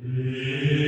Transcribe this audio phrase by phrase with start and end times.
[0.00, 0.87] Yo,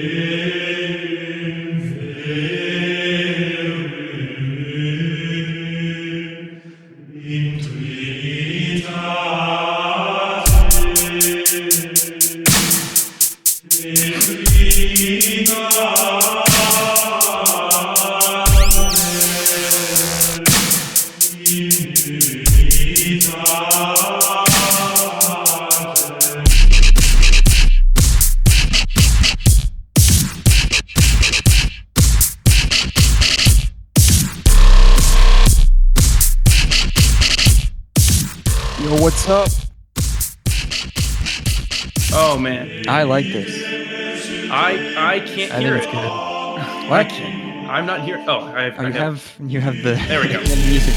[48.53, 48.59] not here.
[48.59, 48.79] Oh, I have.
[48.79, 49.37] Oh, I you have.
[49.39, 50.41] have you have the There we go.
[50.45, 50.95] the music.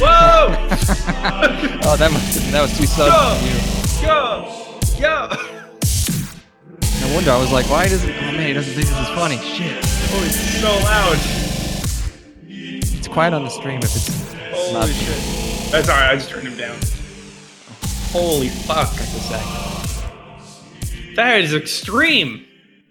[0.00, 0.54] Whoa!
[1.88, 3.12] Oh, that must that was too sudden.
[3.38, 4.06] for you.
[4.06, 4.78] Go!
[5.00, 5.28] Go!
[7.00, 8.10] No wonder I was like, why doesn't?
[8.10, 9.36] Oh man, he doesn't think this is funny.
[9.38, 9.76] Shit.
[10.12, 11.16] Oh, it's so loud.
[12.98, 14.08] It's quiet on the stream if it's
[14.52, 14.88] Holy not.
[14.88, 15.70] shit.
[15.72, 16.10] That's alright.
[16.10, 16.76] I just turned him down.
[18.10, 18.92] Holy fuck!
[18.96, 19.44] Just a sec.
[21.16, 22.44] That is extreme.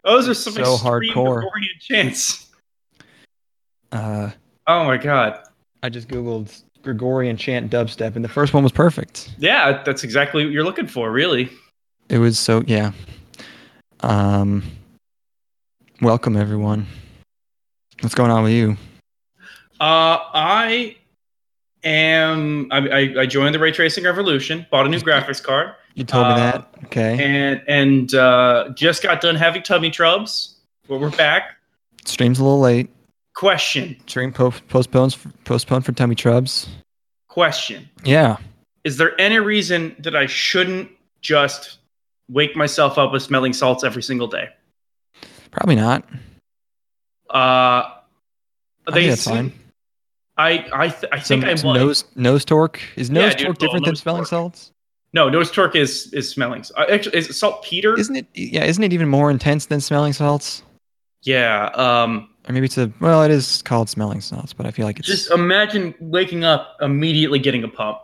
[0.03, 1.41] Those are some So extreme hardcore.
[1.41, 2.44] Gregorian chants.
[3.95, 4.31] Uh,
[4.67, 5.39] Oh my god.
[5.83, 9.33] I just googled Gregorian chant dubstep, and the first one was perfect.
[9.37, 11.49] Yeah, that's exactly what you're looking for, really.
[12.09, 12.91] It was so yeah.
[14.01, 14.63] Um,
[16.01, 16.87] welcome everyone.
[18.01, 18.75] What's going on with you?
[19.79, 20.95] Uh, I
[21.83, 22.67] am.
[22.71, 24.65] I, I, I joined the ray tracing revolution.
[24.71, 25.73] Bought a new graphics card.
[25.93, 26.67] You told me Uh, that.
[26.85, 27.23] Okay.
[27.23, 30.55] and and uh, just got done having tummy trubs.
[30.87, 31.57] But we're back.
[32.05, 32.89] Stream's a little late.
[33.35, 33.97] Question.
[34.07, 36.67] Stream po- postpones postponed for tummy trubs.
[37.27, 37.89] Question.
[38.03, 38.37] Yeah.
[38.83, 40.89] Is there any reason that I shouldn't
[41.21, 41.79] just
[42.29, 44.49] wake myself up with smelling salts every single day?
[45.51, 46.05] Probably not.
[47.29, 47.93] Uh, I
[48.87, 49.53] they think that's seem- fine.
[50.37, 53.61] I I, th- I Some, think I some nose nose torque is nose dude, torque
[53.61, 54.27] little different than nose smelling torque.
[54.29, 54.71] salts?
[55.13, 56.65] No, nose torque is is smelling.
[56.75, 57.97] Uh, actually, is it saltpeter?
[57.97, 58.27] Isn't it?
[58.33, 60.61] Yeah, isn't it even more intense than smelling salts?
[61.23, 61.67] yeah.
[61.75, 62.29] Um.
[62.47, 65.07] Or maybe it's a well, it is called smelling salts, but I feel like it's.
[65.07, 67.99] Just imagine waking up immediately getting a pump.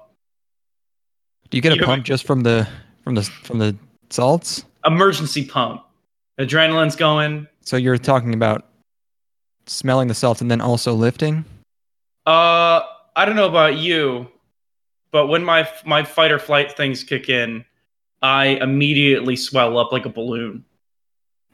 [1.49, 2.67] do you get a you- pump just from the
[3.03, 3.75] from the from the
[4.09, 4.65] salts?
[4.85, 5.83] Emergency pump.
[6.39, 7.47] Adrenaline's going.
[7.63, 8.65] So you're talking about
[9.67, 11.45] smelling the salts and then also lifting?
[12.25, 12.81] Uh,
[13.15, 14.27] I don't know about you,
[15.11, 17.63] but when my my fight or flight things kick in,
[18.23, 20.65] I immediately swell up like a balloon.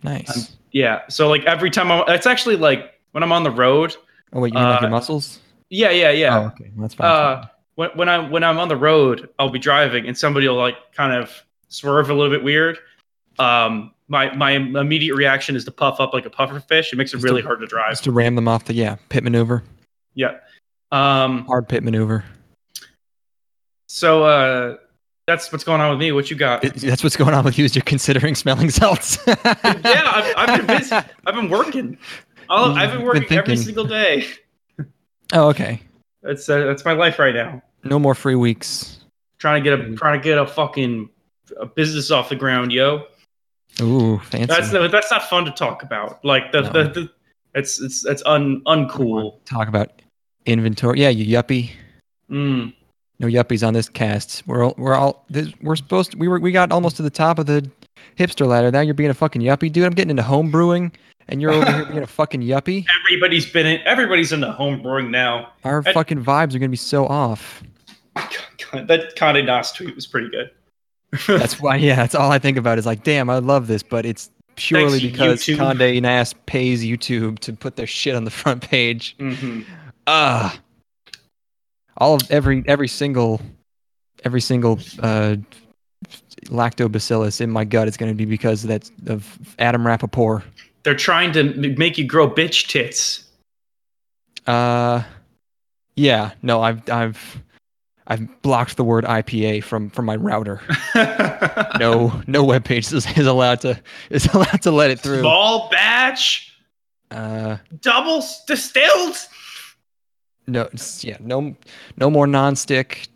[0.04, 0.57] Nice.
[0.72, 1.02] Yeah.
[1.10, 3.96] So like every time I'm, it's actually like when I'm on the road.
[4.34, 5.40] oh wait, you mean like your uh, muscles?
[5.70, 6.40] Yeah, yeah, yeah.
[6.40, 7.08] Oh, okay, that's fine.
[7.08, 10.56] Uh, when when I'm when I'm on the road, I'll be driving and somebody will
[10.56, 11.32] like kind of
[11.70, 12.78] swerve a little bit weird.
[13.40, 16.94] Um, my my immediate reaction is to puff up like a puffer fish.
[16.94, 17.92] It makes it Just really to- hard to drive.
[17.92, 19.64] just to ram them off the yeah pit maneuver,
[20.16, 20.38] Yeah.
[20.92, 21.46] Um.
[21.46, 22.24] hard pit maneuver.
[23.88, 24.78] So uh,
[25.28, 26.12] that's what's going on with me.
[26.14, 26.62] What you got?
[26.62, 27.66] That's what's going on with you.
[27.66, 29.20] Is you're considering smelling salts?
[29.28, 30.96] yeah, I've, I've been busy.
[30.96, 31.98] I've been working.
[32.50, 34.26] I'll, I've been working been every single day.
[35.34, 35.82] Oh, okay.
[36.24, 37.62] That's uh, that's my life right now.
[37.84, 39.02] No more free weeks.
[39.38, 39.98] Trying to get a Mm.
[39.98, 41.10] trying to get a fucking
[41.60, 43.04] a business off the ground, yo.
[43.82, 44.46] Ooh, fancy.
[44.48, 46.24] That's that's not fun to talk about.
[46.24, 46.72] Like the No.
[46.72, 47.10] the, the
[47.54, 49.44] it's it's it's un uncool.
[49.46, 50.02] Talk about
[50.46, 51.02] inventory.
[51.02, 51.72] Yeah, you yuppie.
[52.32, 52.74] Mm.
[53.20, 54.44] No yuppies on this cast.
[54.46, 57.10] We're all, we're all this, we're supposed to, we were we got almost to the
[57.10, 57.70] top of the
[58.18, 58.72] hipster ladder.
[58.72, 59.86] Now you're being a fucking yuppie, dude.
[59.86, 60.92] I'm getting into home brewing,
[61.28, 62.86] and you're over here being a fucking yuppie.
[63.06, 63.82] Everybody's been in.
[63.86, 65.52] Everybody's into home brewing now.
[65.64, 67.64] Our fucking vibes are gonna be so off.
[68.74, 70.52] That Conde Nast tweet was pretty good.
[71.28, 74.06] That's why, yeah, that's all I think about is like, damn, I love this, but
[74.06, 75.58] it's purely Thanks, because YouTube.
[75.58, 79.16] Conde Nast pays YouTube to put their shit on the front page.
[80.06, 80.60] Ah,
[81.98, 83.42] all of every every single
[84.24, 85.36] every single uh,
[86.46, 90.44] lactobacillus in my gut is going to be because of that of Adam Rapoport.
[90.84, 91.44] They're trying to
[91.78, 93.26] make you grow bitch tits.
[94.46, 95.04] Uh,
[95.96, 97.42] yeah, no, I've I've
[98.08, 100.62] I've blocked the word IPA from from my router.
[101.80, 103.80] No, no web page is, is allowed to
[104.10, 105.20] is allowed to let it through.
[105.20, 106.52] Small batch,
[107.12, 109.16] Uh, double distilled.
[110.48, 110.70] No,
[111.02, 111.56] yeah, no,
[111.98, 113.08] no more nonstick.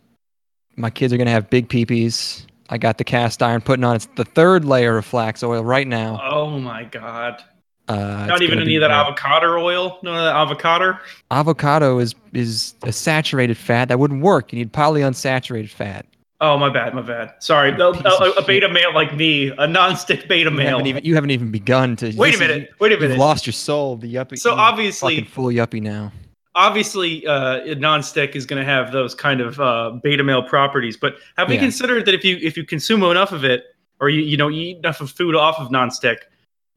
[0.76, 2.46] My kids are gonna have big peepees.
[2.70, 3.96] I got the cast iron putting on.
[3.96, 6.20] It's the third layer of flax oil right now.
[6.24, 7.42] Oh my god!
[7.88, 8.96] Uh, Not even any of that great.
[8.96, 9.98] avocado oil.
[10.02, 10.98] None of that avocado.
[11.30, 14.52] avocado is is a saturated fat that wouldn't work.
[14.52, 16.06] You need polyunsaturated fat.
[16.40, 17.34] Oh my bad, my bad.
[17.38, 20.68] Sorry, a, a, a beta male like me, a non-stick beta You male.
[20.70, 22.12] haven't even you haven't even begun to.
[22.16, 22.70] Wait a is- minute.
[22.80, 23.10] Wait a minute.
[23.10, 23.96] You've lost your soul.
[23.96, 24.38] The yuppie.
[24.38, 26.10] So obviously, fucking full yuppie now.
[26.54, 30.96] Obviously, uh, non-stick is going to have those kind of uh, beta male properties.
[30.96, 31.60] But have we Yeah.
[31.62, 33.64] considered that if you if you consume enough of it,
[34.00, 36.26] or you you know you eat enough of food off of non-stick,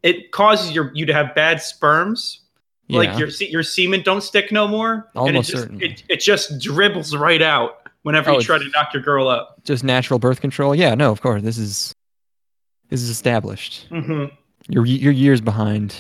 [0.04, 2.42] it causes your you to have bad sperms.
[2.88, 3.00] Yeah.
[3.00, 4.94] Like your your semen don't stick no more.
[4.94, 5.86] and Almost it just, certainly.
[5.86, 9.64] It, it just dribbles right out whenever Oh, you try to knock your girl up.
[9.64, 10.76] just natural birth control.
[10.76, 11.42] Yeah, no, of course.
[11.42, 11.94] This is
[12.90, 13.88] this is established.
[13.90, 14.26] hmm
[14.70, 15.96] You're you're years behind.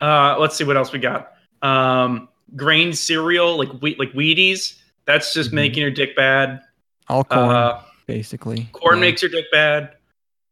[0.00, 1.32] Uh, let's see what else we got.
[1.60, 4.78] Um, grain cereal like wheat like Wheaties.
[5.06, 5.54] That's just Mhm.
[5.54, 6.60] making your dick bad.
[7.08, 8.68] All corn, Uh, basically.
[8.72, 9.00] corn Yeah.
[9.00, 9.90] makes your dick bad.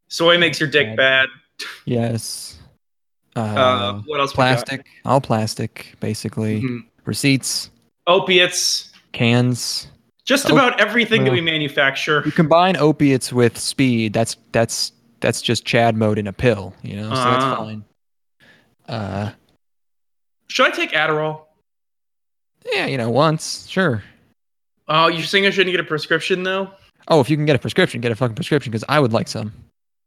[0.09, 1.29] Soy makes your dick bad.
[1.85, 2.57] Yes.
[3.35, 4.31] Uh, Uh, what else?
[4.31, 4.85] plastic.
[5.05, 6.61] All plastic, basically.
[6.61, 6.83] Mhm.
[7.05, 7.71] Receipts,
[8.05, 8.91] Opiates.
[9.11, 9.87] cans.
[10.23, 12.21] Just Oh, about everything that we manufacture.
[12.27, 14.13] You combine opiates with speed.
[14.13, 16.75] That's that's that's just Chad mode in a pill.
[16.83, 17.83] You know, so that's fine.
[18.87, 19.31] Uh,
[20.47, 21.45] Should I take Adderall?
[22.71, 24.03] Yeah, you know, once, sure.
[24.87, 26.69] Oh, you're saying I shouldn't get a prescription though?
[27.07, 29.27] Oh, if you can get a prescription, get a fucking prescription because I would like
[29.27, 29.53] some.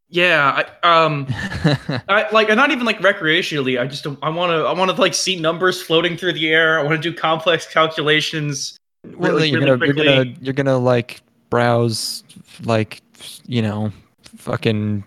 [0.09, 0.65] Yeah.
[0.83, 1.27] I, um.
[2.09, 3.81] I like not even like recreationally.
[3.81, 6.49] I just don't, I want to I want to like see numbers floating through the
[6.49, 6.79] air.
[6.79, 8.77] I want to do complex calculations.
[9.05, 11.21] well, really, you're really gonna you're gonna you're gonna like
[11.51, 12.25] browse
[12.65, 13.03] like
[13.47, 13.93] you know
[14.37, 15.05] fucking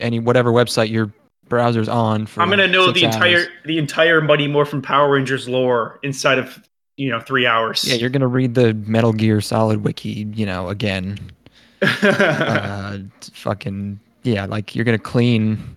[0.00, 1.12] any whatever website your
[1.52, 2.24] browser's on.
[2.24, 3.48] For I'm gonna know the entire hours.
[3.66, 6.66] the entire Mighty Morphin Power Rangers lore inside of
[6.96, 7.84] you know three hours.
[7.84, 11.18] Yeah, you're gonna read the Metal Gear Solid wiki, you know, again.
[11.82, 13.00] uh,
[13.34, 15.76] fucking yeah, like you're gonna clean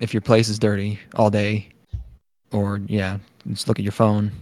[0.00, 1.68] if your place is dirty all day,
[2.50, 4.32] or yeah, just look at your phone.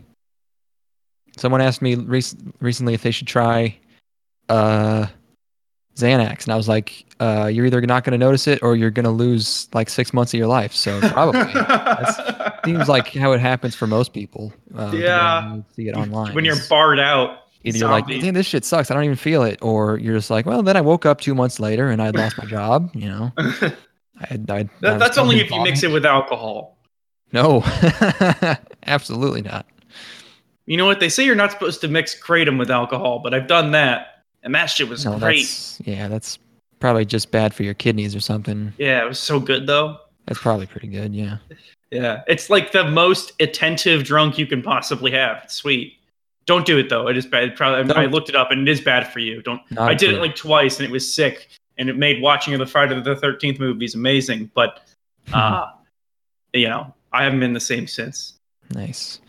[1.36, 2.24] Someone asked me rec-
[2.60, 3.76] recently if they should try
[4.48, 5.08] uh,
[6.00, 9.10] Xanax, and I was like, uh, "You're either not gonna notice it, or you're gonna
[9.10, 11.42] lose like six months of your life." So probably
[12.64, 14.52] seems like how it happens for most people.
[14.70, 15.56] Way Yeah.
[15.76, 16.34] See it online.
[16.34, 17.38] when you're barred out.
[17.62, 18.90] Either you're like, "Damn, this shit sucks.
[18.90, 21.34] I don't even feel it," or you're just like, "Well, then I woke up two
[21.34, 23.76] months later and I lost my job." You know, that,
[24.20, 24.50] I had.
[24.50, 26.78] I, was that's only if you mix it with alcohol.
[27.32, 27.62] No,
[28.86, 29.66] absolutely not.
[30.66, 31.24] You know what they say?
[31.24, 34.09] You're not supposed to mix kratom with alcohol, but I've done that,
[34.42, 35.38] and that shit was No, great.
[35.40, 36.38] that's yeah, that's
[36.78, 38.72] probably just bad for your kidneys or something.
[38.78, 39.98] Yeah, it was so good though.
[40.26, 41.14] That's probably pretty good.
[41.14, 41.38] Yeah.
[41.90, 45.40] Yeah, it's like the most attentive drunk you can possibly have.
[45.44, 45.94] It's sweet.
[46.46, 47.08] Don't do it though.
[47.08, 47.56] It is bad.
[47.56, 49.42] Probably, I looked it up, and it is bad for you.
[49.42, 49.60] Don't.
[49.72, 51.48] Not I did it like twice, and it was sick,
[51.78, 54.50] and it made watching the Friday the Thirteenth movies amazing.
[54.54, 54.80] But,
[55.32, 55.66] uh,
[56.52, 58.34] you know, I haven't been the same since.
[58.72, 59.20] nice.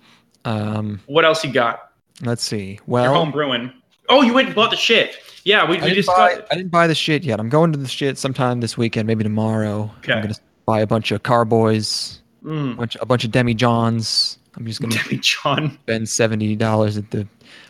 [0.46, 1.92] Um, What else you got?
[2.24, 2.74] let's see.
[2.74, 3.72] Your Well, home brewing.
[4.12, 5.16] Oh, you went and bought the shit.
[5.44, 6.48] Yeah, we, I we didn't, just buy, got.
[6.52, 7.40] I didn't buy the shit yet.
[7.40, 9.90] I'm going to the shit sometime this weekend, maybe tomorrow.
[10.00, 10.14] Okay.
[10.14, 10.36] I'm gonna
[10.68, 14.38] buy a bunch of carboys, a Mm, bunch, a bunch of demijohns.
[14.56, 15.78] I'm just gonna Demi John.
[15.84, 17.26] spend seventy dollars at the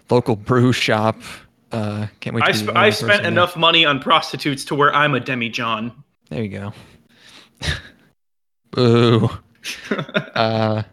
[0.09, 1.15] local brew shop.
[1.71, 2.43] Uh, can't wait.
[2.43, 3.31] I, sp- I spent person there.
[3.31, 5.93] enough money on prostitutes to where I'm a Demi John.
[6.29, 6.73] There you go.
[8.71, 9.29] Boo.
[10.35, 10.83] uh,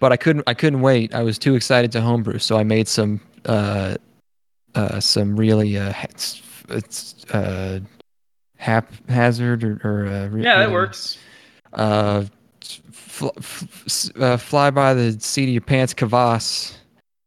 [0.00, 0.44] but I couldn't.
[0.46, 1.14] I couldn't wait.
[1.14, 3.20] I was too excited to homebrew, so I made some.
[3.44, 3.96] Uh,
[4.74, 7.80] uh, some really uh, it's, it's uh,
[8.56, 11.18] haphazard or, or uh, yeah, that really, works.
[11.72, 12.24] Uh,
[12.90, 16.74] fl- f- uh, fly by the seat of your pants, kvass.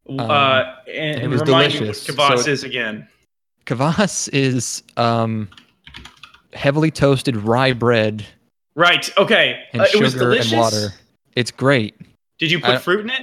[0.09, 2.07] uh, and, Um, it was remind delicious.
[2.07, 3.07] what kvass So- is again.
[3.65, 5.47] Kvass is um,
[6.53, 8.25] heavily toasted rye bread
[8.75, 9.09] Right.
[9.17, 9.63] Okay.
[9.71, 10.89] and Uh, it was sugar and water.
[11.35, 11.95] It's great.
[12.39, 13.21] Did you put I- fruit in it?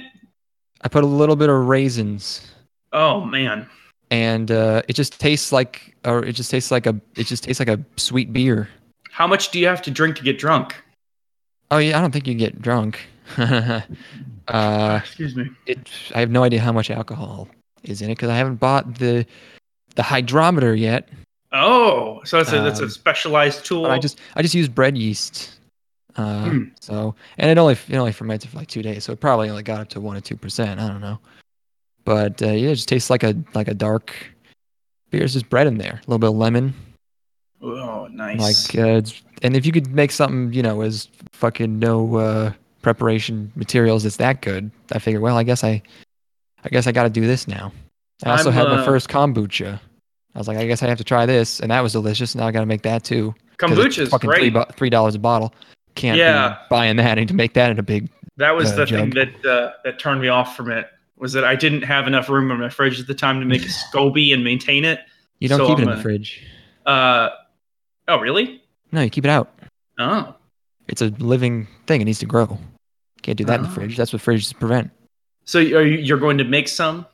[0.83, 2.47] I put a little bit of raisins,
[2.91, 3.69] Oh man.
[4.11, 7.59] And uh, it just tastes like, or it just tastes like a, it just tastes
[7.59, 8.69] like a sweet beer.
[9.09, 10.75] How much do you have to drink to get drunk?
[11.71, 12.99] Oh yeah, I don't think you get drunk.
[13.37, 15.49] uh, Excuse me.
[15.65, 17.47] it, I have no idea how much alcohol
[17.83, 19.25] is in it because I haven't bought the,
[19.95, 21.09] the hydrometer yet.
[21.53, 23.85] Oh, so that's a that's a Um, specialized tool.
[23.87, 25.57] I just, I just use bread yeast.
[26.17, 26.63] Uh, Hmm.
[26.79, 29.63] so, and it only, it only fermented for like two days, so it probably only
[29.63, 30.79] got up to one or two percent.
[30.79, 31.19] I don't know,
[32.05, 34.13] but uh, yeah, it just tastes like a, like a dark
[35.09, 35.23] beer.
[35.23, 36.73] It's just bread in there, a little bit of lemon.
[37.61, 38.73] oh, nice.
[38.73, 39.01] Like, uh,
[39.43, 44.17] and if you could make something, you know, as fucking no uh, preparation materials it's
[44.17, 45.81] that good, I figure, well, I guess I,
[46.63, 47.71] I guess I got to do this now.
[48.23, 49.79] I also I'm, had my uh, first kombucha.
[50.35, 52.35] I was like, I guess I have to try this, and that was delicious.
[52.35, 53.33] Now I got to make that too.
[53.51, 54.53] it's Kombucha is fucking great.
[54.75, 55.53] Three, dollars a bottle.
[55.95, 56.49] Can't Yeah.
[56.49, 57.11] be buying that.
[57.17, 58.09] I need to make that in a big.
[58.37, 60.89] that was uh, the thing that uh, that turned me off from it.
[61.21, 63.61] Was that I didn't have enough room in my fridge at the time to make
[63.61, 64.99] a SCOBY and maintain it.
[65.39, 66.43] You don't So keep it I'm in the fridge.
[66.85, 67.29] Uh,
[68.07, 68.61] oh, really?
[68.91, 69.53] No, you keep it out.
[69.99, 70.35] Oh,
[70.87, 72.01] It's a living thing.
[72.01, 72.57] It needs to grow.
[73.21, 73.71] Can't do that in the Oh.
[73.71, 73.95] fridge.
[73.97, 74.89] That's what fridges prevent.
[75.45, 77.05] so are you, you're going to make some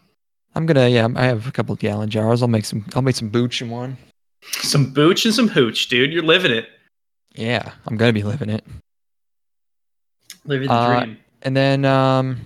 [0.55, 1.07] I'm gonna yeah.
[1.15, 2.41] I have a couple of gallon jars.
[2.41, 2.83] I'll make some.
[2.95, 3.95] I'll make some booch in one.
[4.61, 6.11] some booch and some hooch, dude?
[6.11, 6.67] You're living it,
[7.35, 8.63] Yeah, I'm gonna be living it.
[10.45, 11.17] living the Uh, dream.
[11.43, 12.39] And then um,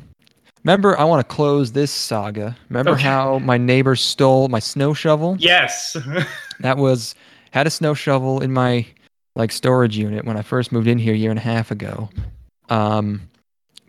[0.63, 2.55] remember, I want to close this saga.
[2.69, 3.03] Remember Okay.
[3.03, 5.35] how my neighbor stole my snow shovel?
[5.39, 5.95] Yes.
[6.59, 7.15] That was
[7.51, 8.85] had a snow shovel in my
[9.35, 12.09] like storage unit when I first moved in here a year and a half ago.
[12.69, 13.21] Um,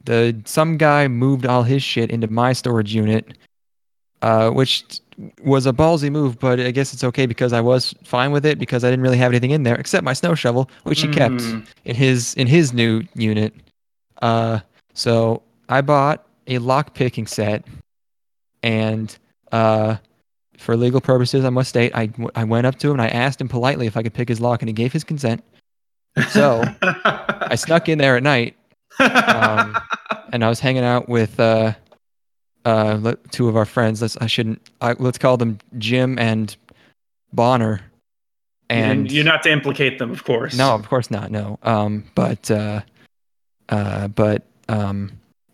[0.07, 3.37] the some guy moved all his shit into my storage unit,
[4.23, 4.85] uh, which
[5.45, 8.59] was a ballsy move, but I guess it's okay because I was fine with it
[8.59, 11.35] because I didn't really have anything in there except my snow shovel, which he kept
[11.35, 11.67] Mm.
[11.85, 13.53] in his in his new unit.
[14.23, 14.61] Uh,
[14.95, 17.65] so I bought a lock picking set,
[18.63, 19.17] and
[19.51, 19.97] uh,
[20.59, 23.41] for legal purposes, I must state I, I went up to him and I asked
[23.41, 25.43] him politely if I could pick his lock, and he gave his consent.
[26.31, 28.57] So I snuck in there at night,
[28.99, 29.77] um,
[30.33, 31.73] and I was hanging out with uh,
[32.65, 34.03] uh, two of our friends.
[34.03, 36.55] Let's I shouldn't I, let's call them Jim and
[37.33, 37.81] Bonner.
[38.69, 40.57] And you're not to implicate them, of course.
[40.57, 41.31] no, of course not.
[41.31, 41.59] No.
[41.63, 42.81] Um, but uh,
[43.69, 45.13] uh, but um,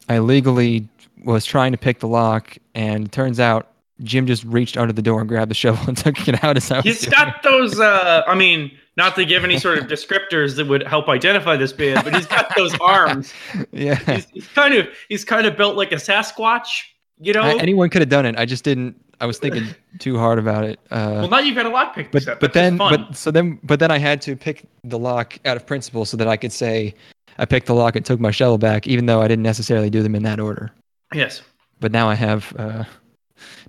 [0.09, 0.89] I legally
[1.25, 3.69] was trying to pick the lock, and it turns out
[4.03, 6.71] Jim just reached under the door and grabbed the shovel and took it out as
[6.71, 7.79] I was He's got those.
[7.81, 11.73] Uh, I mean, not to give any sort of descriptors that would help identify this
[11.73, 13.33] band, but he's got those arms.
[13.73, 13.97] Yeah.
[14.15, 16.69] He's, he's kind of he's kind of built like a Sasquatch.
[17.21, 17.43] You know.
[17.43, 18.37] I- anyone could have done it.
[18.39, 18.97] I just didn't.
[19.21, 19.67] I was thinking
[19.99, 20.79] too hard about it.
[20.93, 22.13] Uh, well, now you've got a lockpick.
[22.13, 22.39] but set.
[22.39, 23.07] but then fun.
[23.09, 26.17] but so then but then I had to pick the lock out of principle so
[26.17, 26.95] that I could say
[27.39, 30.03] I picked the lock and took my shovel back, even though I didn't necessarily do
[30.03, 30.73] them in that order.
[31.15, 31.43] yes.
[31.81, 32.85] but now I have uh,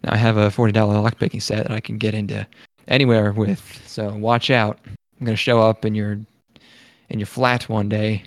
[0.04, 2.46] now I have a forty dollar lockpicking set that I can get into
[2.88, 3.82] anywhere with.
[3.86, 4.80] So watch out!
[5.20, 6.20] I'm gonna show up in your
[7.10, 8.24] in your flat one day.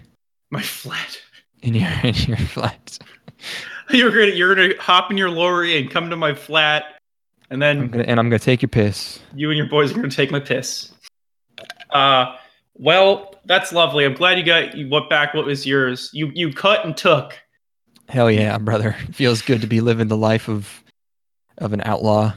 [0.50, 1.20] My flat.
[1.62, 2.99] In your in your flat.
[3.90, 6.84] You're gonna you're gonna hop in your lorry and come to my flat,
[7.50, 9.18] and I'm then gonna, and I'm gonna take your piss.
[9.34, 10.92] you and your boys are gonna take my piss.
[11.90, 12.37] Uh,
[12.74, 14.04] well, that's lovely.
[14.04, 16.10] I'm glad you got you what back what was yours.
[16.12, 17.38] You you cut and took.
[18.08, 18.92] Hell yeah, brother!
[19.12, 20.82] Feels good to be living the life of
[21.58, 22.32] of an outlaw.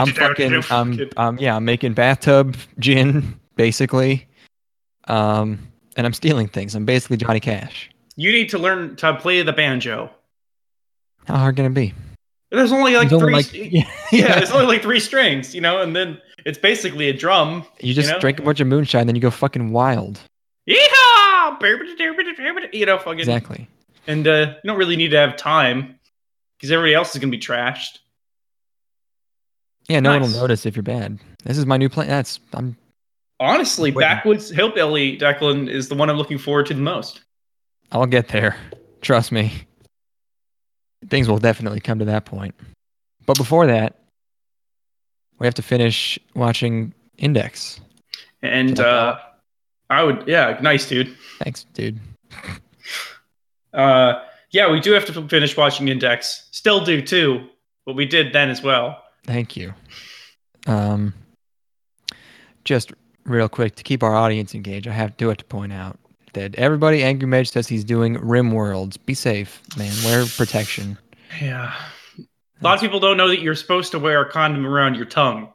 [0.00, 4.26] I'm fucking um um yeah, I'm making bathtub gin basically.
[5.06, 5.58] Um,
[5.96, 6.74] and I'm stealing things.
[6.74, 7.90] I'm basically Johnny Cash.
[8.16, 10.10] You need to learn to play the banjo.
[11.26, 11.92] How hard can it be?
[12.50, 13.32] There's only like only three.
[13.34, 17.12] like- yeah, yeah, it's only like three strings, you know, and then it's basically a
[17.12, 17.64] drum.
[17.80, 18.18] You just know?
[18.18, 20.20] drink a bunch of moonshine, then you go fucking wild.
[20.68, 21.60] Yeehaw!
[22.72, 23.20] You know, fucking.
[23.20, 23.68] Exactly.
[24.06, 25.98] And uh, you don't really need to have time
[26.56, 27.98] because everybody else is gonna be trashed.
[29.88, 31.18] Yeah, no one will notice if you're bad.
[31.44, 32.08] This is my new plan.
[32.08, 32.76] That's I'm
[33.40, 34.00] Honestly, Wait.
[34.02, 37.20] backwoods hillbilly Declan is the one I'm looking forward to the most.
[37.92, 38.56] I'll get there.
[39.02, 39.52] Trust me.
[41.08, 42.54] Things will definitely come to that point.
[43.26, 43.98] But before that,
[45.38, 47.80] we have to finish watching Index.
[48.42, 49.18] And uh,
[49.90, 51.16] I would, yeah, nice dude.
[51.38, 52.00] Thanks, dude.
[53.72, 54.22] Uh,
[54.52, 56.46] yeah, we do have to finish watching Index.
[56.52, 57.48] Still do too,
[57.84, 59.02] but we did then as well.
[59.24, 59.74] Thank you.
[60.68, 61.12] Um
[62.64, 62.92] just
[63.24, 65.98] real quick to keep our audience engaged, I have to do it to point out
[66.34, 68.96] that everybody Angry Mage says he's doing Rim Worlds.
[68.96, 69.92] Be safe, man.
[70.04, 70.98] Wear protection.
[71.40, 71.74] Yeah.
[72.64, 75.04] A lot of people don't know that you're supposed to wear a condom around your
[75.04, 75.52] tongue.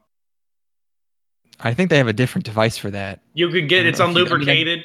[1.60, 3.22] I think they have a different device for that.
[3.34, 4.84] You could get it's if you- I mean, unlubricated.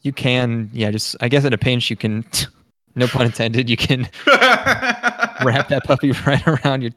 [0.00, 2.24] You can, yeah, just I guess at a pinch you can,
[2.94, 6.92] no pun intended, you can wrap that puppy right around your,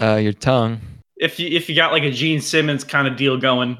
[0.00, 0.80] uh, your tongue.
[1.16, 3.76] if you if you got like a Gene Simmons kind of deal going,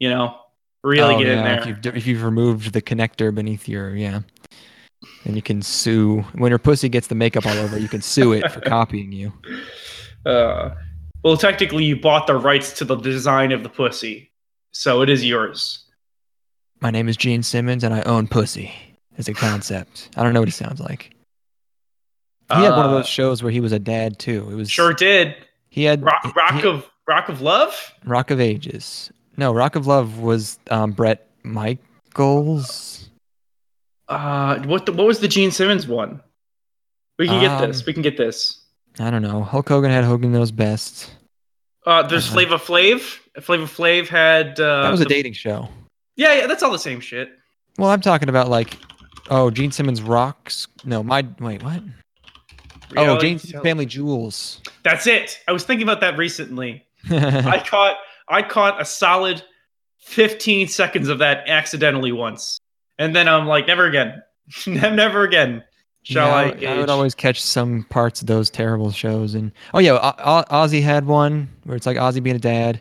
[0.00, 0.34] you know,
[0.82, 1.60] really Oh, get in there.
[1.60, 4.20] If you've, if you've removed the connector beneath your, yeah,
[5.24, 6.20] then you can sue.
[6.34, 9.32] When your pussy gets the makeup all over, you can sue it for copying you.
[10.26, 10.74] Uh,
[11.22, 14.30] well, technically, you bought the rights to the design of the pussy,
[14.72, 15.84] so it is yours.
[16.80, 18.72] My name is Gene Simmons, and I own pussy
[19.16, 20.10] as a concept.
[20.16, 21.14] I don't know what he sounds like.
[22.50, 24.48] He had one of Uh, those shows where he was a dad too.
[24.50, 25.34] It was Sure did.
[25.70, 26.20] He had Rock,
[26.60, 27.94] he- of Rock of Love.
[28.04, 29.10] Rock of Ages.
[29.38, 33.07] No, Rock of Love was um, Bret Michaels.
[34.08, 36.20] Uh, what the, what was the Gene Simmons one?
[37.18, 37.84] We can get Um, this.
[37.84, 38.64] We can get this.
[38.98, 39.42] I don't know.
[39.42, 41.10] Hulk Hogan had Hogan Knows Best.
[41.86, 42.46] Uh, there's uh-huh.
[42.46, 43.00] Flava Flav.
[43.42, 44.58] Flava Flav had.
[44.60, 45.68] Uh, That was a the- dating show.
[46.16, 47.30] Yeah, yeah, that's all the same shit.
[47.78, 48.76] Well, I'm talking about like,
[49.30, 50.66] oh, Gene Simmons rocks.
[50.84, 51.80] No, my wait, what?
[52.96, 54.60] oh, Reality Gene Family Jewels.
[54.82, 55.38] That's it.
[55.46, 56.84] I was thinking about that recently.
[57.10, 57.96] I caught
[58.28, 59.42] I caught a solid
[60.00, 62.58] 15 seconds of that accidentally once.
[62.98, 64.22] And then I'm like, never again.
[64.66, 65.62] never again.
[66.02, 66.28] Shall
[66.58, 66.74] Yeah, I?
[66.74, 70.44] I, would always catch some parts of those terrible shows, and oh yeah, O- O-
[70.64, 72.80] Ozzy had one where it's like Ozzy being a dad.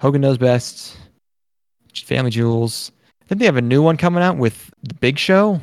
[0.00, 0.96] Hogan knows best.
[2.04, 2.90] Family Jewels.
[3.28, 5.60] Didn't they have a new one coming out with the Big Show?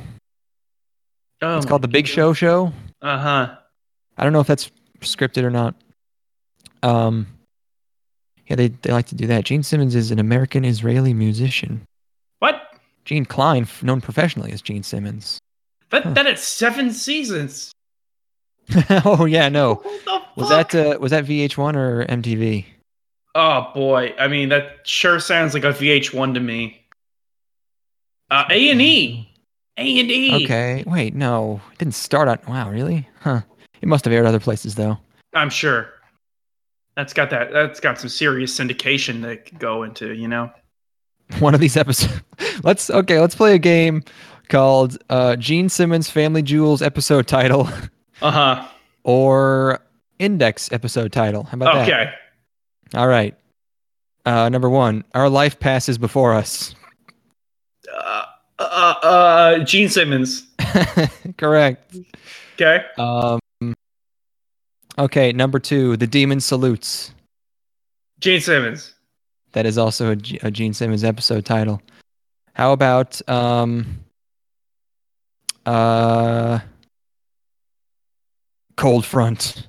[1.41, 2.71] Oh it's called the Big Show Show.
[3.01, 3.55] Uh huh.
[4.17, 5.75] I don't know if that's scripted or not.
[6.83, 7.27] Um,
[8.47, 9.45] yeah, they they like to do that.
[9.45, 11.81] Gene Simmons is an American Israeli musician.
[13.05, 15.39] Gene Klein, known professionally as Gene Simmons.
[15.89, 16.13] But Huh.
[16.27, 17.71] it's seven seasons.
[19.05, 19.75] oh yeah, no.
[19.75, 22.65] What the Was that uh, was that VH1 or MTV?
[23.35, 26.85] Oh boy, I mean that sure sounds like a VH1 to me.
[28.29, 29.29] Uh, A and E,
[29.77, 30.45] A and E.
[30.45, 32.39] Okay, wait, no, it didn't start on.
[32.47, 33.07] Wow, really?
[33.19, 33.41] Huh?
[33.81, 34.97] It must have aired other places though.
[35.33, 35.89] I'm sure.
[36.95, 37.51] That's got that.
[37.51, 40.13] That's got some serious syndication that could go into.
[40.13, 40.51] You know.
[41.39, 42.21] One of these episodes.
[42.63, 43.19] let's okay.
[43.19, 44.03] Let's play a game
[44.49, 47.69] called uh, Gene Simmons Family Jewels episode title
[48.21, 48.67] Uh huh.
[49.03, 49.79] or
[50.19, 51.43] Index episode title.
[51.43, 51.87] How about that?
[51.87, 52.11] Okay.
[52.93, 53.35] All right.
[54.25, 56.75] Uh, number one, our life passes before us.
[57.91, 58.23] Uh,
[58.59, 60.45] uh, uh, Gene Simmons.
[61.37, 61.95] Correct.
[62.55, 62.85] Okay.
[62.99, 63.39] Um.
[64.99, 67.11] Okay, number two, the demon salutes.
[68.19, 68.93] Gene Simmons.
[69.53, 71.81] That is also a, G- a Gene Simmons episode title.
[72.53, 73.99] How about um
[75.65, 76.59] uh
[78.77, 79.67] Cold Front?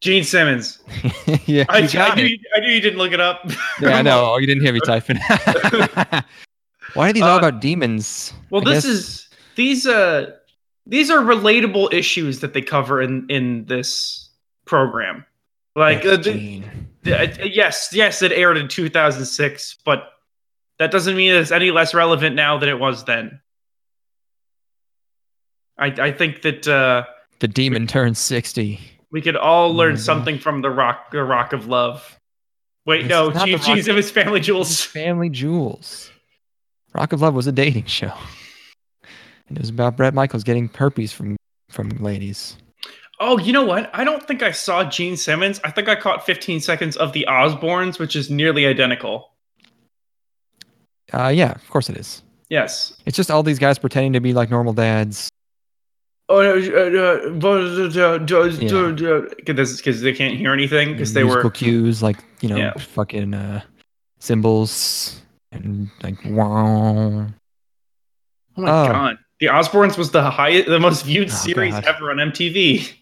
[0.00, 0.80] Gene Simmons.
[1.46, 3.48] yeah, I, I knew you, I knew you didn't look it up.
[3.80, 4.32] Yeah, I know.
[4.32, 5.16] Oh, you didn't hear me typing.
[6.94, 8.32] Why are these all Uh, about demons?
[8.50, 10.32] Well, I this guess- is these uh
[10.86, 14.28] these are relatable issues that they cover in in this
[14.64, 15.24] program.
[15.74, 16.62] Like uh, Thanks, the-
[17.02, 20.08] the- uh, yes, yes, it aired in 2006, but
[20.78, 23.40] that doesn't mean it's any less relevant now than it was then.
[25.78, 27.04] I I think that uh
[27.40, 28.78] the demon turns sixty.
[29.10, 30.04] we could all learn my gosh.
[30.04, 32.18] something from the rock the rock of love.
[32.84, 34.80] Wait, This no, is not Gene, The Gene Family Jewels.
[34.82, 36.10] Family Jewels.
[36.94, 38.12] Rock of Love was a dating show,
[39.48, 41.36] and it was about Bret Michaels getting herpes from
[41.70, 42.56] from ladies.
[43.20, 43.90] Oh, you know what?
[43.94, 45.60] I don't think I saw Gene Simmons.
[45.64, 49.30] I think I caught 15 seconds of the Osbournes, which is nearly identical.
[51.12, 52.22] Uh, yeah, of course it is.
[52.48, 52.94] Yes.
[53.06, 55.28] It's just all these guys pretending to be like normal dads.
[56.28, 56.68] Oh, because
[59.76, 61.50] because they can't hear anything because they were.
[61.50, 62.72] cues like you know Yeah.
[62.78, 63.60] fucking uh,
[64.18, 65.20] cymbals
[65.50, 67.26] and like wow.
[68.56, 68.86] Oh my Oh.
[68.92, 71.84] god, the Osbournes was the highest, the most viewed Oh, series God.
[71.84, 72.92] ever on MTV.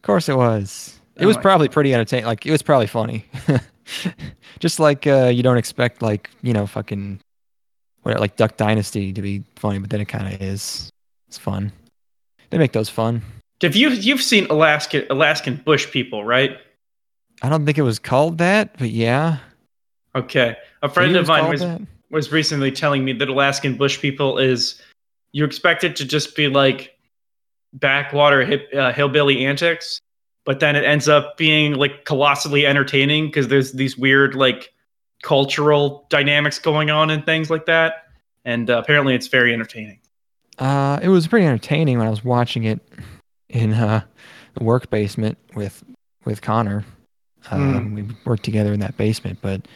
[0.00, 0.98] Of course it was.
[1.16, 2.24] It Oh was probably pretty entertaining.
[2.24, 3.26] Like it was probably funny.
[4.60, 7.20] just like uh, you don't expect like you know fucking
[8.02, 10.88] what like Duck Dynasty to be funny, but then it kind of is.
[11.28, 11.70] It's fun.
[12.48, 13.20] They make those fun.
[13.60, 16.56] Have you you've seen Alaska Alaskan Bush people, right?
[17.42, 19.36] I don't think it was called that, but yeah.
[20.14, 21.82] Okay, a friend of mine was that.
[22.10, 24.80] was recently telling me that Alaskan bush people is
[25.32, 26.96] you expect it to just be like
[27.72, 30.00] backwater hip, uh, hillbilly antics,
[30.44, 34.72] but then it ends up being like colossally entertaining because there's these weird like
[35.22, 38.04] cultural dynamics going on and things like that.
[38.44, 40.00] And uh, apparently, it's very entertaining.
[40.58, 42.80] Uh, it was pretty entertaining when I was watching it
[43.48, 44.02] in uh,
[44.54, 45.84] the work basement with
[46.24, 46.84] with Connor.
[47.50, 49.66] Um, We worked together in that basement, but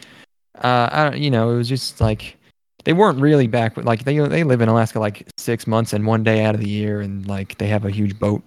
[0.63, 2.37] uh, I don't, you know, it was just like
[2.85, 3.75] they weren't really back.
[3.77, 6.69] Like they they live in Alaska like six months and one day out of the
[6.69, 8.41] year, and like they have a huge boat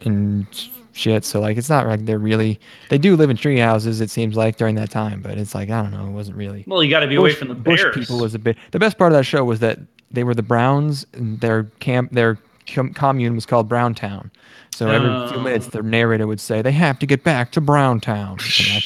[0.00, 0.46] and
[0.92, 1.24] shit.
[1.24, 4.00] So like it's not like they're really they do live in tree houses.
[4.00, 6.06] It seems like during that time, but it's like I don't know.
[6.06, 6.64] It wasn't really.
[6.66, 7.94] Well, you got to be away from the Bush bears.
[7.96, 8.56] people was a bit.
[8.72, 9.78] The best part of that show was that
[10.10, 11.06] they were the Browns.
[11.14, 12.38] And their camp, their
[12.72, 14.30] com- commune was called Browntown.
[14.74, 15.42] So every few Oh.
[15.42, 18.82] minutes, the narrator would say, "They have to get back to Browntown." I,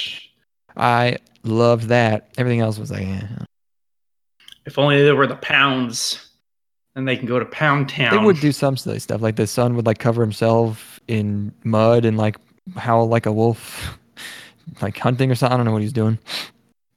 [0.77, 2.29] I loved that.
[2.37, 3.23] Everything else was like, eh.
[4.68, 6.28] If only there were the pounds,
[6.94, 8.14] and they can go to Pound Town.
[8.14, 9.22] they would do some silly stuff.
[9.22, 12.37] Like the son would like cover himself in mud and like
[12.76, 13.98] howl like a wolf,
[14.83, 15.54] like hunting or something.
[15.54, 16.18] I don't know what he's doing.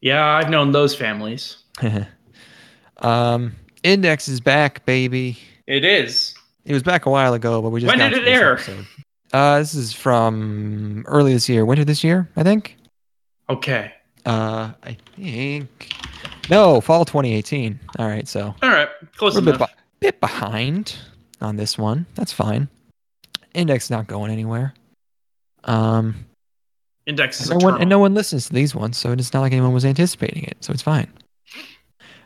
[0.01, 1.57] Yeah, I've known those families.
[2.97, 5.38] um, Index is back, baby.
[5.67, 6.36] It is.
[6.65, 8.53] It was back a while ago, but we just When did it air?
[8.53, 8.86] episode.
[9.31, 12.75] Uh, this is from early this year, winter this year, I think.
[13.49, 13.93] Okay.
[14.25, 15.89] Uh, I think
[16.52, 17.80] no, fall 2018.
[17.98, 18.90] All right, so All right.
[19.16, 19.66] Close a bit, be-
[20.00, 20.96] bit behind
[21.40, 22.06] on this one.
[22.16, 22.68] That's fine.
[23.54, 24.74] Index not going anywhere.
[25.64, 26.26] Um,
[27.06, 29.42] Index is And no one and no one listens to these ones, so it's not
[29.42, 31.12] like anyone was anticipating it, so it's fine.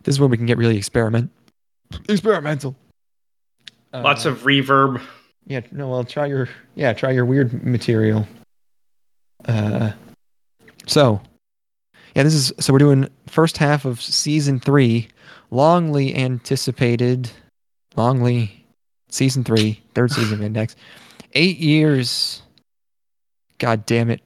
[0.03, 1.31] This is where we can get really experiment
[2.09, 2.75] experimental.
[3.93, 5.01] Lots Uh, of reverb.
[5.47, 5.61] yeah.
[5.71, 8.27] No, well, try your yeah, try your weird material.
[9.45, 9.91] Uh,
[10.87, 11.21] so
[12.15, 15.09] yeah, this is so we're doing first half of season three,
[15.51, 17.29] longly anticipated,
[17.97, 18.49] longly
[19.09, 20.77] season three, third season of Index,
[21.33, 22.41] eight years.
[23.57, 24.21] God damn it!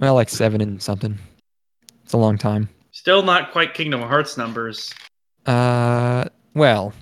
[0.00, 1.18] Well, like seven and something.
[2.04, 2.70] It's a long time.
[2.90, 4.92] Still not quite Kingdom Hearts numbers.
[5.44, 6.24] Uh,
[6.54, 6.94] well,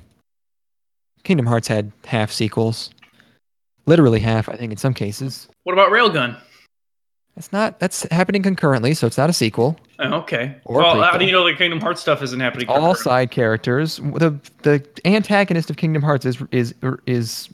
[1.22, 2.90] Kingdom Hearts had half sequels,
[3.87, 5.48] literally half, I think, in some cases.
[5.62, 6.37] What about Railgun?
[7.35, 9.79] That's not that's happening concurrently, so it's not a sequel.
[9.99, 10.57] Oh, okay.
[10.64, 12.68] Or well, how do you know the Kingdom Hearts stuff isn't happening?
[12.68, 13.97] All side characters.
[13.97, 16.75] The the antagonist of Kingdom Hearts is is
[17.07, 17.49] is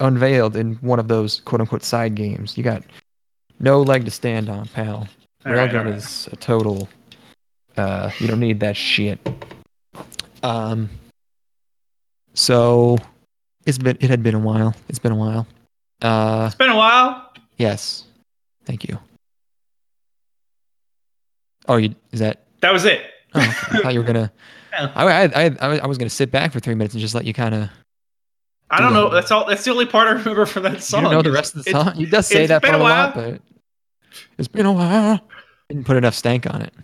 [0.00, 2.58] unveiled in one of those quote unquote side games.
[2.58, 2.82] You got
[3.60, 5.06] no leg to stand on, pal.
[5.44, 5.94] Right, Railgun all right.
[5.94, 6.88] is a total.
[7.76, 9.18] Uh, you don't need that shit.
[10.42, 10.90] Um.
[12.34, 12.98] So,
[13.64, 14.74] it's been it had been a while.
[14.88, 15.46] It's been a while.
[16.02, 17.32] Uh, It's been a while.
[17.58, 18.04] yes.
[18.64, 18.98] Thank you.
[21.66, 22.44] Oh, you is that?
[22.60, 23.02] That was it.
[23.34, 23.40] Oh.
[23.40, 23.46] I
[23.80, 24.32] thought you were gonna.
[24.74, 24.90] Yeah.
[24.96, 27.32] I, I, I, I was gonna sit back for three minutes and just let you
[27.32, 27.70] kind of.
[28.70, 29.08] I don't know.
[29.08, 29.46] That's all.
[29.46, 31.04] That's the only part I remember from that song.
[31.04, 31.94] don't know the rest of the it's- song.
[31.94, 33.30] He does say that part a a lot, while.
[33.30, 33.40] but
[34.36, 35.20] it's been a while.
[35.68, 36.74] Didn't put enough stank on it.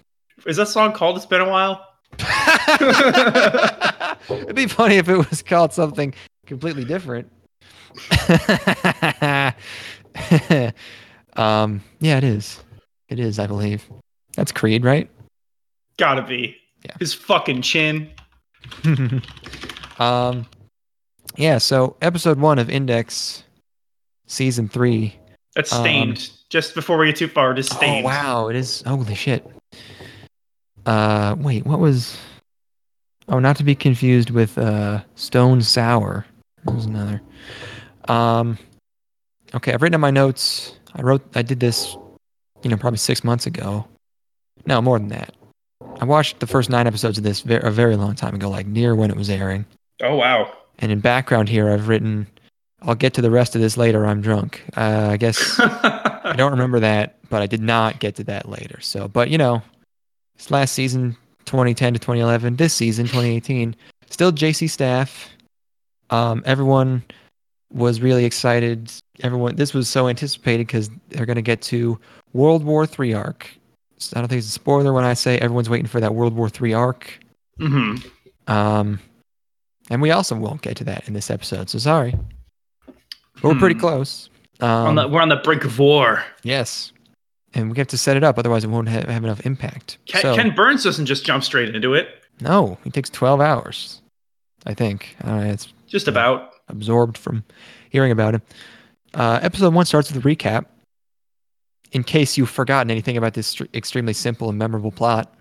[0.47, 1.85] Is that song called "It's Been a While"?
[4.31, 6.15] It'd be funny if it was called something
[6.47, 7.29] completely different.
[11.37, 12.63] um, yeah, it is.
[13.09, 13.85] It is, I believe.
[14.37, 15.11] That's Creed, right?
[15.99, 16.57] Gotta be.
[16.85, 16.95] Yeah.
[16.99, 18.11] His fucking chin.
[19.99, 20.47] um,
[21.37, 21.59] yeah.
[21.59, 23.45] So episode one of Index,
[24.27, 25.17] season three.
[25.55, 26.31] That's Um, Staind.
[26.49, 28.05] Just before we get too far, it is Staind.
[28.05, 28.83] Oh wow, it is.
[28.87, 29.47] Holy shit.
[30.87, 32.17] Uh, wait, what was?
[33.29, 36.27] Oh, not to be confused with uh Stone Sour.
[36.65, 37.21] There was another.
[38.09, 38.59] Um,
[39.55, 40.77] okay, I've written in my notes.
[40.95, 41.23] I wrote.
[41.35, 41.97] I did this,
[42.63, 43.87] you know, probably six months ago.
[44.67, 45.35] No, more than that.
[46.01, 48.95] I watched the first nine episodes of this a very long time ago, like near
[48.95, 49.67] when it was airing.
[50.03, 50.53] Oh wow.
[50.79, 52.27] And in background here, I've written.
[52.83, 54.07] I'll get to the rest of this later.
[54.07, 54.63] I'm drunk.
[54.77, 55.59] Uh, I guess.
[55.61, 58.81] I don't remember that, but I did not get to that later.
[58.81, 59.63] So, but you know,
[60.37, 63.75] it's last season 2010 to 2011, this season 2018,
[64.09, 65.29] still JC staff.
[66.11, 67.03] Um, everyone
[67.73, 68.93] was really excited.
[69.23, 71.99] Everyone, this was so anticipated because they're going to get to
[72.33, 73.51] World War Three arc.
[73.99, 76.35] So I don't think it's a spoiler when I say everyone's waiting for that World
[76.35, 77.19] War Three arc.
[77.59, 77.97] hmm
[78.47, 78.99] Um,
[79.91, 81.69] and we also won't get to that in this episode.
[81.69, 82.15] So sorry,
[82.87, 83.81] but we're pretty Hmm.
[83.81, 84.31] close.
[84.61, 86.23] Um, on the, we're on the brink of war.
[86.43, 86.93] Yes.
[87.55, 89.99] And we have to set it up, otherwise it won't have, have enough impact.
[90.07, 92.09] Ken, so, Ken Burns doesn't just jump straight into it.
[92.41, 94.01] no, it takes 12 hours,
[94.67, 95.17] I think.
[95.25, 96.53] I know, it's Just about.
[96.69, 97.43] absorbed from
[97.91, 98.43] hearing about it.
[99.15, 100.67] Uh, episode one starts with a recap.
[101.93, 105.35] In case you've forgotten anything about this str- extremely simple and memorable plot,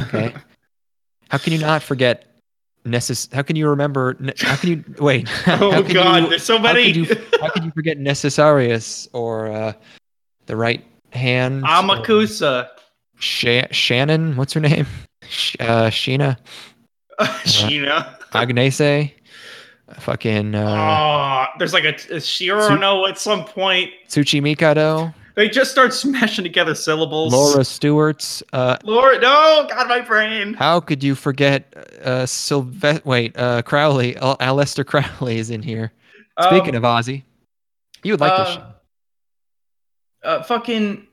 [0.00, 0.34] okay?
[1.28, 2.26] how can you not forget
[2.84, 4.16] necess- How can you remember?
[4.38, 5.28] How can you wait?
[5.46, 6.92] oh God, you- there's so how many.
[6.92, 9.72] could you how could you forget Necessarius or uh,
[10.46, 11.62] the right hand?
[11.62, 12.68] Amakusa.
[13.20, 14.86] Sha- Shannon, what's her name?
[15.28, 16.36] Sh- uh, Sheena
[17.20, 18.18] Sheena.
[18.32, 19.12] Agnese,
[19.98, 23.90] fucking uh, oh, there's like a, a Shiro Su- no at some point.
[24.08, 27.32] Tsuchimikado, They just start smashing together syllables.
[27.32, 28.42] Laura Stuart's.
[28.52, 30.54] Uh, Lord, no, God, my brain.
[30.54, 31.74] how could you forget
[32.04, 33.02] uh, Sylvester?
[33.04, 35.92] Wait, uh, Crowley, Al- Aleister Crowley is in here.
[36.42, 37.24] Speaking of Ozzy,
[38.02, 38.56] you would like this.
[38.56, 38.62] Um,
[40.22, 41.06] uh, fucking,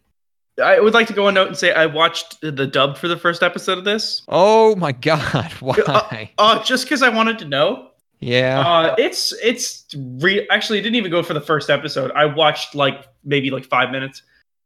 [0.63, 3.17] I would like to go a note and say I watched the dub for the
[3.17, 4.21] first episode of this.
[4.29, 6.31] Oh my God, why?
[6.37, 7.86] Uh, just because I wanted to know.
[8.19, 12.11] Yeah, Uh, it's it's re- actually it didn't even go for the first episode.
[12.11, 14.23] I watched like maybe like five minutes.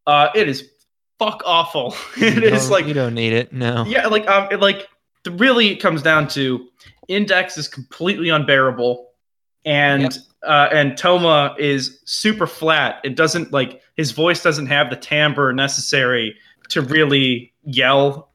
[0.08, 0.70] Uh, it is
[1.20, 1.96] fuck awful.
[2.18, 3.52] it is like you don't need it.
[3.54, 3.86] No.
[3.88, 4.88] yeah, like um, it, like
[5.24, 6.68] the, really it comes down to
[7.08, 9.10] Index is completely unbearable,
[9.66, 10.14] and Yep.
[10.44, 13.02] uh, and Toma is super flat.
[13.04, 16.36] It doesn't like his voice doesn't have the timbre necessary
[16.70, 18.32] to really yell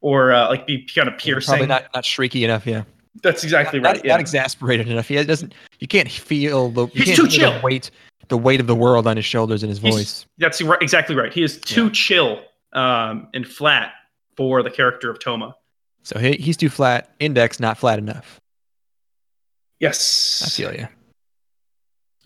[0.00, 1.52] or uh, like be kind of piercing.
[1.52, 2.66] Probably not not shrieky enough.
[2.66, 2.82] Yeah.
[3.22, 4.04] That's exactly not, right.
[4.04, 4.12] yeah.
[4.12, 5.08] not exasperated enough.
[5.08, 5.54] He doesn't.
[5.80, 6.86] You can't feel the.
[6.86, 7.52] He's can't too chill.
[7.52, 7.90] The weight,
[8.28, 10.26] the weight of the world on his shoulders and his He's- voice.
[10.38, 11.32] That's right- exactly right.
[11.32, 11.90] He is too Yeah.
[11.92, 12.42] chill
[12.72, 13.92] um, and flat
[14.36, 15.56] for the character of Toma.
[16.02, 17.10] So he, he's too flat.
[17.20, 18.40] Index not flat enough.
[19.80, 20.42] Yes.
[20.44, 20.88] I feel you.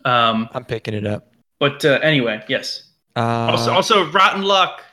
[0.09, 1.31] Um, I'm picking it up.
[1.59, 2.83] but uh, anyway, yes.
[3.15, 3.21] Uh,
[3.51, 4.83] also, also, rotten luck.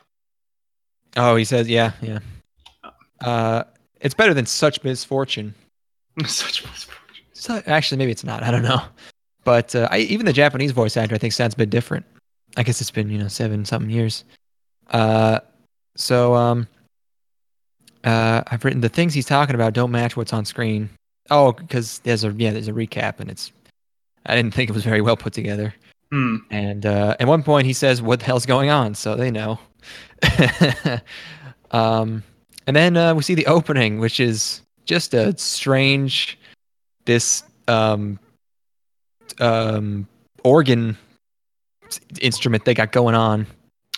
[1.17, 2.21] oh, he says, yeah, yeah.
[3.21, 3.65] Uh,
[4.01, 5.55] it's better than such misfortune.
[6.27, 7.25] Such misfortune.
[7.33, 8.43] So, actually, maybe it's not.
[8.43, 8.83] I don't know.
[9.45, 12.07] But uh, I, even the Japanese voice actor, I think, sounds a bit different.
[12.57, 14.25] I guess it's been you know seven something years.
[14.91, 15.41] Uh,
[15.97, 16.69] so um,
[18.05, 20.91] uh, I've written the things he's talking about don't match what's on screen.
[21.31, 23.53] Oh, because there's a yeah, there's a recap, and it's
[24.27, 25.75] I didn't think it was very well put together.
[26.11, 26.37] Hmm.
[26.51, 29.59] And uh, at one point, he says, "What the hell's going on?" So they know.
[31.71, 32.23] um,
[32.67, 36.39] and then uh, we see the opening, which is just a strange
[37.05, 38.19] this um,
[39.41, 40.07] um,
[40.45, 40.97] organ
[42.21, 43.47] instrument they got going on.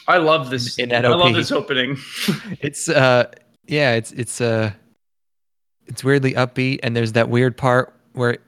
[0.07, 0.79] I love this.
[0.79, 1.97] In that I love this opening.
[2.61, 3.31] It's uh,
[3.67, 4.73] yeah, it's it's uh,
[5.87, 8.39] it's weirdly upbeat, and there's that weird part where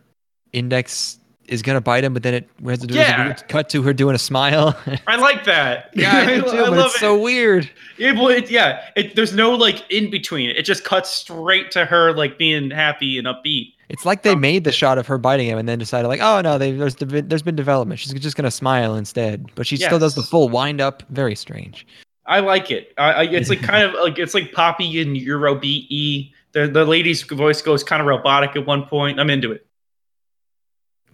[0.53, 3.31] Index is gonna bite him, but then it has to do Yeah.
[3.31, 4.77] a cut to her doing a smile.
[5.07, 5.91] I like that.
[5.95, 6.99] yeah, I do I love it's it.
[6.99, 7.71] so weird.
[7.99, 8.83] Yeah, well, it, yeah.
[8.97, 10.51] It, there's no like in between.
[10.51, 13.73] It just cuts straight to her like being happy and upbeat.
[13.89, 16.21] It's like they Um, made the shot of her biting him and then decided like,
[16.21, 18.01] oh no, they, there's de- there's been development.
[18.01, 21.03] She's just gonna smile instead, but she still does the full wind up.
[21.11, 21.87] Very strange.
[22.27, 22.93] I like it.
[22.99, 26.33] I, I, it's like kind of like it's like poppy and Eurobeat E.
[26.53, 29.21] The the lady's voice goes kind of robotic at one point.
[29.21, 29.65] I'm into it.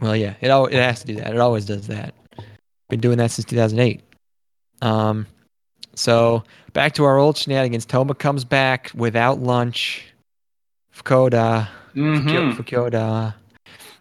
[0.03, 1.29] Well, yeah, it al- it has to do that.
[1.33, 2.12] It always does that.
[2.91, 4.03] Been doing that since 2008.
[4.83, 5.27] Um,
[5.95, 7.87] so back to our old shenanigans.
[7.87, 10.05] Toma comes back without lunch.
[10.95, 12.55] Fukoda, Mhm.
[12.57, 13.35] Fukoda.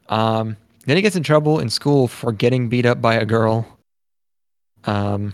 [0.09, 3.65] Um, then he gets in trouble in school for getting beat up by a girl.
[4.85, 5.33] Um,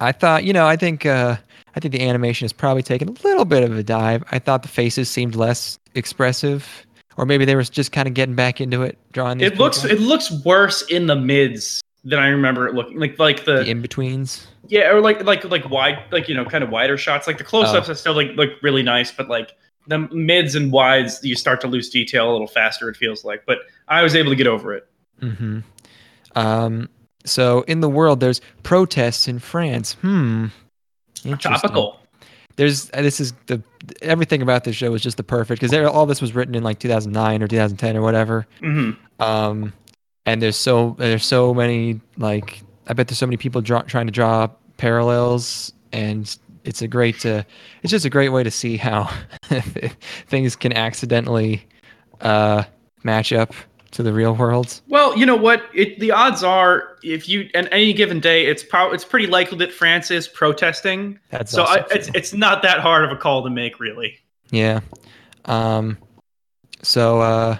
[0.00, 1.36] I thought, you know, I think uh,
[1.76, 4.24] I think the animation has probably taken a little bit of a dive.
[4.32, 8.34] I thought the faces seemed less expressive, or maybe they were just kind of getting
[8.34, 9.38] back into it, drawing.
[9.38, 12.98] These It looks it looks worse in the mids than I remember it looking.
[12.98, 14.46] Like like the, the in betweens.
[14.68, 17.26] yeah, or like like like wide like you know kind of wider shots.
[17.26, 17.92] Like the close ups Oh.
[17.92, 19.52] are still like look really nice, but like
[19.86, 22.88] the mids and wides you start to lose detail a little faster.
[22.88, 24.86] It feels like, but I was able to get over it.
[25.20, 25.60] hmm
[26.36, 26.88] Um,
[27.24, 29.94] so in the world, there's protests in France.
[29.94, 30.46] Hmm.
[31.24, 31.98] Interesting.
[32.60, 33.62] There's this is the
[34.02, 36.78] everything about this show is just the perfect because all this was written in like
[36.78, 38.46] 2009 or 2010 or whatever.
[38.58, 39.72] hmm Um,
[40.26, 44.08] and there's so there's so many like I bet there's so many people draw, trying
[44.08, 47.44] to draw parallels, and it's a great uh,
[47.82, 49.10] it's just a great way to see how
[50.28, 51.66] things can accidentally
[52.20, 52.64] uh,
[53.04, 53.54] match up
[53.92, 54.80] to the real world.
[54.88, 55.64] Well, you know what?
[55.74, 59.58] It, the odds are, if you on any given day, it's pro- it's pretty likely
[59.58, 61.18] that France is protesting.
[61.30, 64.18] That's so I, it's it's not that hard of a call to make, really.
[64.50, 64.80] Yeah.
[65.46, 65.98] Um,
[66.82, 67.58] so uh,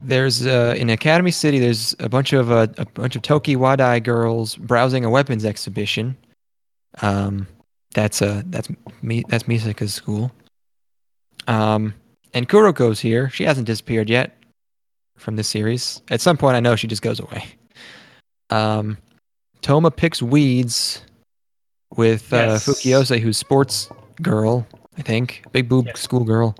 [0.00, 1.58] there's uh, in Academy City.
[1.58, 6.16] There's a bunch of uh, a bunch of Tokiwadai girls browsing a weapons exhibition.
[7.00, 7.46] Um,
[7.94, 8.68] that's uh that's
[9.02, 10.32] me that's Misaka's school.
[11.46, 11.94] Um,
[12.32, 13.28] and Kuroko's here.
[13.28, 14.36] She hasn't disappeared yet
[15.22, 16.02] from this series.
[16.10, 17.44] At some point, I know she just goes away.
[18.50, 18.98] Um,
[19.62, 21.02] Toma picks weeds
[21.96, 22.66] with uh, Yes.
[22.66, 23.88] Fukiyose, who's sports
[24.20, 24.66] girl,
[24.98, 26.00] I think, big boob Yes.
[26.00, 26.54] school girl.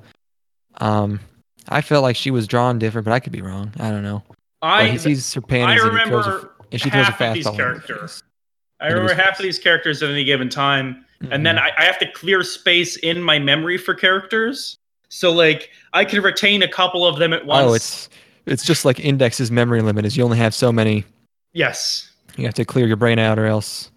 [0.81, 1.21] Um,
[1.69, 3.73] I felt like she was drawn different, but I could be wrong.
[3.79, 4.23] I don't know.
[4.63, 7.21] I he sees her I panties and, throws a, remember and she throws a half
[7.21, 7.57] of these fastball.
[7.57, 8.23] characters.
[8.81, 11.61] I remember half of these characters at any given time, and then Mhm.
[11.63, 14.77] I, I have to clear space in my memory for characters.
[15.09, 17.71] So like I can retain a couple of them at once.
[17.71, 18.09] oh, it's
[18.47, 21.05] it's just like Index's memory limit is you only have so many.
[21.53, 22.09] yes.
[22.37, 23.91] You have to clear your brain out, or else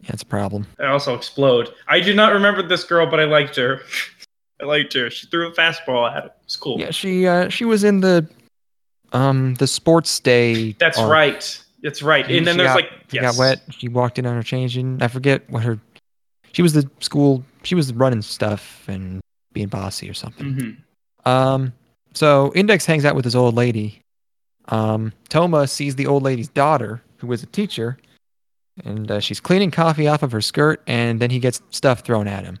[0.00, 0.66] yeah, it's a problem.
[0.78, 1.72] I also explode.
[1.88, 3.80] I do not remember this girl, but I liked her.
[4.62, 5.10] I liked her.
[5.10, 6.32] She threw a fastball at it.
[6.44, 6.78] It's cool.
[6.78, 8.28] Yeah, she uh, she was in the
[9.12, 10.72] um the sports day.
[10.78, 11.10] That's arc.
[11.10, 11.64] right.
[11.82, 12.24] That's right.
[12.24, 13.36] She- and then there's got- like She yes.
[13.36, 13.62] got wet.
[13.70, 15.02] She walked in on her changing.
[15.02, 15.80] I forget what her.
[16.52, 17.44] She was the school.
[17.64, 19.20] She was running stuff and
[19.52, 20.78] being bossy or something.
[21.26, 21.28] Mhm.
[21.28, 21.72] Um.
[22.14, 24.00] So Index hangs out with his old lady.
[24.68, 25.12] Um.
[25.28, 27.98] Toma sees the old lady's daughter, who is a teacher,
[28.84, 32.26] and uh, she's cleaning coffee off of her skirt, and then he gets stuff thrown
[32.26, 32.58] at him,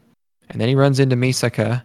[0.50, 1.82] and then he runs into Misaka,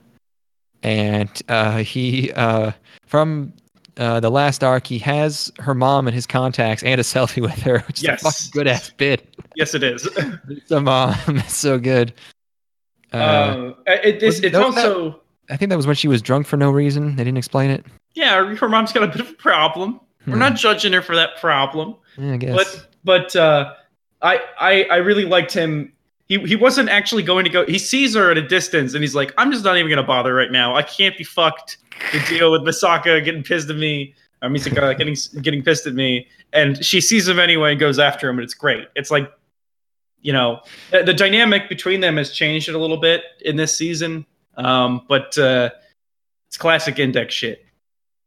[0.84, 2.71] and uh, he uh
[3.05, 3.53] from.
[3.97, 7.60] Uh, the last arc, he has her mom and his contacts and a selfie with
[7.60, 8.21] her, which Yes.
[8.21, 9.36] a fucking good ass bit.
[9.55, 10.08] Yes, it is.
[10.69, 12.13] The mom, it's so good.
[13.12, 16.21] Uh, uh, it, it's, was- it's that also I think that was when she was
[16.21, 17.15] drunk for no reason.
[17.15, 17.85] They didn't explain it.
[18.15, 18.55] yeah.
[18.55, 19.99] Her mom's got a bit of a problem.
[20.27, 20.39] We're Hmm.
[20.39, 21.95] not judging her for that problem.
[22.17, 22.55] Yeah, I guess.
[22.55, 23.73] but but uh,
[24.21, 25.93] I I I really liked him.
[26.27, 27.65] He he wasn't actually going to go.
[27.65, 30.03] He sees her at a distance, and he's like, "I'm just not even going to
[30.07, 30.75] bother right now.
[30.75, 31.77] I can't be fucked
[32.12, 36.27] to deal with Misaka getting pissed at me, or Misaka getting getting pissed at me."
[36.53, 38.88] And she sees him anyway and goes after him, and it's great.
[38.95, 39.31] It's like
[40.21, 40.59] you know,
[40.91, 44.25] the, the dynamic between them has changed a little bit in this season.
[44.59, 45.69] Um, but uh,
[46.47, 47.65] it's classic index shit.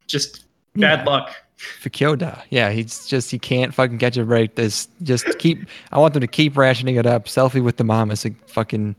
[0.07, 1.05] Just bad Yeah.
[1.05, 1.35] luck.
[1.81, 2.43] Fakyoda.
[2.51, 4.57] Yeah, he's just he can't fucking catch a break.
[4.57, 5.65] This just keep.
[5.93, 7.27] I want them to keep rationing it up.
[7.27, 8.97] Selfie with the mom is a fucking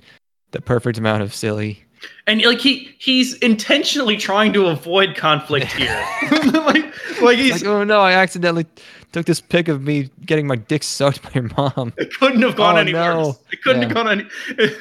[0.52, 1.84] the perfect amount of silly.
[2.28, 6.06] And like he he's intentionally trying to avoid conflict here.
[6.54, 8.66] like like he's Like, oh no, I accidentally
[9.12, 11.92] took this pic of me getting my dick sucked by your mom.
[11.98, 13.28] it couldn't have gone Oh, any no.
[13.28, 13.40] worse.
[13.52, 13.88] It couldn't Yeah.
[13.90, 14.26] have gone any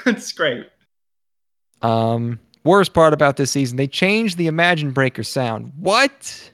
[0.07, 0.67] it's great.
[1.83, 5.73] Um, worst part about this season, they changed the Imagine Breaker sound.
[5.79, 6.51] What?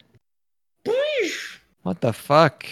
[1.83, 2.67] What the fuck?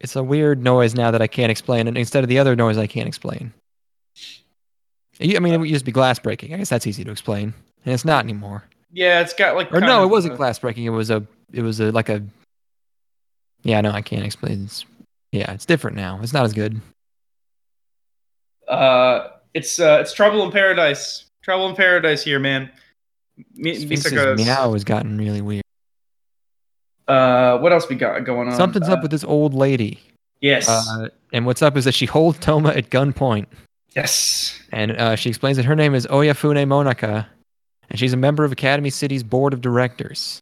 [0.00, 2.76] It's a weird noise now that I can't explain, and instead of the other noise
[2.78, 3.52] I can't explain.
[5.20, 6.52] I mean, it used to be glass breaking.
[6.54, 8.64] I guess that's easy to explain, and it's not anymore.
[8.92, 10.84] Yeah, it's got like Or no, it wasn't a- glass breaking.
[10.84, 12.22] It was a, it was a like a.
[13.62, 14.64] Yeah, no, I can't explain.
[14.64, 14.84] It's,
[15.30, 16.18] yeah, it's different now.
[16.22, 16.80] It's not as good.
[18.66, 21.26] Uh, it's uh, it's Trouble in Paradise.
[21.42, 22.70] Trouble in Paradise here, man.
[23.54, 25.62] Mi- Misaka's- meow has gotten really weird.
[27.08, 28.56] Uh, what else we got going on?
[28.56, 29.98] Something's Uh, up with this old lady.
[30.40, 30.68] Yes.
[30.68, 33.46] Uh, and what's up is that she holds Toma at gunpoint.
[33.94, 34.58] yes.
[34.72, 37.26] And uh, she explains that her name is Oyafune Monaka,
[37.90, 40.41] and she's a member of Academy City's board of directors.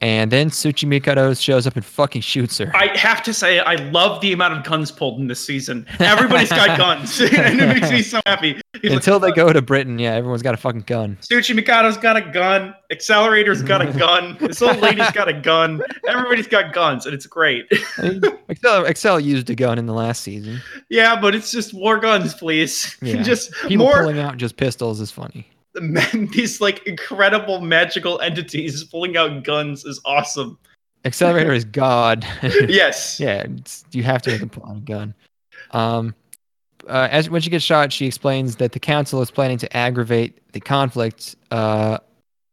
[0.00, 2.70] And then Tsuchimikado shows up and fucking shoots her.
[2.74, 5.86] I have to say, I love the amount of guns pulled in this season.
[5.98, 8.60] Everybody's got guns, and it makes me so happy.
[8.80, 11.18] He's Until like, they go to Britain, yeah, everyone's got a fucking gun.
[11.22, 12.76] Tsuchimikado's got a gun.
[12.92, 14.36] Accelerator's got a gun.
[14.40, 15.82] This old lady's got a gun.
[16.06, 17.66] Everybody's got guns, and it's great.
[17.96, 20.60] I mean, Excel, Excel used a gun in the last season.
[20.90, 22.96] yeah, but it's just more guns, please.
[23.02, 23.20] Yeah.
[23.22, 25.44] just People more pulling out just pistols is funny.
[26.32, 30.58] these like incredible magical entities pulling out guns is awesome.
[31.04, 32.26] Accelerator is God.
[32.68, 33.20] Yes.
[33.20, 33.46] yeah,
[33.92, 35.14] you have to make them pull out a gun.
[35.70, 36.14] Um,
[36.88, 40.40] uh, as when she gets shot, she explains that the council is planning to aggravate
[40.52, 41.98] the conflict uh,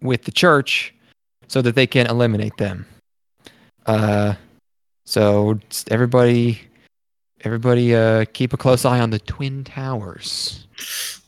[0.01, 0.93] with the church
[1.47, 2.85] so that they can eliminate them.
[3.85, 4.33] Uh,
[5.05, 5.59] so
[5.89, 6.61] everybody,
[7.45, 10.67] everybody, uh, keep a close eye on the twin towers.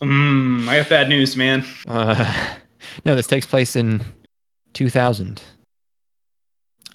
[0.02, 1.66] Mm, I have bad news, man.
[1.88, 2.56] Uh,
[3.06, 4.04] no, this takes place in
[4.74, 5.42] 2000.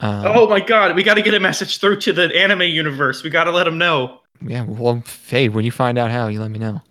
[0.01, 3.23] Um, oh my god, we got to get a message through to the anime universe.
[3.23, 4.21] We got to let them know.
[4.45, 6.83] Yeah, well, Fade, when you find out how, you let me know.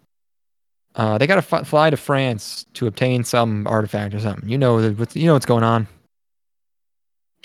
[0.95, 4.47] Uh, they got to f- fly to France to obtain some artifact or something.
[4.47, 4.79] You know,
[5.13, 5.87] you know what's going on.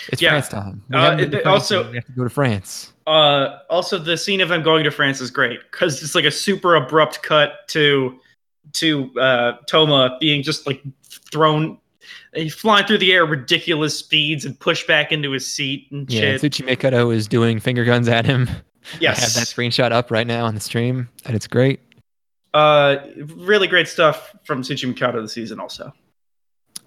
[0.09, 0.31] It's Yeah.
[0.31, 0.85] France time.
[0.93, 2.93] Uh, haven't to it- France also- we have to go to France.
[3.07, 6.31] Uh, also, the scene of them going to France is great because it's like a
[6.31, 8.19] super abrupt cut to
[8.73, 10.83] to uh, Toma being just like
[11.31, 11.79] thrown,
[12.51, 16.37] flying through the air at ridiculous speeds and pushed back into his seat and Yeah,
[16.37, 16.65] shit.
[16.65, 18.49] Mikado is doing finger guns at him.
[19.01, 21.79] yes, I have that screenshot up right now on the stream, and it's great.
[22.55, 22.97] uh,
[23.37, 25.61] really great stuff from Tsuchimikado this season.
[25.61, 25.93] Also,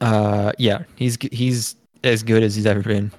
[0.02, 3.12] Uh, yeah, he's he's as good as he's ever been.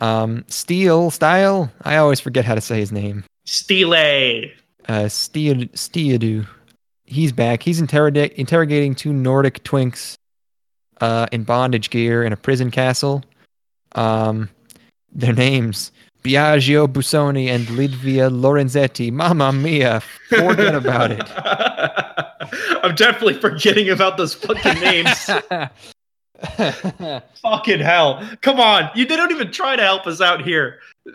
[0.00, 1.70] Um, Steel Style.
[1.82, 3.24] I always forget how to say his name.
[3.46, 4.44] Stile.
[4.88, 6.46] uh, Stead- Steadu.
[7.04, 7.62] He's back.
[7.62, 10.14] He's interrogate interrogating two Nordic twinks
[11.00, 13.24] uh, in bondage gear in a prison castle.
[13.96, 14.48] Um,
[15.12, 15.90] their names
[16.22, 19.10] Biagio Busoni and Lidvia Lorenzetti.
[19.10, 20.00] Mamma mia!
[20.28, 21.22] Forget about it.
[22.84, 25.30] I'm definitely forgetting about those fucking names.
[27.42, 28.26] fucking hell!
[28.40, 30.80] Come on, you they don't even try to help us out here.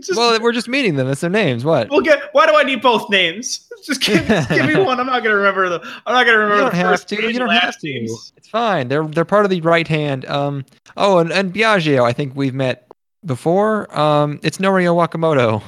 [0.00, 1.06] just, well, we're just meeting them.
[1.06, 1.64] That's their names.
[1.64, 1.90] What?
[1.90, 2.30] we'll get.
[2.32, 3.62] Why do I need both names?
[3.84, 4.98] Just give, just give me one.
[4.98, 5.80] I'm not gonna remember the.
[6.06, 7.32] I'm not gonna remember You don't the have to.
[7.32, 7.88] You don't have to.
[7.88, 8.88] It's fine.
[8.88, 10.24] They're they're part of the right hand.
[10.24, 10.64] Um.
[10.96, 12.90] Oh, and, and Biagio, I think we've met
[13.24, 13.96] before.
[13.96, 14.40] Um.
[14.42, 15.62] It's Norio Wakamoto,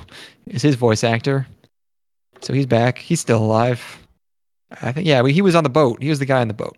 [0.46, 1.46] is his voice actor.
[2.40, 2.98] So he's back.
[2.98, 4.06] He's still alive.
[4.82, 5.06] I think.
[5.06, 5.24] Yeah.
[5.26, 6.02] He was on the boat.
[6.02, 6.76] He was the guy on the boat.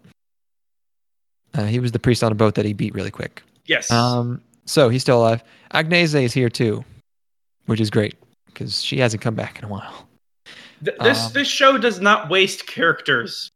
[1.55, 3.43] Uh, he was the priest on a boat that he beat really quick.
[3.67, 3.91] Yes.
[3.91, 4.41] Um.
[4.67, 5.43] So he's still alive.
[5.75, 6.85] Agnese is here too,
[7.67, 8.15] which is great
[8.47, 10.09] because she hasn't come back in a while.
[10.85, 13.51] Th- this um, this show does not waste characters.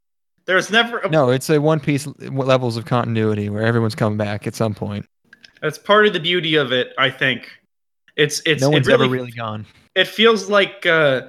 [0.47, 4.47] There's never a No, it's a One Piece levels of continuity where everyone's coming back
[4.47, 5.07] at some point.
[5.63, 7.51] That's part of the beauty of it, I think.
[8.17, 9.67] It's it's no it one's really, ever really gone.
[9.95, 11.23] it feels like uh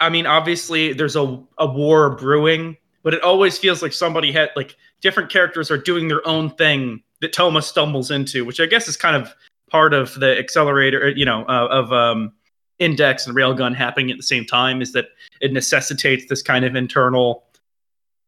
[0.00, 2.76] I mean obviously there's a a war brewing,
[3.08, 7.02] but it always feels like somebody had like different characters are doing their own thing
[7.22, 9.34] that Toma stumbles into, which I guess is kind of
[9.70, 12.32] part of the accelerator, you know, uh, of um
[12.78, 15.06] index and railgun happening at the same time is that
[15.40, 17.44] it necessitates this kind of internal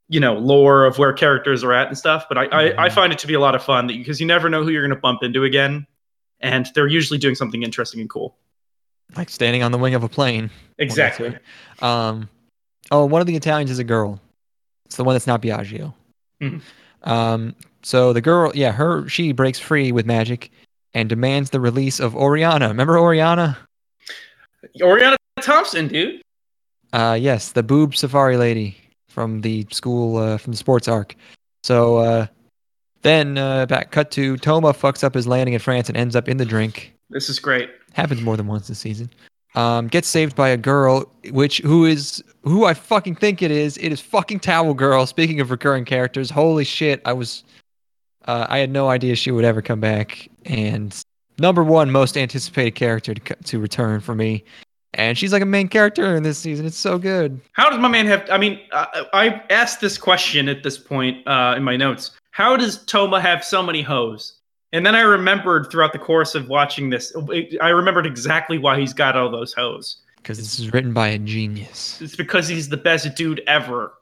[0.08, 2.92] you know lore of where characters are at and stuff but i I, I Mhm.
[2.92, 4.96] find it to be a lot of fun because you never know who you're going
[4.96, 5.86] to bump into again
[6.40, 8.34] and they're usually doing something interesting and cool
[9.14, 10.48] Like standing on the wing of a plane.
[10.78, 11.36] exactly
[11.82, 12.30] Um,
[12.90, 14.20] Oh, one of the Italians is a girl.
[14.90, 15.94] It's the one that's not Biagio.
[16.42, 16.60] Mhm.
[17.04, 20.50] Um, so the girl, yeah, her she breaks free with magic
[20.94, 22.66] and demands the release of Oriana.
[22.66, 23.56] Remember Oriana?
[24.82, 26.22] Oriana Thompson, dude.
[26.92, 28.76] Uh, yes, the boob safari lady
[29.06, 31.14] from the school uh, from the sports arc.
[31.62, 32.26] So uh,
[33.02, 36.28] then uh, back cut to Toma fucks up his landing in France and ends up
[36.28, 36.92] in the drink.
[37.10, 37.70] This is great.
[37.92, 39.08] Happens more than once this season.
[39.56, 43.76] Um, gets saved by a girl, which who is who I fucking think it is.
[43.78, 45.06] It is fucking Towel Girl.
[45.06, 47.02] Speaking of recurring characters, holy shit!
[47.04, 47.42] I was,
[48.26, 50.28] uh, I had no idea she would ever come back.
[50.46, 50.96] And
[51.40, 54.44] number one most anticipated character to to return for me,
[54.94, 56.64] and she's like a main character in this season.
[56.64, 57.40] It's so good.
[57.52, 58.30] How does my man have?
[58.30, 62.12] I mean, I, I asked this question at this point uh, in my notes.
[62.30, 64.39] How does Toma have so many hoes?
[64.72, 67.12] And then I remembered throughout the course of watching this,
[67.60, 69.96] I remembered exactly why he's got all those hoes.
[70.16, 72.00] Because this is written by a genius.
[72.00, 73.94] It's because he's the best dude ever.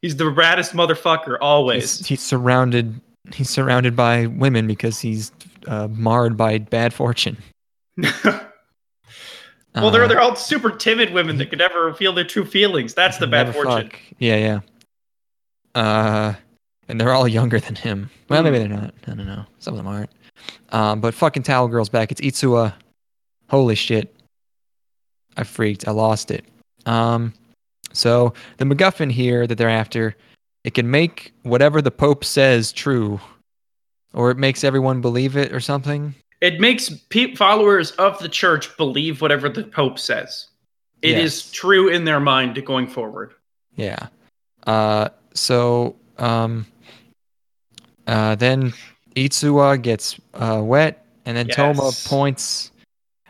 [0.00, 1.98] He's the raddest motherfucker always.
[1.98, 3.00] He's, he's surrounded.
[3.32, 5.32] He's surrounded by women because he's
[5.66, 7.36] uh, marred by bad fortune.
[9.74, 12.94] well, they're Uh, they're all super timid women that could never feel their true feelings.
[12.94, 13.90] That's the bad fortune.
[13.90, 13.98] fuck.
[14.18, 14.60] Yeah, yeah.
[15.74, 16.34] Uh,
[16.88, 18.10] and they're all younger than him.
[18.28, 18.94] Well, maybe they're not.
[19.06, 19.44] I don't know.
[19.58, 20.10] Some of them aren't.
[20.70, 22.10] Um, but fucking Towel Girl's back.
[22.12, 22.74] It's Itsuwa.
[23.48, 24.14] Holy shit.
[25.36, 25.86] I freaked.
[25.88, 26.44] I lost it.
[26.86, 27.32] Um,
[27.92, 30.16] so the MacGuffin here that they're after,
[30.64, 33.20] it can make whatever the Pope says true,
[34.12, 36.14] or it makes everyone believe it or something.
[36.40, 40.48] It makes pe- followers of the church believe whatever the Pope says.
[41.02, 41.52] It is Yes.
[41.52, 43.34] true in their mind going forward.
[43.76, 44.08] Yeah.
[44.66, 46.66] Uh, so um,
[48.06, 48.72] uh, then
[49.16, 52.70] Itsuwa gets uh, wet, and then Toma points.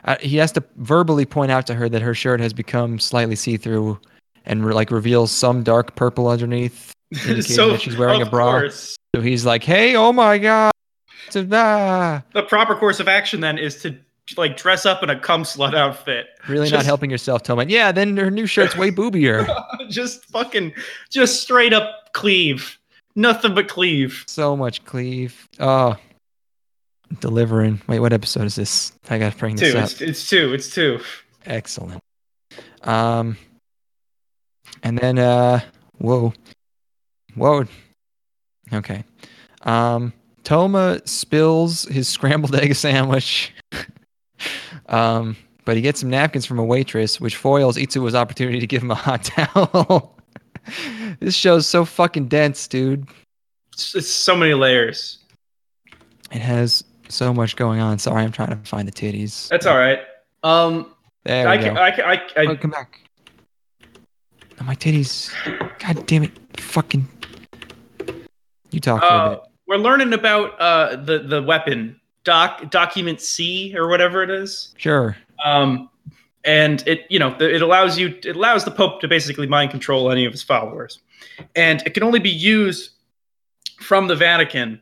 [0.05, 3.37] Uh, he has to verbally point out to her that her shirt has become slightly
[3.37, 3.99] see-through,
[4.45, 6.93] and re- like reveals some dark purple underneath,
[7.27, 8.51] indicating that she's wearing a bra.
[8.61, 10.72] course, So he's like, "Hey, oh my god!"
[11.31, 13.97] So, the proper course of action then is to
[14.37, 16.27] like dress up in a cum slut outfit.
[16.49, 17.64] Really not helping yourself, Toma.
[17.66, 19.47] Yeah, then her new shirt's way boobier.
[19.89, 20.72] just fucking,
[21.11, 22.79] just straight up cleave.
[23.16, 24.24] Nothing but cleave.
[24.26, 25.48] so much cleave.
[25.60, 25.96] Oh,
[27.20, 27.80] delivering.
[27.86, 28.92] Wait, what episode is this?
[29.08, 29.84] I gotta bring this up.
[29.84, 30.52] It's, it's two.
[30.52, 31.00] It's two.
[31.46, 32.00] Excellent.
[32.82, 33.36] Um,
[34.82, 35.60] and then uh,
[35.98, 36.32] whoa,
[37.34, 37.64] whoa.
[38.72, 39.04] Okay.
[39.62, 40.12] Um,
[40.42, 43.52] Toma spills his scrambled egg sandwich.
[44.88, 48.82] um, but he gets some napkins from a waitress, which foils Itsuwa's opportunity to give
[48.82, 50.13] him a hot towel.
[51.20, 53.06] this show's so fucking dense, dude.
[53.72, 55.18] It's, it's so many layers.
[56.30, 57.98] It has so much going on.
[57.98, 59.48] Sorry, I'm trying to find the titties.
[59.48, 60.00] That's all right.
[60.42, 60.94] Um,
[61.24, 61.80] There I we can, go.
[61.80, 63.00] I can, I, I, oh, come back.
[64.60, 65.32] Oh, my titties.
[65.78, 66.32] God damn it.
[66.60, 67.06] Fucking.
[68.70, 69.40] You talk uh, bit.
[69.66, 74.74] we're learning about uh the the weapon doc document C or whatever it is.
[74.76, 75.16] Sure.
[75.44, 75.88] Um,
[76.45, 80.11] and it you know it allows you it allows the Pope to basically mind control
[80.11, 81.01] any of his followers,
[81.57, 82.90] and it can only be used
[83.80, 84.80] from the Vatican,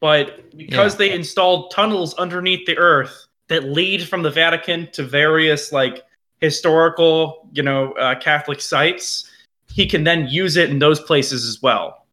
[0.00, 0.98] but because Yeah.
[0.98, 6.02] they installed tunnels underneath the earth that lead from the Vatican to various like
[6.40, 9.30] historical you know uh, Catholic sites,
[9.72, 12.06] he can then use it in those places as well.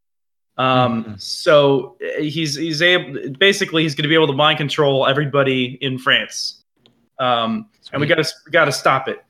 [0.57, 1.21] Um, Mhm.
[1.21, 5.77] so uh, he's he's able basically he's going to be able to mind control everybody
[5.81, 6.63] in France.
[7.19, 9.23] Um, and we got to we got to stop it.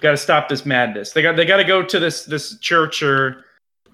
[0.00, 1.12] Got to stop this madness.
[1.12, 3.44] They got they got to go to this this church or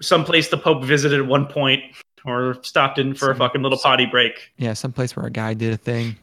[0.01, 1.83] someplace the Pope visited at one point
[2.25, 4.51] or stopped in for a fucking little some- potty break.
[4.57, 6.17] Yeah, someplace where a guy did a thing.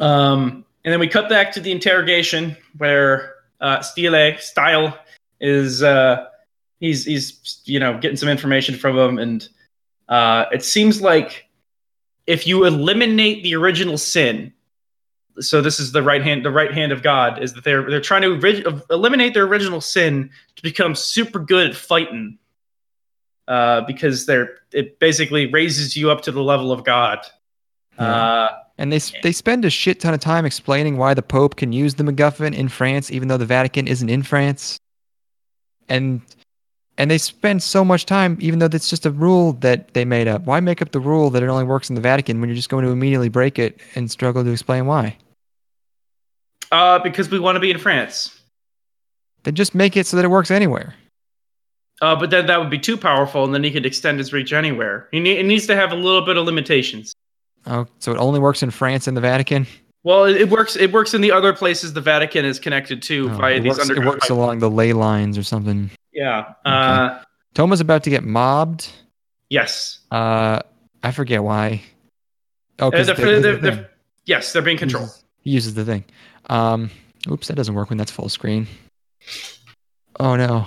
[0.00, 4.98] Um, and then we cut back to the interrogation where uh, Stile Style
[5.40, 6.26] is uh,
[6.80, 9.48] he's he's you know getting some information from him, and
[10.08, 11.46] uh, it seems like
[12.26, 14.52] if you eliminate the original sin,
[15.40, 18.00] so this is the right hand the right hand of God is that they're they're
[18.00, 22.38] trying to ori- eliminate their original sin to become super good at fighting.
[23.46, 27.18] Uh, because they're it basically raises you up to the level of God.
[27.98, 28.04] Yeah.
[28.04, 31.72] Uh, And they they spend a shit ton of time explaining why the Pope can
[31.72, 34.78] use the MacGuffin in France, even though the Vatican isn't in France.
[35.88, 36.20] And
[36.98, 40.28] and they spend so much time, even though that's just a rule that they made
[40.28, 40.42] up.
[40.44, 42.68] Why make up the rule that it only works in the Vatican when you're just
[42.68, 45.16] going to immediately break it and struggle to explain why?
[46.70, 48.38] Uh, because we want to be in France.
[49.44, 50.94] Then just make it so that it works anywhere.
[52.00, 54.52] Uh, but then that would be too powerful, and then he could extend his reach
[54.52, 55.08] anywhere.
[55.10, 57.14] He ne- it needs to have a little bit of limitations.
[57.66, 59.66] Oh, so it only works in France and the Vatican?
[60.04, 60.76] Well, it, it works.
[60.76, 63.90] It works in the other places the Vatican is connected to Oh, via these works,
[63.90, 64.30] it works pipelines.
[64.30, 65.90] along the ley lines or something.
[66.12, 66.52] Yeah.
[66.64, 67.20] Uh,
[67.54, 68.88] Toma's about to get mobbed.
[69.50, 70.00] yes.
[70.10, 70.60] Uh,
[71.02, 71.82] I forget why.
[72.78, 73.90] Oh, Uh, they're- the- the they're-
[74.24, 75.06] yes, they're being He controlled.
[75.08, 76.04] uses- He uses the thing.
[76.48, 76.90] Um,
[77.30, 78.66] oops, that doesn't work when that's full screen.
[80.20, 80.66] Oh no.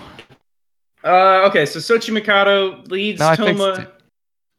[1.04, 3.88] Uh, okay, so Tsuchimikado leads No, Toma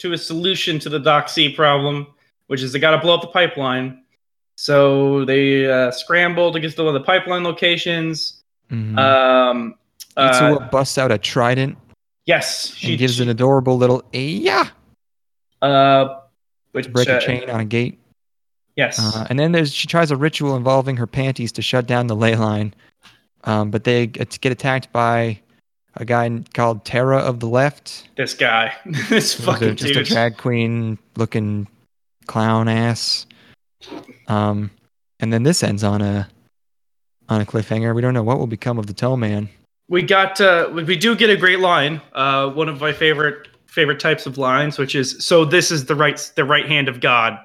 [0.00, 2.08] to a solution to the Dock C problem,
[2.48, 4.02] which is they got to blow up the pipeline.
[4.56, 8.42] So they uh, scramble to get to one of the pipeline locations.
[8.70, 8.98] Mhm.
[8.98, 9.74] Um,
[10.16, 11.78] uh, Itsuwa busts out a trident
[12.26, 14.68] yes, she and gives she, an adorable little yeah
[15.62, 16.20] uh,
[16.72, 17.98] which break uh, a chain on a gate.
[18.76, 22.06] Yes, Uh, and then there's she tries a ritual involving her panties to shut down
[22.06, 22.74] the ley line,
[23.44, 25.40] um, but they get attacked by
[25.96, 28.08] a guy called Terra of the Left.
[28.16, 28.74] this guy,
[29.08, 31.68] this fucking just a drag queen looking
[32.26, 33.26] clown ass.
[34.28, 34.70] Um,
[35.20, 36.28] and then this ends on a
[37.28, 37.94] on a cliffhanger.
[37.94, 39.48] We don't know what will become of the Toe Man.
[39.88, 42.00] We got uh, we we do get a great line.
[42.14, 45.94] Uh, one of my favorite favorite types of lines, which is so this is the
[45.94, 47.38] right the right hand of God.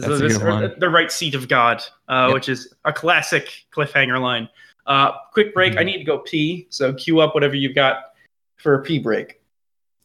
[0.00, 0.74] So That's a good one.
[0.78, 2.34] the right seat of God, uh, Yep.
[2.34, 4.48] which is a classic cliffhanger line.
[4.86, 5.76] Uh, quick break.
[5.76, 5.86] I Mhm.
[5.86, 6.66] need to go pee.
[6.70, 7.96] So cue up whatever you've got
[8.56, 9.40] for a pee break.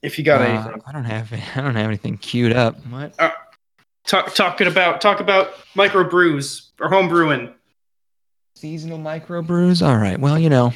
[0.02, 0.82] If you got Uh, anything.
[0.86, 2.76] I don't have I don't have anything queued up.
[2.88, 3.16] What?
[4.06, 7.52] Talk, talking about talk about micro brews or home brewing.
[8.56, 9.86] Seasonal microbrews.
[9.86, 10.20] All right.
[10.20, 10.74] Well, you know,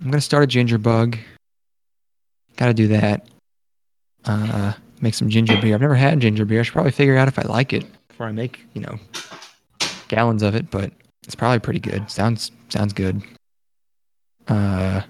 [0.00, 1.16] I'm gonna start a ginger bug.
[2.56, 3.26] Got to do that.
[4.24, 5.74] Uh, make some ginger beer.
[5.74, 6.60] I've never had ginger beer.
[6.60, 8.96] I should probably figure out if I like it before I make you know
[10.06, 10.70] gallons of it.
[10.70, 10.92] But
[11.24, 12.08] it's probably pretty good.
[12.10, 13.20] Sounds sounds good.
[14.46, 15.02] Uh,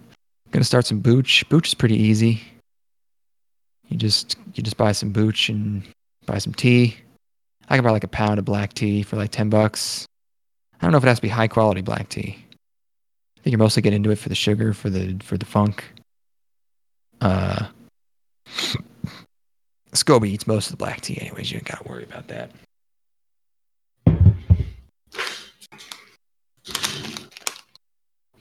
[0.51, 1.47] gonna start some booch.
[1.51, 2.43] Booch is pretty easy.
[3.89, 5.83] You just you just buy some booch and
[6.25, 6.97] buy some tea.
[7.69, 10.07] I can buy like a pound of black tea for like ten bucks.
[10.81, 12.39] I don't know if it has to be high quality black tea.
[13.39, 15.85] I think you mostly get into it for the sugar, for the for the funk.
[17.21, 17.67] Uh,
[19.93, 21.51] Scoby eats most of the black tea, anyways.
[21.53, 22.51] You ain't gotta worry about that.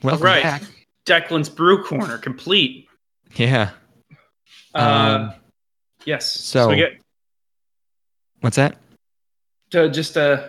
[0.02, 0.42] Welcome right.
[0.42, 0.62] back.
[1.06, 2.88] Declan's brew corner complete.
[3.36, 3.70] Yeah.
[4.74, 5.32] Uh, Um,
[6.04, 6.32] yes.
[6.32, 7.00] so- we get
[8.40, 8.76] what's that?
[9.70, 10.48] to just uh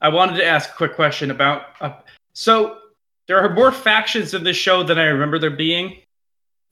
[0.00, 1.92] I wanted to ask a quick question about uh,
[2.34, 2.78] so
[3.26, 5.98] there are more factions in this show than I remember there being.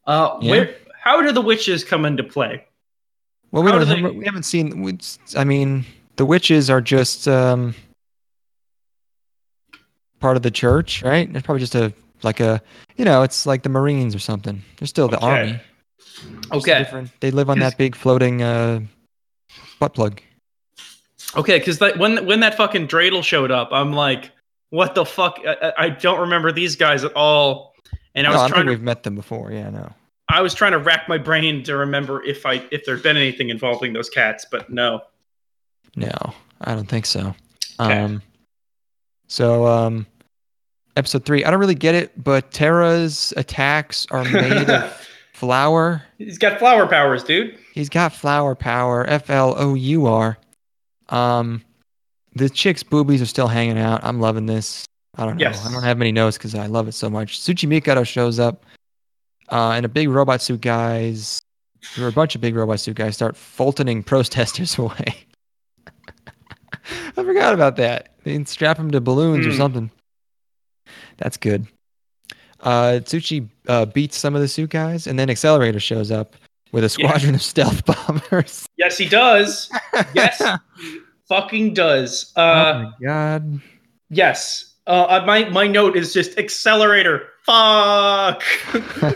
[0.07, 0.51] Uh Yeah.
[0.51, 2.65] where how do the witches come into play?
[3.53, 3.81] Well, we don't.
[3.81, 4.83] do they- we haven't seen.
[4.83, 4.99] we-
[5.37, 5.85] I mean,
[6.17, 7.75] the witches are just um,
[10.25, 11.29] part of the church, right?
[11.37, 12.63] It's probably just a like a
[12.97, 14.63] you know, it's like the Marines or something.
[14.79, 15.27] They're still the Okay.
[15.27, 15.61] army.
[16.51, 16.79] Okay.
[16.79, 17.11] different.
[17.21, 18.81] They live on that big floating uh,
[19.81, 20.23] butt plug.
[21.37, 24.31] Okay, like when when that fucking dreidel showed up, I'm like
[24.71, 27.75] what the fuck I, I- don't remember these guys at all.
[28.15, 29.53] And I No, was I trying to we've met them before.
[29.53, 29.93] Yeah, no.
[30.31, 33.51] I was trying to rack my brain to remember if I if there'd been anything
[33.51, 35.03] involving those cats, but no.
[35.97, 36.15] No,
[36.63, 37.35] I don't think so.
[37.79, 37.99] Okay.
[38.01, 38.23] Um,
[39.27, 40.07] so um,
[40.97, 46.03] episode three, I don't really get it, but Terra's attacks are made of flour.
[46.19, 47.59] He's got flower powers, dude.
[47.73, 49.05] He's got flower power.
[49.09, 50.39] F L O U R.
[51.09, 51.63] Um,
[52.35, 54.03] the chick's boobies are still hanging out.
[54.05, 54.85] I'm loving this.
[55.17, 55.43] I don't know.
[55.43, 55.65] Yes.
[55.67, 57.39] I don't have many notes because I love it so much.
[57.41, 58.65] Tsuchimikado shows up,
[59.51, 61.41] uh, and a big robot suit guys,
[62.01, 65.15] or a bunch of big robot suit guys, start fultoning protesters away.
[67.17, 68.11] I forgot about that.
[68.25, 69.57] They strap them to balloons or Hmm.
[69.57, 69.91] something.
[71.19, 71.67] That's good.
[72.61, 76.35] Uh, Tsuchi uh, beats some of the suit guys, and then Accelerator shows up
[76.73, 77.09] with a Yeah.
[77.09, 78.67] squadron of stealth bombers.
[78.77, 79.71] Yes, he does.
[80.15, 80.43] Yes,
[80.81, 80.99] he
[81.29, 82.33] fucking does.
[82.37, 83.61] oh Uh, my god.
[84.11, 84.75] yes.
[84.87, 87.29] Uh, uh, my my note is just accelerator.
[87.47, 88.43] Fuck.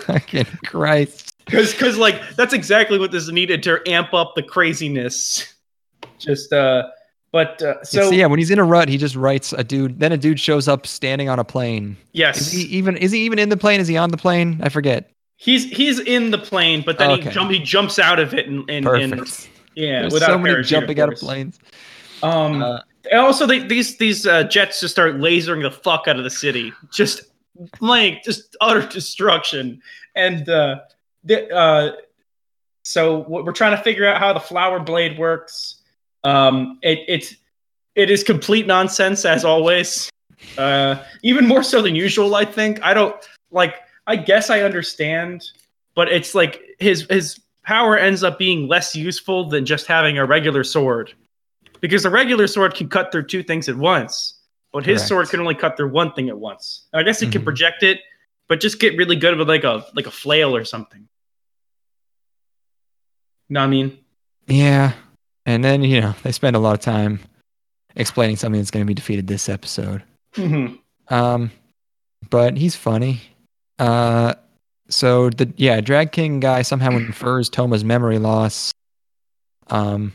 [0.06, 1.34] Fucking Christ.
[1.44, 5.54] Because because like that's exactly what this needed to amp up the craziness.
[6.18, 6.84] Just uh,
[7.32, 10.00] but uh, So, so yeah, when he's in a rut, he just writes a dude.
[10.00, 11.96] Then a dude shows up standing on a plane.
[12.12, 12.96] yes, Is he even?
[12.96, 13.80] Is he even in the plane?
[13.80, 14.60] Is he on the plane?
[14.62, 15.10] I forget.
[15.36, 17.22] he's he's in the plane, but then Okay.
[17.24, 20.62] he jump he jumps out of it and and, and yeah, There's without so many
[20.64, 21.58] jumping out of planes.
[22.22, 26.16] Um, Uh, and also they, these these uh, jets just start lasering the fuck out
[26.18, 27.22] of the city, just
[27.80, 29.80] like just utter destruction.
[30.16, 30.80] And uh,
[31.24, 31.92] the, uh,
[32.82, 35.77] so we're trying to figure out how the flower blade works.
[36.24, 37.34] Um, it it's
[37.94, 40.10] it is complete nonsense as always.
[40.56, 42.80] Uh, even more so than usual, I think.
[42.82, 43.16] I don't
[43.50, 43.74] like.
[44.06, 45.44] I guess I understand,
[45.94, 50.24] but it's like his his power ends up being less useful than just having a
[50.24, 51.12] regular sword.
[51.80, 54.40] because a regular sword can cut through two things at once,
[54.72, 55.08] but his Correct.
[55.08, 56.86] sword can only cut through one thing at once.
[56.92, 57.44] I guess it can Mhm.
[57.44, 58.00] project it,
[58.48, 61.06] but just get really good with like a like a flail or something.
[63.48, 63.98] Know what I mean?
[64.46, 64.92] Yeah.
[65.48, 67.20] And then, you know, they spend a lot of time
[67.96, 70.02] explaining something that's going to be defeated this episode.
[70.34, 70.74] Mm-hmm.
[71.08, 71.50] Um,
[72.28, 73.22] but he's funny.
[73.78, 74.34] Uh,
[74.90, 78.72] so the yeah, Drag King guy somehow infers Toma's memory loss.
[79.68, 80.12] Um,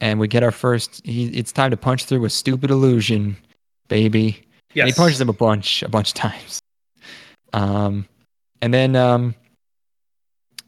[0.00, 1.06] and we get our first.
[1.06, 3.36] He, it's time to punch through a stupid illusion,
[3.86, 4.44] baby.
[4.74, 4.82] Yes.
[4.82, 6.58] And he punches him a bunch, a bunch of times.
[7.52, 8.08] Um,
[8.60, 9.36] and then um,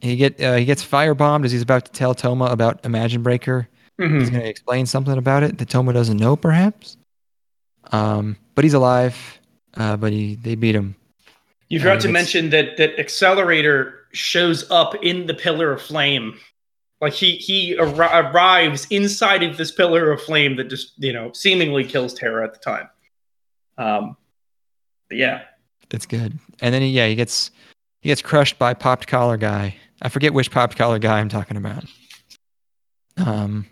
[0.00, 3.68] he get uh, he gets firebombed as he's about to tell Toma about Imagine Breaker.
[4.00, 4.20] Mhm.
[4.20, 6.96] He's going to explain something about it that Toma doesn't know, perhaps.
[7.92, 9.16] Um, but he's alive.
[9.74, 10.96] Uh, but he they beat him.
[11.68, 16.36] You forgot Uh, to mention that that Accelerator shows up in the Pillar of Flame.
[17.00, 17.86] Like he he ar-
[18.26, 22.52] arrives inside of this Pillar of Flame that just you know seemingly kills Terra at
[22.52, 22.88] the time.
[23.78, 24.16] Um,
[25.08, 25.42] but yeah,
[25.88, 26.38] That's good.
[26.60, 27.50] And then he, yeah, he gets
[28.02, 29.76] he gets crushed by popped collar guy.
[30.02, 31.84] I forget which popped collar guy I'm talking about.
[33.16, 33.66] Um,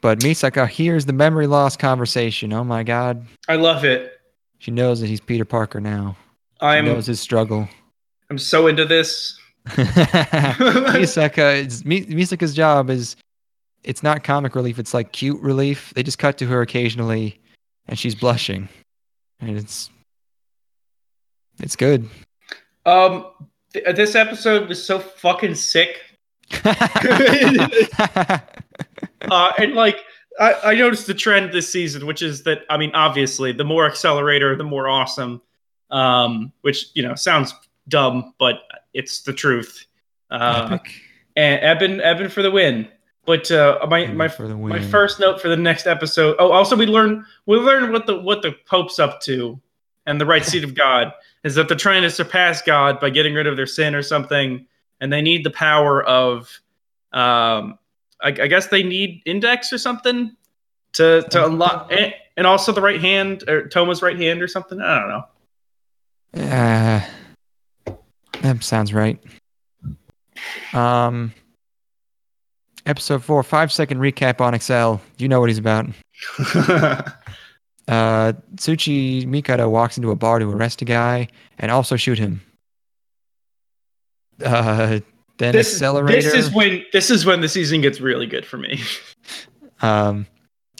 [0.00, 2.52] but Misaka hears the memory loss conversation.
[2.52, 4.20] Oh my god, I love it.
[4.58, 6.16] she knows that he's Peter Parker now.
[6.60, 7.68] I'm knows his struggle.
[8.30, 9.38] I'm so into this.
[9.66, 13.16] Misaka, is, Misaka's job is
[13.84, 14.78] it's not comic relief.
[14.78, 15.92] It's like cute relief.
[15.94, 17.40] They just cut to her occasionally,
[17.86, 18.68] and she's blushing,
[19.40, 19.90] and it's
[21.60, 22.08] it's good.
[22.84, 23.26] Um,
[23.72, 26.00] th- this episode was so fucking sick.
[29.30, 29.98] Uh, and like
[30.38, 33.86] I, I noticed the trend this season, which is that I mean, obviously, the more
[33.86, 35.42] accelerator, the more awesome.
[35.88, 37.54] Um, which you know sounds
[37.88, 38.62] dumb, but
[38.92, 39.86] it's the truth.
[40.30, 40.92] Uh, Epic.
[41.36, 42.88] and Eben, Eben for the win.
[43.26, 46.36] But uh, my my my first note for the next episode.
[46.38, 49.60] Oh, also we learn we learn what the what the Pope's up to,
[50.06, 51.12] and the right seat of God
[51.44, 54.66] is that they're trying to surpass God by getting rid of their sin or something,
[55.00, 56.60] and they need the power of,
[57.12, 57.78] um,
[58.22, 60.36] I, I guess they need index or something
[60.94, 64.80] to to unlock, and, and also the right hand or Toma's right hand or something.
[64.80, 65.24] I don't know.
[66.42, 67.94] Uh,
[68.42, 69.18] that sounds right.
[70.72, 71.32] Um,
[72.84, 75.00] episode four, five second recap on Excel.
[75.18, 75.86] You know what he's about.
[77.88, 82.40] Uh, Tsuchimikado walks into a bar to arrest a guy and also shoot him.
[84.44, 85.00] Uh,
[85.38, 86.22] then this, accelerator.
[86.22, 88.80] this is when this is when the season gets really good for me.
[89.82, 90.26] Um,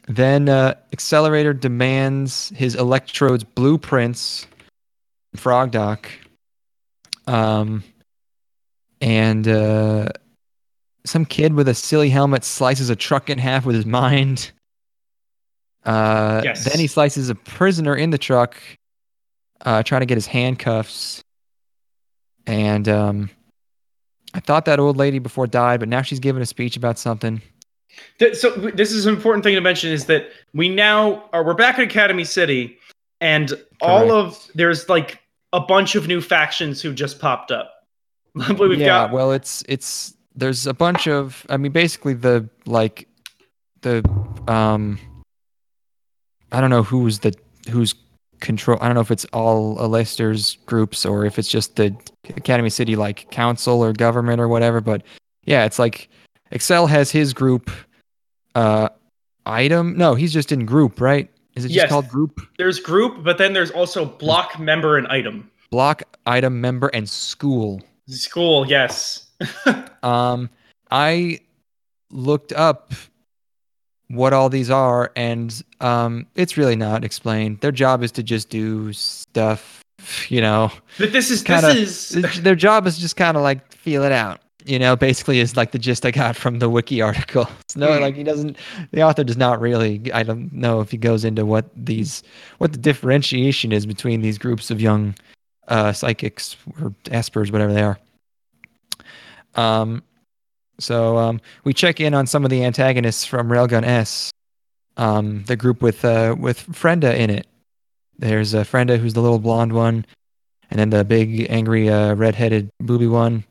[0.09, 4.47] then uh, Accelerator demands his electrodes blueprints,
[5.33, 6.09] from Frog Doc.
[7.27, 7.83] Um,
[9.01, 10.09] and uh,
[11.05, 14.53] some kid with a silly helmet slices a truck in half with his mind.
[15.85, 16.65] Uh, Yes.
[16.65, 18.57] Then he slices a prisoner in the truck,
[19.61, 21.23] uh, trying to get his handcuffs.
[22.47, 23.31] And um,
[24.35, 27.41] I thought that old lady before died, but now she's giving a speech about something.
[28.35, 31.79] So this is an important thing to mention is that we now are we're back
[31.79, 32.79] in Academy City,
[33.21, 35.21] and all of there's like
[35.53, 37.73] a bunch of new factions who just popped up.
[38.59, 43.09] We've yeah, got well, it's it's there's a bunch of I mean, basically the like
[43.81, 44.07] the
[44.47, 44.99] um
[46.53, 47.35] I don't know who's the
[47.71, 47.95] who's
[48.41, 48.79] control.
[48.81, 51.95] I don't know if it's all Aleister's groups or if it's just the
[52.37, 54.81] Academy City like council or government or whatever.
[54.81, 55.03] But
[55.45, 56.09] yeah, it's like
[56.51, 57.71] Excel has his group.
[58.55, 58.89] Uh,
[59.45, 59.97] item?
[59.97, 61.31] No, he's just in group, right?
[61.55, 61.89] Is it just Yes.
[61.89, 62.41] called group?
[62.59, 65.51] there's group, but then there's also block member and item.
[65.71, 67.81] Block, item, member, and school.
[68.09, 69.27] School, yes.
[70.03, 70.49] Um,
[70.91, 71.41] I
[72.11, 72.93] looked up
[74.09, 77.61] what all these are, and um, it's really not explained.
[77.61, 79.83] Their job is to just do stuff,
[80.29, 80.71] you know.
[80.99, 84.13] But this is Kinda- this is Their job is just kind of like feel it
[84.13, 84.95] out, you know.
[84.95, 87.49] Basically, is like the gist I got from the wiki article.
[87.61, 88.03] It's no, Hmm.
[88.03, 88.57] like he doesn't.
[88.93, 90.01] The author does not really.
[90.13, 92.23] I don't know if he goes into what these,
[92.59, 95.15] what the differentiation is between these groups of young
[95.69, 97.99] uh, psychics or espers, whatever they are.
[99.57, 100.03] Um,
[100.79, 104.31] so um, we check in on some of the antagonists from Railgun S,
[104.97, 107.47] um, the group with uh, with Frenda in it.
[108.19, 110.07] There's uh, Frenda, who's the little blonde one,
[110.71, 113.45] and then the big angry uh, redheaded booby one.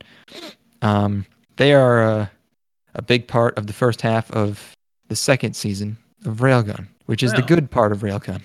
[0.81, 1.25] Um,
[1.57, 2.27] they are uh,
[2.93, 4.75] a big part of the first half of
[5.07, 8.41] the second season of Railgun, which is the good part of Railgun.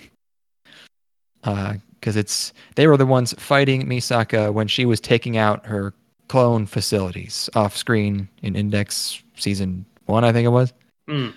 [1.43, 5.93] Because it's they were the ones fighting Misaka when she was taking out her
[6.31, 10.71] clone facilities off screen in Index season one, I think it was.
[11.09, 11.33] Mm.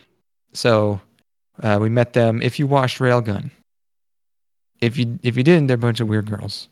[0.53, 1.01] So
[1.63, 2.43] Uh, we met them.
[2.43, 3.51] If you watched Railgun,
[4.81, 6.69] if you if you didn't, they're a bunch of weird girls.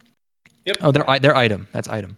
[0.67, 0.77] Yep.
[0.83, 1.67] Oh, they're they're item.
[1.73, 2.17] That's item.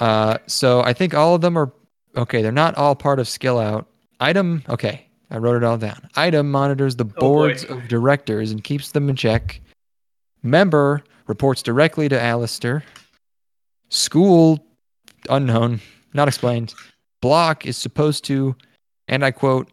[0.00, 1.70] Uh, so I think all of them are
[2.16, 2.42] okay.
[2.42, 3.86] They're not all part of Skill Out.
[4.20, 4.62] Item.
[4.68, 6.08] Okay, I wrote it all down.
[6.16, 7.20] Item monitors the boy.
[7.20, 9.60] boards of directors and keeps them in check.
[10.42, 12.82] Member reports directly to Aleister.
[13.90, 14.58] School,
[15.30, 15.80] unknown,
[16.12, 16.74] not explained.
[17.20, 18.54] Block is supposed to,
[19.08, 19.70] and I quote,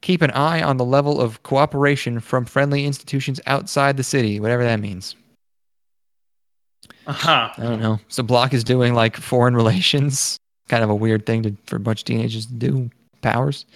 [0.00, 4.64] keep an eye on the level of cooperation from friendly institutions outside the city, whatever
[4.64, 5.14] that means.
[7.06, 7.50] Uh huh.
[7.56, 7.98] I don't know.
[8.08, 10.38] So Block is doing like foreign relations,
[10.68, 12.90] kind of a weird thing to, for a bunch of teenagers to do.
[13.22, 13.66] Powers.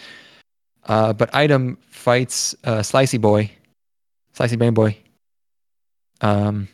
[0.85, 3.51] Uh, but Item fights uh, Slicey Boy,
[4.37, 4.97] Slicey Bang Boy.
[6.21, 6.69] Um,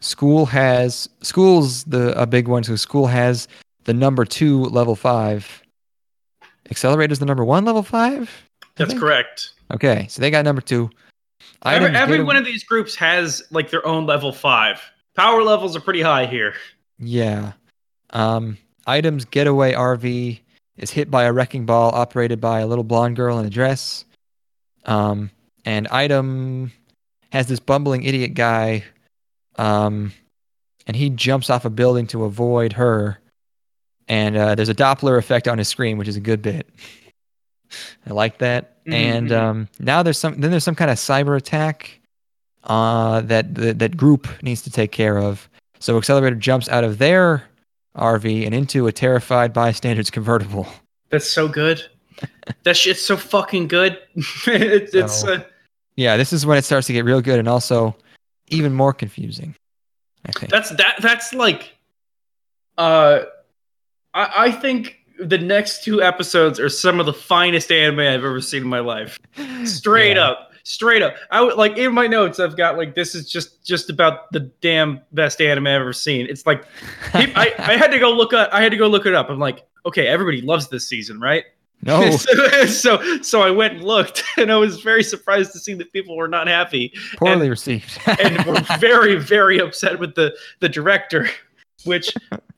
[0.00, 2.64] school has school's the a big one.
[2.64, 3.48] So school has
[3.84, 5.62] the number two level five.
[6.70, 8.30] Accelerator's the number one level five.
[8.76, 9.52] That's correct.
[9.72, 10.90] Okay, so they got number two.
[11.64, 14.80] Every, Items every one of these groups has like their own level five.
[15.14, 16.54] Power levels are pretty high here.
[16.98, 17.52] Yeah.
[18.10, 20.40] Um, items getaway RV
[20.76, 24.04] is hit by a wrecking ball operated by a little blonde girl in a dress.
[24.86, 25.30] Um,
[25.64, 26.72] and item
[27.32, 28.84] has this bumbling idiot guy.
[29.60, 30.12] Um,
[30.86, 33.18] and he jumps off a building to avoid her.
[34.08, 36.68] And uh, there's a Doppler effect on his screen, which is a good bit.
[38.06, 38.78] I like that.
[38.86, 39.40] And Mhm.
[39.40, 40.40] um, now there's some.
[40.40, 42.00] Then there's some kind of cyber attack
[42.64, 45.48] uh, that, that that group needs to take care of.
[45.78, 47.44] So Accelerator jumps out of their
[47.96, 50.66] RV and into a terrified bystander's convertible.
[51.10, 51.82] That's so good.
[52.64, 53.98] that shit's so fucking good.
[54.46, 55.44] it, it's uh,
[55.96, 57.94] Yeah, this is when it starts to get real good and also
[58.50, 59.54] even more confusing.
[60.26, 60.50] I think.
[60.52, 60.96] that's that.
[61.00, 61.74] That's like,
[62.78, 63.20] uh,
[64.14, 68.40] I, I think the next two episodes are some of the finest anime I've ever
[68.40, 69.18] seen in my life.
[69.64, 70.28] Straight Yeah.
[70.28, 71.14] up, straight up.
[71.30, 72.38] I would like in my notes.
[72.38, 76.26] I've got like this is just just about the damn best anime I've ever seen.
[76.28, 76.64] It's like
[77.14, 78.50] I, I had to go look up.
[78.52, 79.30] I had to go look it up.
[79.30, 81.44] I'm like, okay, everybody loves this season, right?
[81.82, 85.74] No, so, so so I went and looked, and I was very surprised to see
[85.74, 87.98] that people were not happy poorly received.
[88.20, 91.28] and were very very upset with the the director,
[91.84, 92.12] which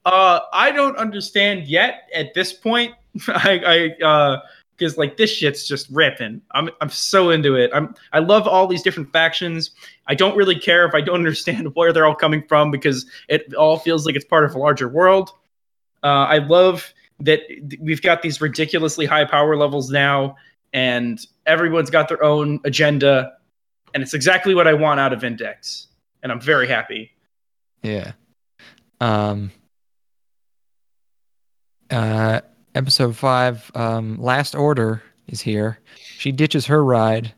[0.04, 2.94] uh, I don't understand yet at this point.
[3.28, 4.40] I I uh
[4.76, 6.42] because like this shit's just ripping.
[6.52, 7.70] I'm I'm so into it.
[7.72, 9.70] I'm I love all these different factions.
[10.08, 13.54] I don't really care if I don't understand where they're all coming from because it
[13.54, 15.30] all feels like it's part of a larger world.
[16.02, 16.92] Uh, I love
[17.24, 17.40] that
[17.80, 20.36] we've got these ridiculously high power levels now,
[20.72, 23.32] and everyone's got their own agenda,
[23.94, 25.88] and it's exactly what I want out of Index,
[26.22, 27.12] and I'm very happy.
[27.82, 28.12] Yeah.
[29.00, 29.50] Um.
[31.90, 32.40] Uh,
[32.74, 33.70] episode five.
[33.74, 35.78] Um, last order is here.
[35.96, 37.34] She ditches her ride,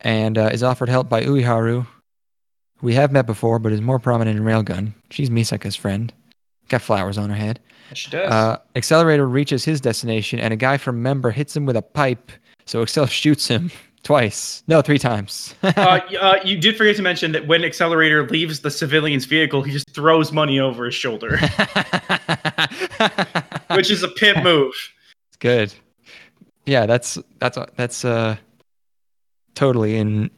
[0.00, 1.86] and uh, is offered help by Uiharu.
[2.82, 4.94] We have met before, but is more prominent in Railgun.
[5.10, 6.12] She's Misaka's friend.
[6.68, 7.60] Got flowers on her head.
[7.92, 8.30] She does.
[8.30, 12.30] Uh, Accelerator reaches his destination, and a guy from Member hits him with a pipe.
[12.64, 13.70] So Excel shoots him
[14.02, 14.62] twice.
[14.68, 15.54] No, three times.
[15.62, 19.72] uh, uh, you did forget to mention that when Accelerator leaves the civilian's vehicle, he
[19.72, 21.38] just throws money over his shoulder,
[23.74, 24.74] which is a pimp move.
[25.28, 25.74] It's good.
[26.66, 28.36] Yeah, that's that's that's uh
[29.54, 30.30] totally in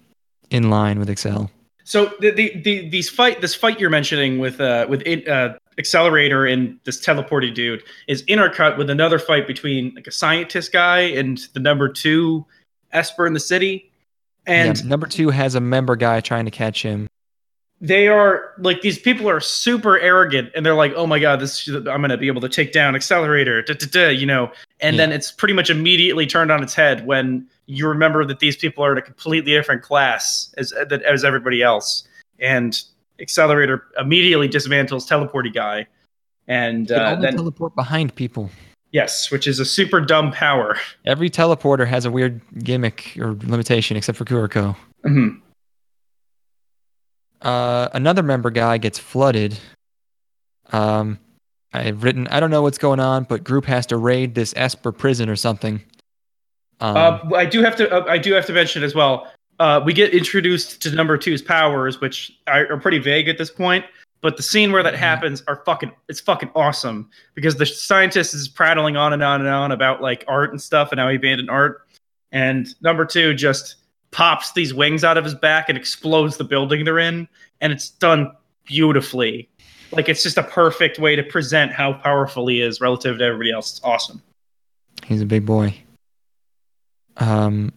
[0.51, 1.51] in line with Excel.
[1.85, 5.57] So the, the, the these fight this fight you're mentioning with uh with it, uh
[5.79, 11.01] accelerator and this teleporty dude is intercut with another fight between like a scientist guy
[11.01, 12.45] and the number two
[12.93, 13.91] Esper in the city,
[14.47, 17.09] and yeah, number two has a member guy trying to catch him.
[17.81, 21.69] they are like these people are super arrogant and they're like oh my god this
[21.69, 24.51] i'm gonna be able to take down accelerator da, da, da, you know
[24.81, 25.03] and Yeah.
[25.07, 28.83] then it's pretty much immediately turned on its head when you remember that these people
[28.83, 32.09] are in a completely different class as that- as everybody else
[32.39, 32.81] and
[33.21, 35.87] accelerator immediately dismantles teleporty guy
[36.49, 38.51] and uh, then teleport behind people.
[38.93, 43.97] yes which is a super dumb power Every teleporter has a weird gimmick or limitation,
[43.97, 44.77] except for Kuroko.
[45.05, 45.41] Mhm.
[47.43, 49.59] Uh, another member guy gets flooded.
[50.73, 51.19] Um,
[51.73, 52.27] I've written.
[52.29, 55.37] I don't know what's going on, but group has to raid this Esper prison or
[55.37, 55.83] something.
[56.81, 57.91] Um, uh, I do have to.
[57.91, 59.31] Uh, I do have to mention as well.
[59.59, 63.51] Uh, we get introduced to number two's powers, which are, are pretty vague at this
[63.51, 63.85] point.
[64.23, 64.99] But the scene where that Mhm.
[64.99, 65.93] happens are fucking.
[66.09, 70.25] It's fucking awesome because the scientist is prattling on and on and on about like
[70.27, 71.87] art and stuff and how he abandoned art,
[72.33, 73.77] and number two just
[74.11, 77.29] pops these wings out of his back and explodes the building they're in,
[77.61, 78.33] and it's done
[78.65, 79.49] beautifully.
[79.93, 83.53] Like it's just a perfect way to present how powerful he is relative to everybody
[83.53, 83.73] else.
[83.73, 84.23] It's awesome.
[85.05, 85.75] He's a big boy.
[87.19, 87.73] Um,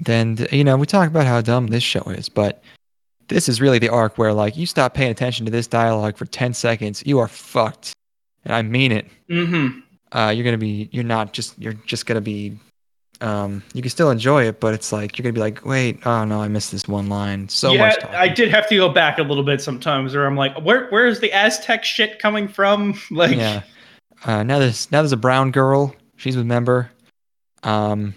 [0.00, 2.62] then you know we talk about how dumb this show is, but
[3.28, 6.26] this is really the arc where like you stop paying attention to this dialogue for
[6.26, 7.92] ten seconds, you are fucked,
[8.44, 9.06] and I mean it.
[9.30, 9.80] Mm-hmm.
[10.12, 12.58] Uh, you're gonna be you're not just you're just gonna be
[13.22, 16.24] um you can still enjoy it, but it's like you're gonna be like wait oh
[16.24, 18.00] no I missed this one line so yeah, much.
[18.00, 18.16] Talking.
[18.16, 21.06] I did have to go back a little bit sometimes, where I'm like, where where
[21.06, 22.98] is the Aztec shit coming from?
[23.10, 23.62] Like, yeah.
[24.24, 25.94] Uh, now there's now there's a brown girl.
[26.16, 26.90] She's with member.
[27.62, 28.14] Um.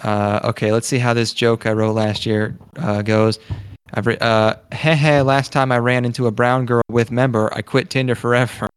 [0.00, 0.40] Uh.
[0.44, 0.72] Okay.
[0.72, 3.38] Let's see how this joke I wrote last year uh, goes.
[3.94, 4.54] I've re- uh.
[4.72, 5.22] Heh heh.
[5.22, 8.68] Last time I ran into a brown girl with member, I quit Tinder forever.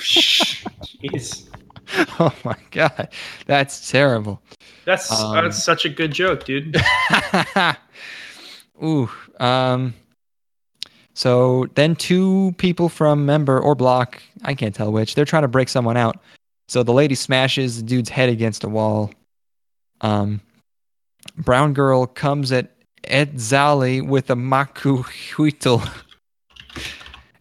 [0.00, 1.48] jeez,
[2.20, 3.08] oh my god,
[3.46, 4.40] that's terrible.
[4.84, 6.76] that's Um, that's such a good joke, dude.
[8.84, 9.10] Ooh.
[9.40, 9.94] Um.
[11.14, 15.48] So then two people from member or block, I can't tell which, they're trying to
[15.48, 16.18] break someone out.
[16.68, 19.12] So the lady smashes the dude's head against a wall.
[20.00, 20.40] Um,
[21.36, 22.70] brown girl comes at
[23.04, 25.86] Etzali with a Maku Huitl.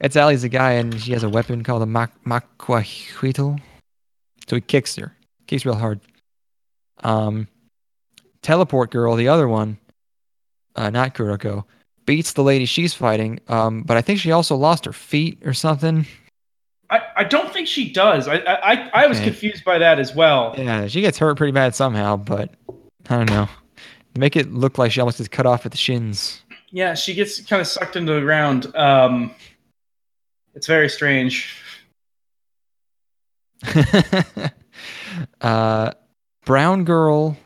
[0.03, 3.59] Etzali's a guy and she has a weapon called a Mak- Macuahuitl.
[4.47, 5.15] So he kicks her.
[5.47, 6.01] Kicks real hard.
[7.03, 7.47] Um,
[8.41, 9.77] Teleport girl, the other one,
[10.75, 11.63] uh, not Kuroko,
[12.05, 13.39] beats the lady she's fighting.
[13.47, 16.05] Um, but I think she also lost her feet or something.
[16.89, 18.27] I, I don't think she does.
[18.27, 19.27] I I I was Okay.
[19.29, 20.53] confused by that as well.
[20.57, 22.53] Yeah, she gets hurt pretty bad somehow, but
[23.09, 23.47] I don't know.
[24.16, 26.41] Make it look like she almost gets cut off at the shins.
[26.70, 28.76] Yeah, she gets kind of sucked into the ground.
[28.76, 29.34] Um,
[30.53, 31.55] it's very strange.
[35.41, 35.91] uh,
[36.45, 37.38] brown girl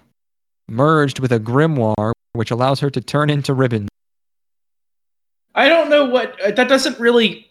[0.68, 3.88] merged with a grimoire, which allows her to turn into ribbon.
[5.56, 7.48] I don't know what uh, that doesn't really.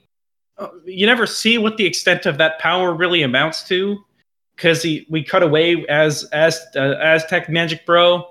[0.58, 4.04] uh, You never see what the extent of that power really amounts to,
[4.54, 8.28] because we cut away as as uh, Aztec Magic Bro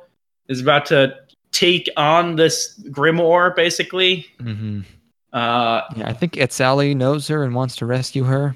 [0.48, 1.16] is about to
[1.52, 4.26] take on this grimoire, basically.
[4.40, 4.82] Mm-hmm.
[5.34, 8.56] Uh, Yeah, I think Etzali knows her and wants to rescue her.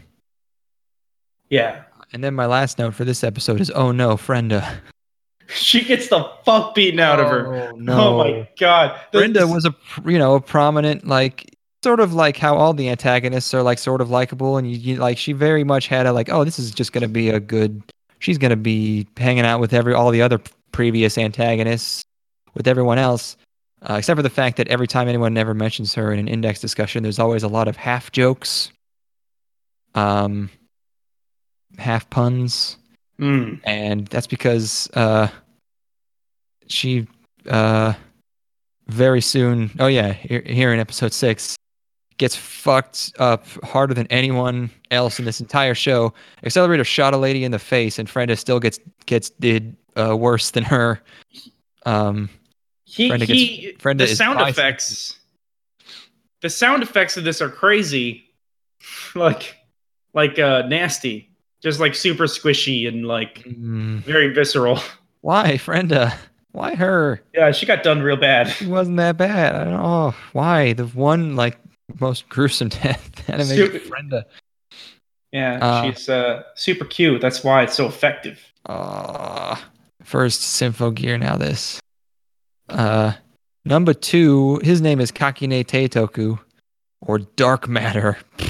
[1.49, 1.83] yeah,
[2.13, 4.79] And then my last note for this episode is, oh no, Frenda.
[5.47, 7.53] she gets the fuck beaten out of her.
[7.71, 7.93] Oh, no.
[7.99, 9.73] Oh my god, This- Frenda was a
[10.05, 14.01] you know a prominent like sort of like how all the antagonists are like sort
[14.01, 16.71] of likable and you, you like she very much had a like oh this is
[16.71, 17.81] just gonna be a good
[18.19, 22.03] she's gonna be hanging out with every all the other p- previous antagonists
[22.53, 23.37] with everyone else
[23.89, 26.59] uh, except for the fact that every time anyone ever mentions her in an index
[26.59, 28.71] discussion there's always a lot of half jokes
[29.95, 30.49] um
[31.77, 32.77] half puns
[33.19, 33.59] Mm.
[33.65, 35.27] and that's because uh,
[36.67, 37.05] she
[37.49, 37.93] uh,
[38.87, 39.71] very soon.
[39.77, 41.57] Oh yeah, here, here in episode six,
[42.17, 46.13] gets fucked up harder than anyone else in this entire show.
[46.43, 50.51] Accelerator shot a lady in the face, and Frenda still gets gets did uh, worse
[50.51, 51.01] than her.
[51.85, 52.29] Um,
[52.85, 55.17] He, Brenda he Brenda the sound effects.
[56.41, 58.23] The sound effects of this are crazy,
[59.15, 59.55] like
[60.13, 61.29] like uh nasty,
[61.61, 64.79] just like super squishy and like mm, very visceral.
[65.21, 66.13] why Frenda?
[66.51, 67.21] Why her?
[67.33, 68.47] Yeah, she got done real bad.
[68.49, 69.55] She wasn't that bad.
[69.55, 70.73] I don't know why.
[70.73, 71.59] The one like
[71.99, 74.25] most gruesome death animated Frenda.
[75.31, 77.21] Yeah, Uh, she's uh super cute.
[77.21, 78.41] That's why it's so effective.
[78.65, 79.55] Uh,
[80.09, 81.79] first Symphogear, now this.
[82.67, 83.13] Uh,
[83.63, 86.39] number two, his name is Kakine Teitoku,
[87.01, 88.17] or Dark Matter.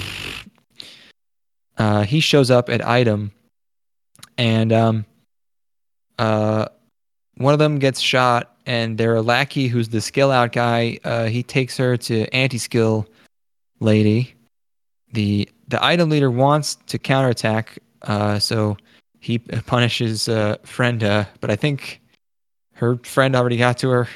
[1.78, 3.32] Uh, he shows up at Item,
[4.38, 5.06] and um,
[6.18, 6.68] uh,
[7.38, 11.42] one of them gets shot, and their lackey, who's the skill out guy, uh, he
[11.42, 13.08] takes her to anti skill
[13.80, 14.36] lady.
[15.14, 18.76] The the item leader wants to counterattack, uh, so
[19.20, 22.02] he punishes uh, Frenda, but I think
[22.74, 24.08] her friend already got to her.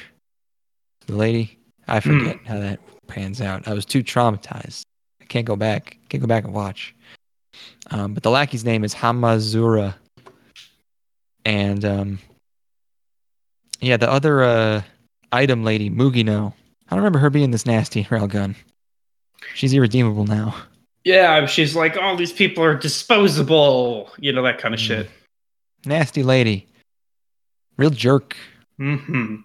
[1.06, 3.68] The lady, I forget how that pans out.
[3.68, 4.82] I was too traumatized.
[5.20, 5.98] I can't go back.
[6.08, 6.94] Can't go back and watch.
[7.90, 9.94] Um, but the lackey's name is Hamazura,
[11.44, 12.18] and um,
[13.80, 14.82] yeah, the other uh,
[15.30, 16.54] item lady, Mugino.
[16.88, 18.54] I don't remember her being this nasty railgun.
[19.54, 20.54] She's irredeemable now.
[21.04, 24.84] Yeah, she's like, all these people are disposable, you know that kind of Mm.
[24.84, 25.10] shit.
[25.84, 26.66] Nasty lady.
[27.76, 28.36] Real jerk.
[28.78, 29.36] hmm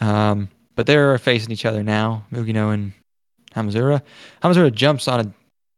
[0.00, 2.92] Um, but they're facing each other now, Mugino and
[3.54, 4.00] Hamazura.
[4.42, 5.32] Hamazura jumps on a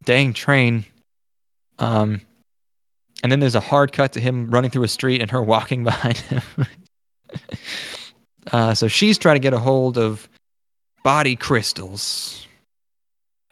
[0.05, 0.85] dang train.
[1.79, 2.21] Um,
[3.23, 5.83] and then there's a hard cut to him running through a street and her walking
[5.83, 6.41] behind him.
[8.51, 10.29] uh, so she's trying to get a hold of
[11.03, 12.44] body crystals.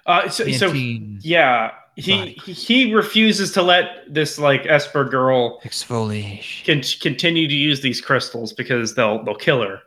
[0.06, 6.64] Uh, so, so yeah, he he he refuses to let this like Esper girl exfoliation.
[6.66, 9.80] can continue to use these crystals because they'll they'll kill her,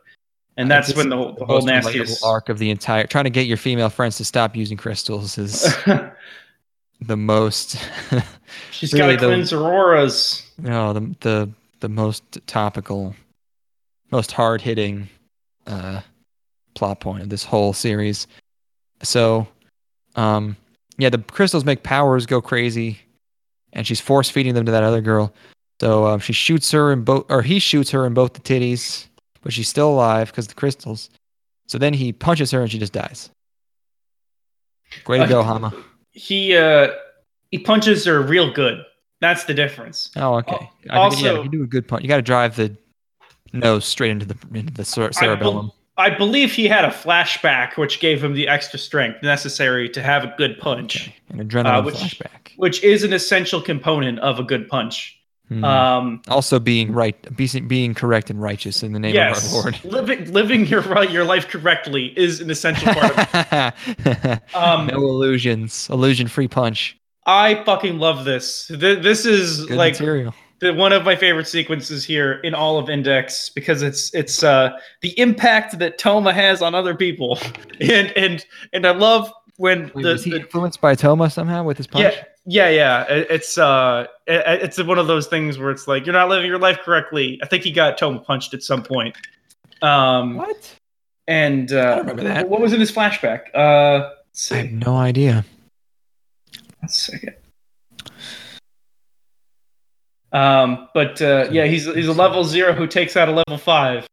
[0.57, 2.23] and that's when the, the whole nastiest.
[2.23, 5.61] arc of the entire trying to get your female friends to stop using crystals is
[7.01, 7.77] the most
[8.71, 10.49] She's really got to the- cleanse her auras.
[10.57, 11.49] no the the
[11.81, 13.13] the most topical
[14.11, 15.07] most hard hitting
[15.67, 16.01] uh
[16.73, 18.25] plot point of this whole series
[19.03, 19.45] so
[20.17, 20.57] um
[20.97, 22.99] yeah the crystals make powers go crazy
[23.73, 25.33] and she's force feeding them to that other girl
[25.79, 29.07] so um, she shoots her in both or he shoots her in both the titties
[29.41, 31.09] but she's still alive because the crystals
[31.67, 33.29] so then he punches her and she just dies
[35.07, 35.73] way to go hama
[36.11, 36.89] He uh
[37.51, 38.83] he punches her real good.
[39.21, 40.11] That's the difference.
[40.15, 40.69] Oh, okay.
[40.89, 42.03] Al- I think, yeah, also- you do a good punch.
[42.03, 42.75] You got to drive the
[43.53, 45.71] nose straight into the into the cerebellum.
[45.97, 50.23] I believe he had a flashback which gave him the extra strength necessary to have
[50.23, 51.15] a good punch, Okay.
[51.29, 52.51] An adrenaline Uh, which- flashback.
[52.57, 55.15] which is an essential component of a good punch.
[55.49, 55.63] Hmm.
[55.63, 59.61] Um, also, being right, being, being correct and righteous in the name yes, of our
[59.61, 59.79] Lord.
[59.85, 65.87] living living your your life correctly is an essential part of Um, no illusions.
[65.89, 66.97] Illusion-free punch.
[67.25, 68.67] I fucking love this.
[68.67, 70.33] Th- This is Good like material.
[70.59, 74.71] The, one of my favorite sequences here in all of Index because it's it's uh,
[75.01, 77.37] the impact that Toma has on other people,
[77.81, 81.63] and and and I love when Wait, the, was he the influenced by Toma somehow
[81.63, 82.03] with his punch?
[82.03, 86.05] yeah yeah yeah It- it's uh it- it's one of those things where it's like
[86.05, 87.39] you're not living your life correctly.
[87.43, 89.15] I think he got Toma punched at some point.
[89.81, 90.73] Um, What?
[91.27, 92.47] and uh, don't remember that.
[92.49, 93.41] What was in his flashback?
[93.53, 94.09] Uh,
[94.51, 95.43] I have no idea.
[96.79, 97.33] One second.
[100.37, 104.05] Um, but uh, yeah, he's he's a level zero who takes out a level five.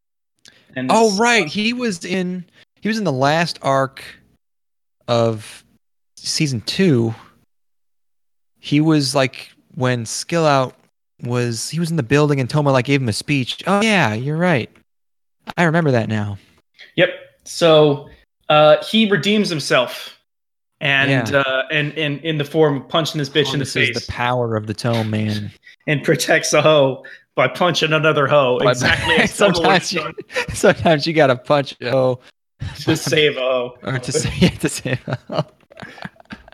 [0.75, 2.45] And Oh right, he was in
[2.81, 4.03] he was in the last arc
[5.07, 5.63] of
[6.17, 7.13] season two.
[8.59, 10.75] He was like when Skill Out
[11.21, 13.63] was he was in the building and Toma like gave him a speech.
[13.67, 14.69] Oh yeah, you're right.
[15.57, 16.37] I remember that now.
[16.95, 17.09] Yep.
[17.43, 18.09] So
[18.49, 20.17] uh, he redeems himself,
[20.81, 21.39] and Yeah.
[21.41, 24.05] uh, and and in the form of punching this bitch in the this is face,
[24.07, 25.51] the power of the Tome Man.
[25.87, 27.03] And protects a hoe
[27.35, 30.01] by punching another hoe exactly as sometimes you,
[30.53, 32.19] sometimes you gotta punch oh
[32.79, 33.77] to save a hoe.
[33.83, 34.97] or to say yeah, to say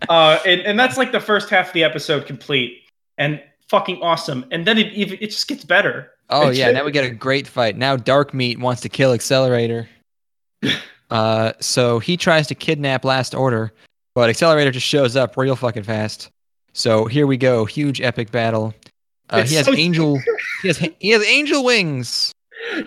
[0.10, 2.80] Uh, and, and that's like the first half of the episode complete
[3.18, 4.46] and fucking awesome.
[4.52, 6.12] And then it even it just gets better.
[6.30, 7.78] Oh It's yeah, just- now we get a great fight.
[7.78, 9.88] Now Dark Meat wants to kill Accelerator.
[11.12, 13.72] uh, so he tries to kidnap Last Order,
[14.16, 16.32] but Accelerator just shows up real fucking fast.
[16.74, 18.74] So here we go, huge epic battle.
[19.32, 20.20] Uh, he has so- angel,
[20.62, 22.32] he has he has angel wings.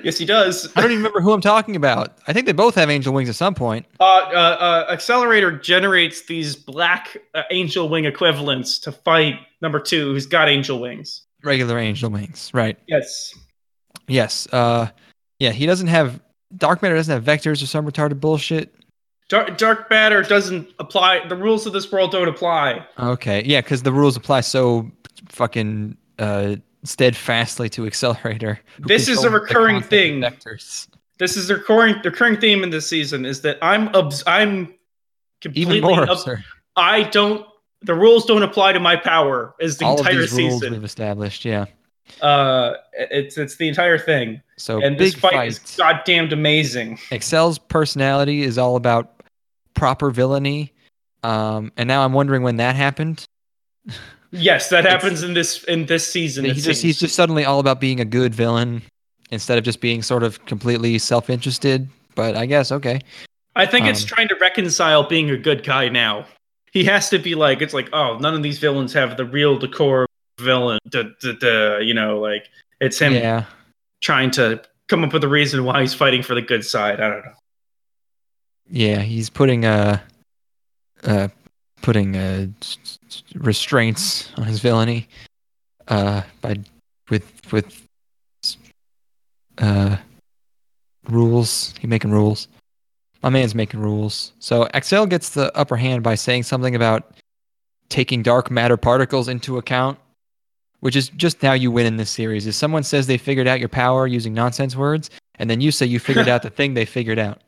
[0.05, 0.71] Yes, he does.
[0.77, 2.17] I don't even remember who I'm talking about.
[2.29, 3.87] I think they both have angel wings at some point.
[3.99, 10.13] Uh, uh, uh, Accelerator generates these black uh, angel wing equivalents to fight number two,
[10.13, 11.23] who's got angel wings.
[11.43, 12.79] Regular angel wings, right?
[12.87, 13.35] Yes.
[14.07, 14.47] Yes.
[14.53, 14.89] Uh,
[15.41, 16.21] yeah, he doesn't have
[16.57, 18.75] Dark Matter doesn't have vectors or some retarded bullshit.
[19.29, 21.27] Dark, Dark Matter doesn't apply.
[21.29, 22.87] The rules of this world don't apply.
[22.99, 24.91] Okay, yeah, because the rules apply so
[25.29, 28.61] fucking uh, steadfastly to Accelerator.
[28.79, 30.21] This is a recurring thing.
[30.21, 30.89] Vectors.
[31.19, 34.75] This is the recurring, the recurring theme in this season is that I'm obs- I'm
[35.41, 36.07] completely Even more.
[36.77, 37.47] I don't.
[37.83, 39.55] The rules don't apply to my power.
[39.61, 40.73] Is the All of entire these rules season.
[40.73, 41.67] we've established, yeah.
[42.21, 45.49] Uh, it's it's the entire thing, So and this fight, fight.
[45.49, 46.99] is goddamn amazing.
[47.11, 49.23] Excel's personality is all about
[49.75, 50.73] proper villainy.
[51.23, 53.25] Um, and now I'm wondering when that happened.
[54.37, 56.45] Yes, that It's- happens in this in this season.
[56.45, 58.83] He it just, he's just suddenly all about being a good villain
[59.31, 61.89] instead of just being sort of completely self-interested.
[62.15, 63.01] But I guess okay.
[63.57, 66.27] I think it's um, trying to reconcile being a good guy now.
[66.73, 69.57] He has to be like, it's like, oh, none of these villains have the real
[69.57, 70.07] decor
[70.41, 70.81] villain.
[70.89, 72.49] Duh, duh, duh, you know, like
[72.81, 73.45] it's him Yeah.
[74.01, 77.01] trying to come up with a reason why he's fighting for the good side.
[77.01, 77.33] I don't know.
[78.69, 80.01] Yeah, he's putting uh
[81.05, 81.29] uh
[81.85, 82.47] putting uh
[83.35, 85.07] restraints on his villainy
[85.89, 86.57] uh by
[87.11, 87.87] with with
[89.59, 89.95] uh
[91.11, 91.75] rules.
[91.79, 92.49] He making rules.
[93.23, 94.33] My man's making rules.
[94.39, 97.19] So Excel gets the upper hand by saying something about
[97.91, 99.99] taking dark matter particles into account,
[100.81, 102.47] which is just how you win in this series.
[102.47, 105.85] Is someone says they figured out your power using nonsense words, and then you say
[105.85, 107.43] you figured out the thing they figured out.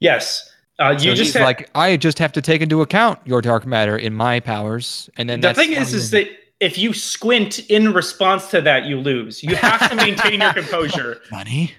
[0.00, 3.40] Yes, uh, you So just have, like, I just have to take into account your
[3.40, 6.28] dark matter in my powers, and then the thing is, is that
[6.60, 9.42] if you squint in response to that, you lose.
[9.42, 11.20] You have to maintain your composure.
[11.30, 11.72] money.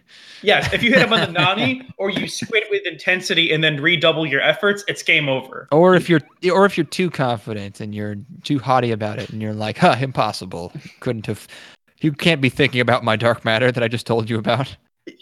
[0.43, 3.81] Yes, if you hit him on the nani or you squint with intensity and then
[3.81, 5.67] redouble your efforts, it's game over.
[5.71, 6.21] Or if you're
[6.51, 9.95] or if you're too confident and you're too haughty about it and you're like, huh,
[9.99, 10.71] impossible.
[10.99, 11.47] Couldn't have
[12.01, 14.75] you can't be thinking about my dark matter that I just told you about.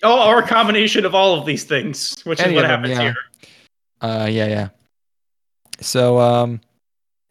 [0.03, 2.80] Oh, or a combination of all of these things, which Any is what of them,
[2.82, 3.03] happens yeah.
[3.03, 3.15] here.
[4.02, 4.70] Uh yeah, yeah.
[5.82, 6.62] So um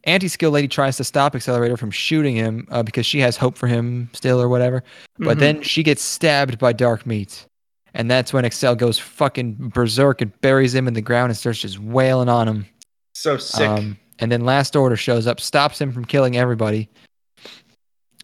[0.05, 3.67] anti-skill lady tries to stop accelerator from shooting him uh, because she has hope for
[3.67, 4.85] him still or whatever.
[5.19, 5.41] But Mhm.
[5.41, 7.47] then she gets stabbed by dark meat.
[7.95, 11.61] And that's when Excel goes fucking berserk and buries him in the ground and starts
[11.61, 12.67] just wailing on him.
[13.15, 13.67] so sick.
[13.69, 16.89] Um, and then Last Order shows up, stops him from killing everybody.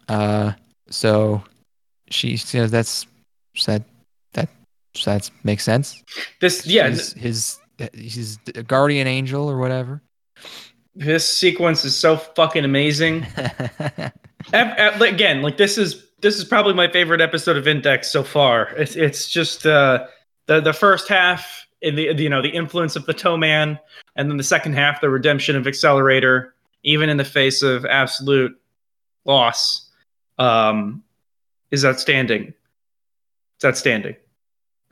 [0.09, 0.53] Uh,
[0.91, 1.43] so
[2.11, 3.07] she says that's
[3.67, 3.85] that
[4.33, 4.49] that
[5.05, 6.03] that makes sense.
[6.41, 7.59] this yeah, his, his
[7.95, 10.03] he's a guardian angel or whatever.
[10.95, 13.27] this sequence is so fucking amazing.
[14.53, 18.69] Ev- again, like this is this is probably my favorite episode of Index so far.
[18.77, 20.07] It's it's just uh,
[20.47, 23.79] the the first half in the you know the influence of the Toe Man,
[24.17, 28.59] and then the second half the redemption of Accelerator, even in the face of absolute
[29.25, 29.91] loss,
[30.39, 31.03] um,
[31.71, 32.53] is outstanding.
[33.57, 34.17] It's outstanding.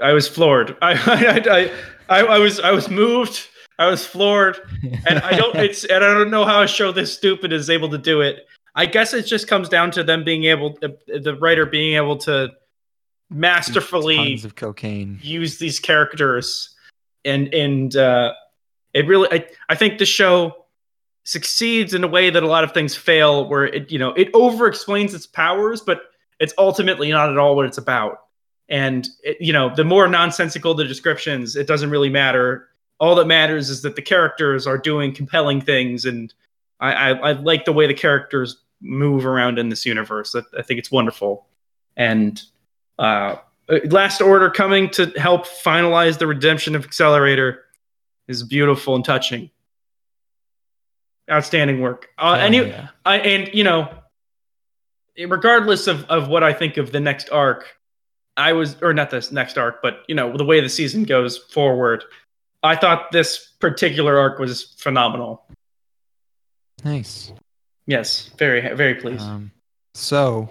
[0.00, 0.76] I was floored.
[0.82, 1.72] I I, I,
[2.08, 3.48] I, I was I was moved.
[3.78, 4.58] I was floored
[5.06, 7.88] and I don't it's and I don't know how a show this stupid is able
[7.90, 8.46] to do it.
[8.74, 12.50] I guess it just comes down to them being able the, writer being able to
[13.30, 15.18] masterfully tons of cocaine.
[15.22, 16.74] use these characters
[17.24, 18.32] and and uh
[18.94, 20.64] it really I, I think the show
[21.24, 24.30] succeeds in a way that a lot of things fail where it you know it
[24.32, 26.02] over explains its powers but
[26.40, 28.27] it's ultimately not at all what it's about
[28.68, 32.68] and it, you know the more nonsensical the descriptions it doesn't really matter.
[33.00, 36.34] All that matters is that the characters are doing compelling things and
[36.80, 40.34] i i, I like the way the characters move around in this universe.
[40.34, 41.46] I, I think it's wonderful.
[41.96, 42.40] And
[42.98, 43.36] uh
[43.86, 47.64] last order coming to help finalize the redemption of accelerator
[48.26, 49.50] is beautiful and touching.
[51.30, 52.08] Outstanding work.
[52.16, 52.88] Uh, Hell and you, yeah.
[53.04, 53.88] I and you know,
[55.18, 57.77] regardless of of what I think of the next arc,
[58.38, 61.36] I was or not this next arc, but you know the way the season goes
[61.36, 62.04] forward,
[62.62, 65.44] I thought this particular arc was phenomenal.
[66.84, 67.32] Nice.
[67.86, 69.22] Yes, very very pleased.
[69.22, 69.50] Um,
[69.94, 70.48] so,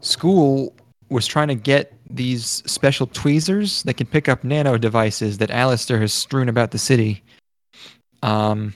[0.00, 0.74] school
[1.08, 6.00] was trying to get these special tweezers that can pick up nano devices that Aleister
[6.00, 7.22] has strewn about the city.
[8.22, 8.74] Um,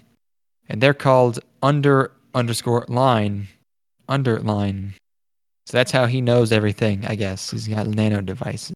[0.68, 3.48] and they're called under underscore line
[4.10, 4.94] underline.
[5.70, 7.04] So that's how he knows everything.
[7.06, 8.74] I guess he's got nano devices.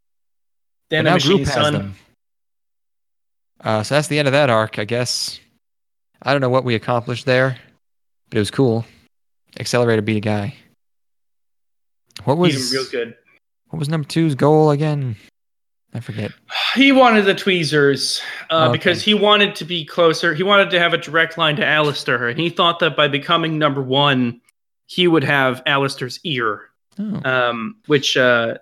[0.91, 1.73] Dana now Group has Sun.
[1.73, 1.95] them.
[3.61, 5.41] Uh, so that's the end of that arc, I guess.
[6.23, 7.59] I don't know what we accomplished there,
[8.31, 8.85] but it was cool.
[9.59, 10.55] Accelerator beat a guy.
[12.23, 13.17] What was real good.
[13.71, 15.17] what was number two's goal again?
[15.95, 16.31] I forget.
[16.77, 18.23] He wanted the tweezers
[18.53, 18.73] uh, Okay.
[18.79, 20.33] because he wanted to be closer.
[20.33, 23.59] He wanted to have a direct line to Aleister, and he thought that by becoming
[23.59, 24.41] number one,
[24.87, 26.71] he would have Aleister's ear.
[26.99, 28.55] Oh, um, which uh,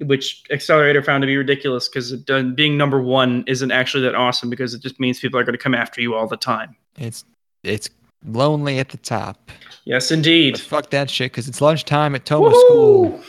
[0.00, 2.12] which Accelerator found to be ridiculous because
[2.54, 5.62] being number one isn't actually that awesome because it just means people are going to
[5.62, 6.76] come after you all the time.
[6.98, 7.24] it's
[7.64, 7.90] it's
[8.24, 9.50] lonely at the top.
[9.84, 10.60] Yes, But indeed.
[10.60, 13.20] fuck that shit, because it's lunchtime at Toma School.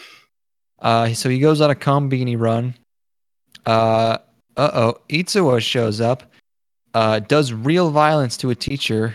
[0.79, 2.75] Uh, so he goes on a combini run.
[3.65, 4.17] Uh,
[4.57, 6.23] uh oh, Itsuwa shows up.
[6.93, 9.13] Uh, does real violence to a teacher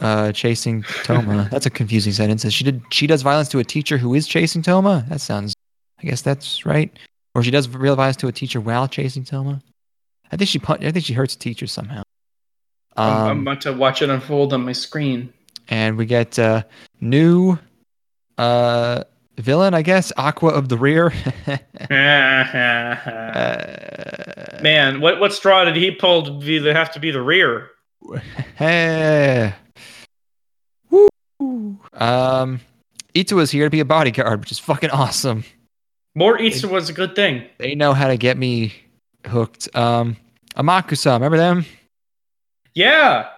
[0.00, 1.48] uh chasing Toma.
[1.52, 2.50] That's a confusing sentence.
[2.52, 2.82] She did.
[2.90, 5.04] She does violence to a teacher who is chasing Toma.
[5.08, 5.54] That sounds.
[6.00, 6.96] I guess that's right.
[7.34, 9.60] Or she does real violence to a teacher while chasing Toma.
[10.32, 10.58] I think she.
[10.58, 12.02] pun- I think she hurts a teacher somehow.
[12.96, 15.32] I'm, I'm Um, about to watch it unfold on my screen.
[15.68, 16.62] and we get uh,
[17.00, 17.58] new
[18.38, 19.04] uh
[19.36, 21.12] villain, I guess, Aqua of the Rear.
[23.48, 27.22] uh, Man, what what straw did he pull to be the, have to be the
[27.22, 27.70] rear?
[28.56, 29.54] Hey.
[30.90, 31.78] Woo.
[31.92, 32.60] Um,
[33.14, 35.44] Ito is here to be a bodyguard, which is fucking awesome.
[36.14, 37.44] More Easter was a good thing.
[37.58, 38.74] They know how to get me
[39.26, 39.68] hooked.
[39.76, 40.16] Um,
[40.56, 41.64] Amakusa, remember them?
[42.74, 43.28] Yeah.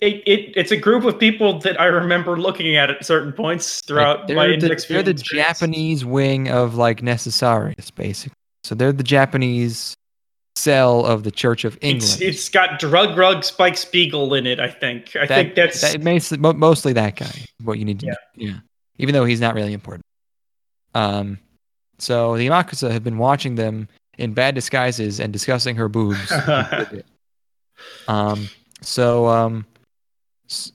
[0.00, 3.80] It, it it's a group of people that I remember looking at at certain points
[3.80, 5.14] throughout Like, they're my the, they're the.
[5.14, 8.34] Japanese wing of like Necessarius, basically.
[8.64, 9.96] So they're the Japanese
[10.66, 12.02] cell of the Church of England.
[12.02, 14.58] It's, it's got drug rug Spike Spiegel in it.
[14.58, 15.14] I think.
[15.14, 17.30] I That- think that's that, mostly, mo- mostly that guy.
[17.62, 18.14] What you need to Yeah.
[18.34, 18.58] Yeah.
[18.98, 20.02] Even though he's not really important.
[20.94, 21.38] Um,
[21.98, 23.88] so the Amakusa have been watching them
[24.18, 26.32] in bad disguises and discussing her boobs.
[28.08, 28.48] um,
[28.80, 29.66] so um,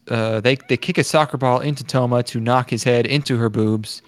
[0.07, 3.49] uh, they they kick a soccer ball into Toma to knock his head into her
[3.49, 4.01] boobs,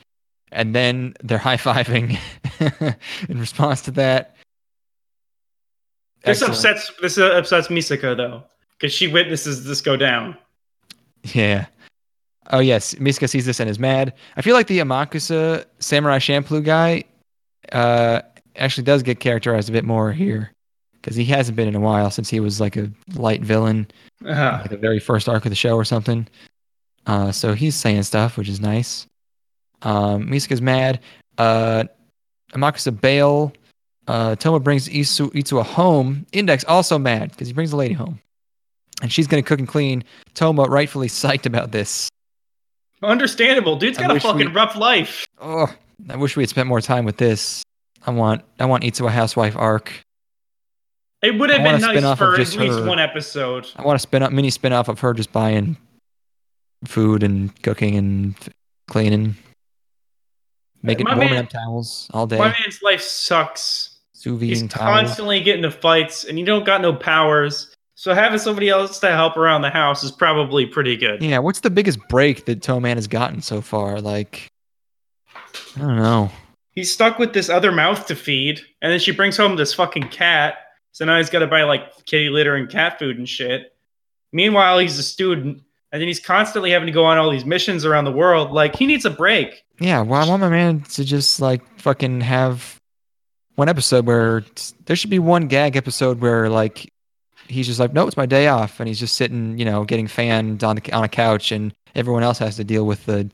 [0.52, 2.18] and then they're high fiving
[3.30, 4.33] in response to that.
[6.24, 6.54] This excellent.
[6.54, 8.44] upsets this uh, upsets Misaka though,
[8.78, 10.38] because she witnesses this go down.
[11.34, 11.66] Yeah.
[12.52, 14.14] Oh yes, Misaka sees this and is mad.
[14.36, 17.04] I feel like the Amakusa Samurai Champloo guy
[17.72, 18.22] uh,
[18.58, 20.52] actually does get characterized a bit more here
[20.94, 23.88] because he hasn't been in a while since he was like a light villain,
[24.26, 26.28] Uh, like the very first arc of the show or something.
[27.06, 29.08] Uh, so he's saying stuff, which is nice.
[29.82, 31.00] Um, Misaka's mad.
[31.38, 31.84] Uh,
[32.54, 33.52] Amakusa bail.
[34.08, 36.26] Uh, Toma brings Isu, Itsuwa home.
[36.34, 38.20] Index also mad because he brings the lady home.
[39.02, 40.04] And she's going to cook and clean.
[40.34, 42.10] Toma rightfully psyched about this.
[43.02, 43.76] understandable.
[43.78, 45.26] Dude's got a fucking we- rough life.
[45.42, 45.74] Oh,
[46.10, 47.64] I wish we had spent more time with this.
[48.06, 49.92] I want I want Itsuwa housewife arc.
[51.22, 52.86] It would have been nice for at least her.
[52.86, 53.68] one episode.
[53.78, 55.78] I want a spin up mini spin off of her just buying
[56.84, 58.36] food and cooking and
[58.90, 59.36] cleaning,
[60.82, 63.93] making My warming man- up towels all day, My man's life sucks.
[64.24, 65.02] Sous He's towels.
[65.08, 67.76] constantly getting into fights, and you don't got no powers.
[67.96, 71.22] So having somebody else to help around the house is probably pretty good.
[71.22, 74.00] Yeah, what's the biggest break that Toe Man has gotten so far?
[74.02, 74.48] Like,
[75.76, 76.32] I don't know.
[76.72, 80.08] He's stuck with this other mouth to feed, and then she brings home this fucking
[80.10, 80.56] cat.
[80.94, 83.76] So now he's got to buy like kitty litter and cat food and shit.
[84.32, 87.86] Meanwhile, he's a student, and then he's constantly having to go on all these missions
[87.86, 88.52] around the world.
[88.52, 89.64] Like he needs a break.
[89.80, 92.80] Yeah, well, I want my man to just like fucking have
[93.56, 94.44] one episode where
[94.86, 96.92] there should be one gag episode where like
[97.48, 100.08] he's just like, no, it's my day off, and he's just sitting, you know, getting
[100.08, 103.30] fanned on the on a couch, and everyone else has to deal with the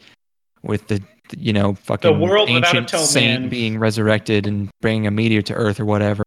[0.64, 1.02] with the
[1.38, 3.50] you know fucking world without a ancient saint man.
[3.50, 6.24] being resurrected and bringing a meteor to Earth or whatever.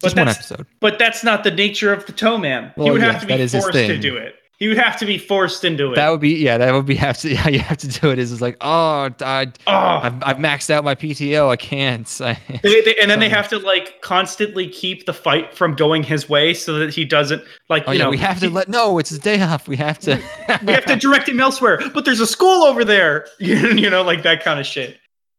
[0.00, 0.66] But Just one that's- episode.
[0.80, 2.72] But that's not the nature of the toe man.
[2.76, 4.34] he would yes, have to be forced to do it.
[4.58, 5.96] He would have to be forced into it.
[5.96, 6.58] That would be yeah.
[6.58, 8.18] That would be have to how you have to do it.
[8.18, 11.48] Is it's like oh I oh, I've, I've maxed out my PTO.
[11.48, 12.04] I can't.
[12.20, 16.02] I, They, they, and then they have to like constantly keep the fight from going
[16.02, 18.68] his way so that he doesn't like oh you yeah, know we have to let
[18.68, 18.98] no.
[18.98, 19.66] It's his day off.
[19.68, 20.22] We have to.
[20.64, 21.80] we have to direct him elsewhere.
[21.92, 24.98] But there's a school over there, you know, like that kind of shit.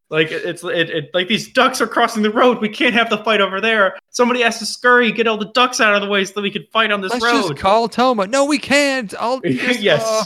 [0.10, 2.62] Like it's it, it like these ducks are crossing the road.
[2.62, 3.98] We can't have the fight over there.
[4.12, 6.52] Somebody has to scurry, get all the ducks out of the way so that we
[6.52, 7.48] can fight on this Let's road.
[7.50, 8.28] just call Toma.
[8.28, 9.14] No, we can't.
[9.20, 10.04] I'll just, yes.
[10.06, 10.26] uh,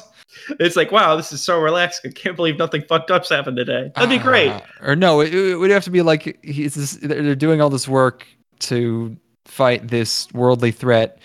[0.60, 2.12] It's like wow, this is so relaxing.
[2.12, 3.90] I can't believe nothing fucked up's happened today.
[3.96, 4.50] That'd be great.
[4.50, 7.88] uh, or no, it, it would have to be like he's they're doing all this
[7.88, 8.28] work
[8.60, 9.16] to
[9.46, 11.20] fight this worldly threat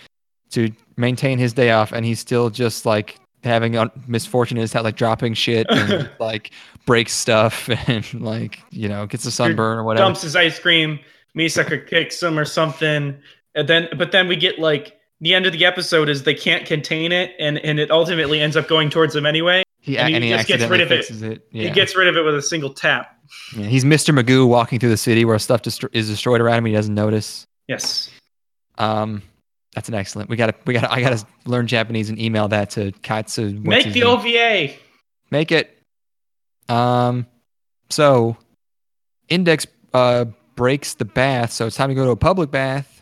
[0.51, 4.95] to maintain his day off, and he's still just like having un- misfortune is like
[4.95, 6.51] dropping shit and like
[6.85, 10.05] breaks stuff and like you know gets a sunburn or whatever.
[10.05, 10.99] dumps his ice cream.
[11.37, 13.17] Misaka kicks him or something,
[13.55, 16.65] and then but then we get like the end of the episode is they can't
[16.65, 19.63] contain it, and and it ultimately ends up going towards him anyway.
[19.81, 21.09] He, and he and he just gets rid of it.
[21.11, 21.47] it.
[21.51, 21.63] Yeah.
[21.63, 23.15] He gets rid of it with a single tap.
[23.55, 24.17] Yeah, he's Mr.
[24.17, 26.65] Magoo walking through the city where stuff destro- is destroyed around him.
[26.65, 27.45] He doesn't notice.
[27.67, 28.09] Yes.
[28.77, 29.21] Um,
[29.75, 30.29] that's an excellent.
[30.29, 30.55] We got to.
[30.65, 30.81] We got.
[30.81, 33.59] to I got to learn Japanese and email that to Katsu.
[33.59, 34.07] Make the name?
[34.07, 34.73] OVA.
[35.31, 35.77] Make it.
[36.69, 37.27] Um,
[37.89, 38.37] so
[39.29, 40.25] Index uh
[40.55, 43.01] breaks the bath, so it's time to go to a public bath,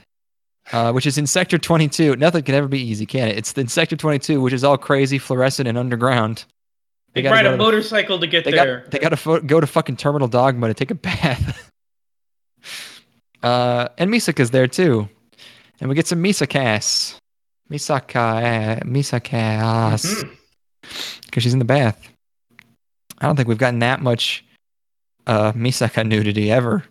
[0.72, 2.16] uh, which is in Sector 22.
[2.16, 3.38] Nothing can ever be easy, can it?
[3.38, 6.46] It's in Sector 22, which is all crazy, fluorescent, and underground.
[7.14, 8.82] They, gotta ride a to motorcycle to get They there.
[8.82, 8.92] got.
[8.92, 11.72] They got to fo- go to fucking Terminal Dogma to take a bath.
[13.44, 15.08] uh, and Misaka's there too,
[15.84, 17.18] and we get some Misakas.
[17.70, 20.30] Misaka, Misakas Mhm.
[21.26, 22.10] because she's in the bath.
[23.20, 24.46] I don't think we've gotten that much
[25.28, 26.84] uh Misaka nudity ever.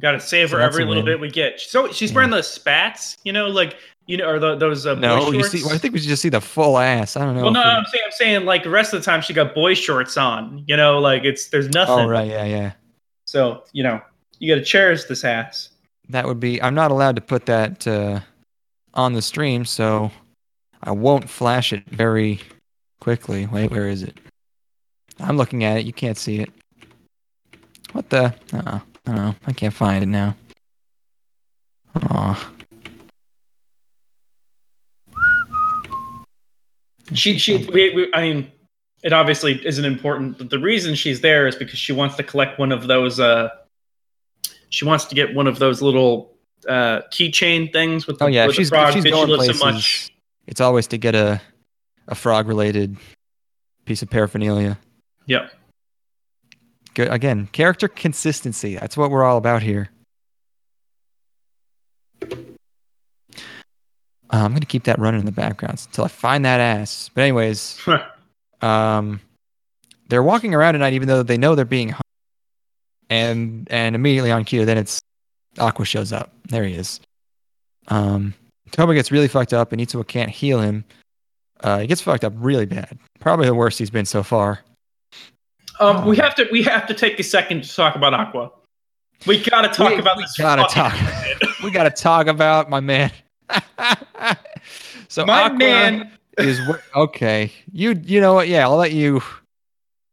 [0.00, 1.12] Got to savor So every little win.
[1.12, 1.60] bit we get.
[1.60, 2.16] So she's Yeah.
[2.16, 3.76] wearing those spats, you know, like
[4.08, 6.08] you know, or the, those uh, boy No, you see, well, I think we should
[6.08, 7.16] just see the full ass.
[7.16, 7.42] I don't know.
[7.44, 9.54] well, no, we- I'm saying, I'm saying, like the rest of the time she got
[9.54, 10.64] boy shorts on.
[10.66, 11.94] You know, like it's there's nothing.
[12.06, 12.72] oh right, yeah, yeah.
[13.26, 14.00] So you know,
[14.40, 15.68] you got to cherish this ass.
[16.12, 16.60] That would be.
[16.60, 18.20] I'm not allowed to put that uh,
[18.92, 20.10] on the stream, so
[20.82, 22.38] I won't flash it very
[23.00, 23.46] quickly.
[23.46, 24.18] Wait, where is it?
[25.18, 25.86] I'm looking at it.
[25.86, 26.50] You can't see it.
[27.92, 28.34] What the?
[28.52, 29.34] Uh, I don't know.
[29.46, 30.36] I can't find it now.
[31.96, 32.52] Aw.
[37.14, 38.52] She, she, we, we, I mean,
[39.02, 42.58] it obviously isn't important, but the reason she's there is because she wants to collect
[42.58, 43.18] one of those.
[43.18, 43.48] Uh,
[44.72, 46.34] she wants to get one of those little
[46.68, 49.58] uh, keychain things with the, Oh yeah, with she's frog she's going places.
[49.60, 50.10] so much.
[50.46, 51.40] It's always to get a
[52.08, 52.96] a frog related
[53.84, 54.78] piece of paraphernalia.
[55.26, 55.52] Yep.
[56.94, 58.74] Good again, character consistency.
[58.76, 59.90] That's what we're all about here.
[62.22, 62.26] Uh,
[64.30, 67.10] I'm gonna keep that running in the background until I find that ass.
[67.14, 67.78] But anyways,
[68.62, 69.20] um,
[70.08, 71.94] they're walking around at night even though they know they're being.
[73.12, 75.00] And and immediately on cue, then it's
[75.58, 76.32] Aqua shows up.
[76.48, 76.98] There he is.
[77.88, 78.32] Um,
[78.70, 80.84] Toma gets really fucked up, and Itsuwa can't heal him.
[81.60, 82.98] Uh, he gets fucked up really bad.
[83.20, 84.60] Probably the worst he's been so far.
[85.78, 88.50] Um, we have to we have to take a second to talk about Aqua.
[89.26, 90.36] We gotta talk We- about we this.
[90.38, 90.94] gotta talk.
[91.64, 93.12] we got to talk about my man.
[95.08, 96.12] so My Aqua man.
[96.38, 96.60] is
[96.96, 97.52] okay.
[97.72, 98.48] You you know what?
[98.48, 99.22] Yeah, I'll let you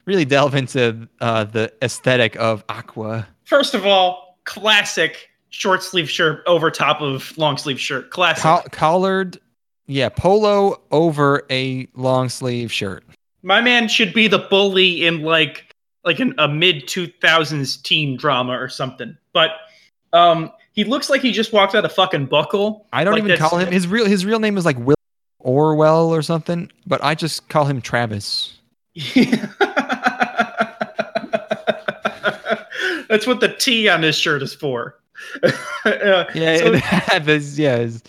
[0.09, 3.27] really delve into uh, the aesthetic of Aqua.
[3.45, 8.09] First of all, classic short sleeve shirt over top of long sleeve shirt.
[8.09, 8.41] Classic.
[8.41, 9.39] Coll- collared,
[9.85, 13.05] yeah, polo over a long sleeve shirt.
[13.43, 15.71] My man should be the bully in like
[16.03, 19.15] like an, a mid two thousands teen drama or something.
[19.31, 19.51] But
[20.11, 22.87] um, he looks like he just walked out of fucking buckle.
[22.91, 24.95] I don't Like even call him his real his real name is like Will
[25.37, 28.55] Orwell or something, but I just call him Travis.
[33.09, 34.95] That's what the T on his shirt is for.
[35.85, 36.73] Uh, Yeah, so-
[37.15, 38.01] it this yeah, it's-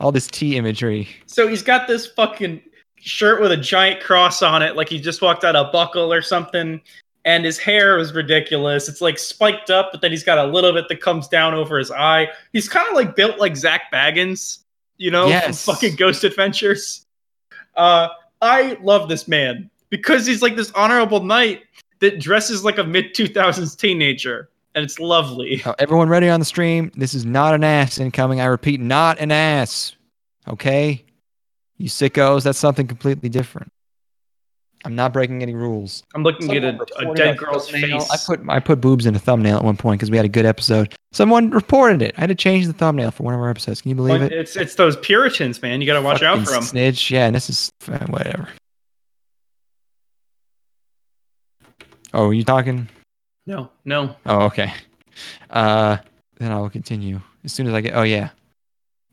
[0.00, 1.08] all this T imagery.
[1.26, 2.60] So he's got this fucking
[2.96, 6.20] shirt with a giant cross on it, like he just walked out of buckle or
[6.22, 6.80] something.
[7.26, 8.86] And his hair is ridiculous.
[8.88, 11.78] It's like spiked up, but then he's got a little bit that comes down over
[11.78, 12.28] his eye.
[12.52, 14.58] He's kind of like built like Zak Bagans,
[14.98, 15.64] you know, Yes.
[15.64, 17.06] from fucking Ghost Adventures.
[17.76, 18.08] Uh,
[18.42, 21.62] I love this man because he's like this honorable knight
[22.04, 24.50] that dresses like a mid 2000s teenager.
[24.76, 25.62] And it's lovely.
[25.64, 26.90] Uh, everyone ready on the stream?
[26.96, 28.40] This is not an ass incoming.
[28.40, 29.94] I repeat, not an ass.
[30.48, 31.04] Okay?
[31.78, 33.70] You sickos, that's something completely different.
[34.84, 36.02] I'm not breaking any rules.
[36.14, 38.00] I'm looking at a, a dead girl's thumbnail.
[38.00, 38.10] face.
[38.10, 40.28] I put I put boobs in a thumbnail at one point because we had a
[40.28, 40.94] good episode.
[41.12, 42.14] Someone reported it.
[42.18, 43.80] I had to change the thumbnail for one of our episodes.
[43.80, 44.32] Can you believe Well, it?
[44.32, 45.80] It's it's those Puritans, man.
[45.80, 46.62] You got to watch out for them.
[46.62, 47.10] Snitch.
[47.10, 48.48] Yeah, and this is uh, whatever.
[52.14, 52.88] Oh, are you talking?
[53.46, 54.16] No, no.
[54.24, 54.72] Oh, okay.
[55.50, 55.96] Uh,
[56.38, 57.94] then I will continue as soon as I get.
[57.94, 58.30] Oh yeah,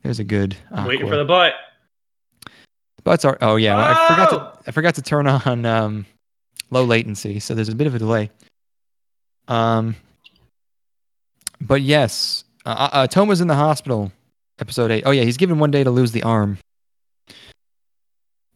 [0.02, 0.56] there's a good.
[0.70, 1.08] Waiting aqua.
[1.10, 1.52] for the butt.
[3.04, 3.36] Butts are.
[3.40, 4.36] Oh yeah, I forgot Oh!
[4.38, 4.58] to.
[4.66, 6.06] I forgot to turn on um,
[6.70, 8.30] low latency, so there's a bit of a delay.
[9.48, 9.96] Um,
[11.60, 14.12] but yes, uh, uh, Toma's in the hospital.
[14.60, 15.02] Episode eight.
[15.06, 16.58] Oh yeah, he's given one day to lose the arm.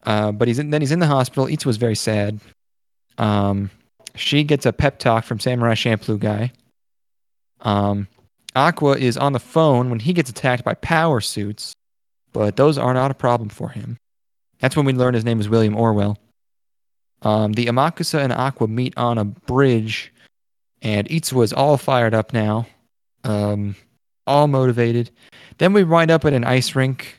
[0.04, 1.46] Uh, but he's in, then he's in the hospital.
[1.46, 2.38] Itsu was very sad.
[3.18, 3.70] Um,
[4.16, 6.52] she gets a pep talk from Samurai Champloo guy.
[7.60, 8.08] Um,
[8.54, 11.74] Aqua is on the phone when he gets attacked by power suits,
[12.32, 13.98] but those are not a problem for him.
[14.60, 16.18] That's when we learn his name is William Orwell.
[17.22, 20.12] Um, the Amakusa and Aqua meet on a bridge,
[20.82, 22.66] and Itsuwa is all fired up now,
[23.24, 23.76] um,
[24.26, 25.10] all motivated.
[25.58, 27.18] Then we wind up at an ice rink.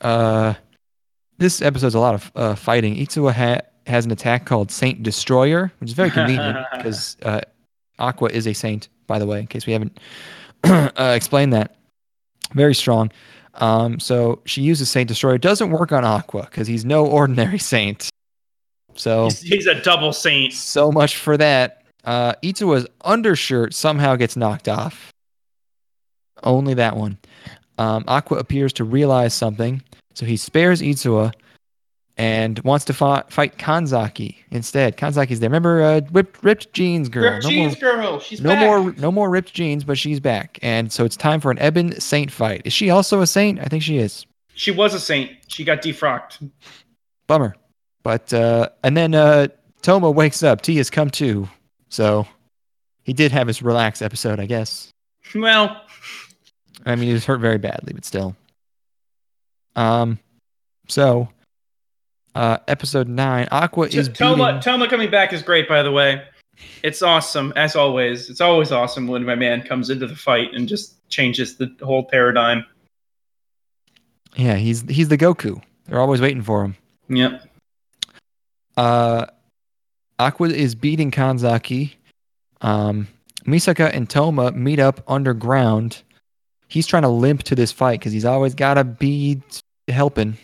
[0.00, 0.54] Uh,
[1.38, 2.96] this episode's a lot of uh, fighting.
[2.96, 7.40] Itsuwa ha- has an attack called Saint Destroyer, which is very convenient because uh,
[7.98, 9.98] Aqua is a saint, by the way, in case we haven't
[10.64, 11.76] uh, explained that.
[12.54, 13.10] Very strong.
[13.54, 15.38] Um, so she uses Saint Destroyer.
[15.38, 18.08] Doesn't work on Aqua because he's no ordinary saint.
[18.94, 20.52] So He's, he's a double saint.
[20.52, 21.84] so much for that.
[22.04, 25.12] Uh, Itsuwa's undershirt somehow gets knocked off.
[26.42, 27.18] Only that one.
[27.78, 29.82] Um, Aqua appears to realize something,
[30.14, 31.32] so he spares Itsuwa
[32.16, 34.96] and wants to fi- fight Kanzaki instead.
[34.96, 35.48] Kanzaki's there.
[35.48, 37.32] Remember, uh, ripped, ripped jeans girl.
[37.32, 38.20] Ripped no jeans more, girl.
[38.20, 38.60] She's no back.
[38.66, 41.98] more, no more ripped jeans, but she's back, and so it's time for an Eben
[42.00, 42.62] Saint fight.
[42.64, 43.60] Is she also a saint?
[43.60, 44.26] I think she is.
[44.54, 45.32] She was a saint.
[45.48, 46.50] She got defrocked.
[47.26, 47.56] Bummer.
[48.02, 49.48] But uh and then uh
[49.80, 50.60] Toma wakes up.
[50.60, 51.48] T has come to.
[51.88, 52.26] So
[53.04, 54.90] he did have his relax episode, I guess.
[55.34, 55.80] Well,
[56.84, 58.36] I mean he was hurt very badly, but still.
[59.76, 60.18] Um
[60.88, 61.28] so
[62.34, 66.22] uh episode nine, Aqua is Toma, beating Toma coming back is great, by the way.
[66.82, 68.30] It's awesome, as always.
[68.30, 72.04] It's always awesome when my man comes into the fight and just changes the whole
[72.04, 72.64] paradigm.
[74.36, 75.62] Yeah, he's he's the Goku.
[75.86, 76.76] They're always waiting for him.
[77.08, 77.48] Yep.
[78.76, 79.26] Uh
[80.18, 81.94] Aqua is beating Kanzaki.
[82.60, 83.08] Um
[83.44, 86.02] Misaka and Toma meet up underground.
[86.68, 89.42] He's trying to limp to this fight because he's always got to be
[89.88, 90.38] helping.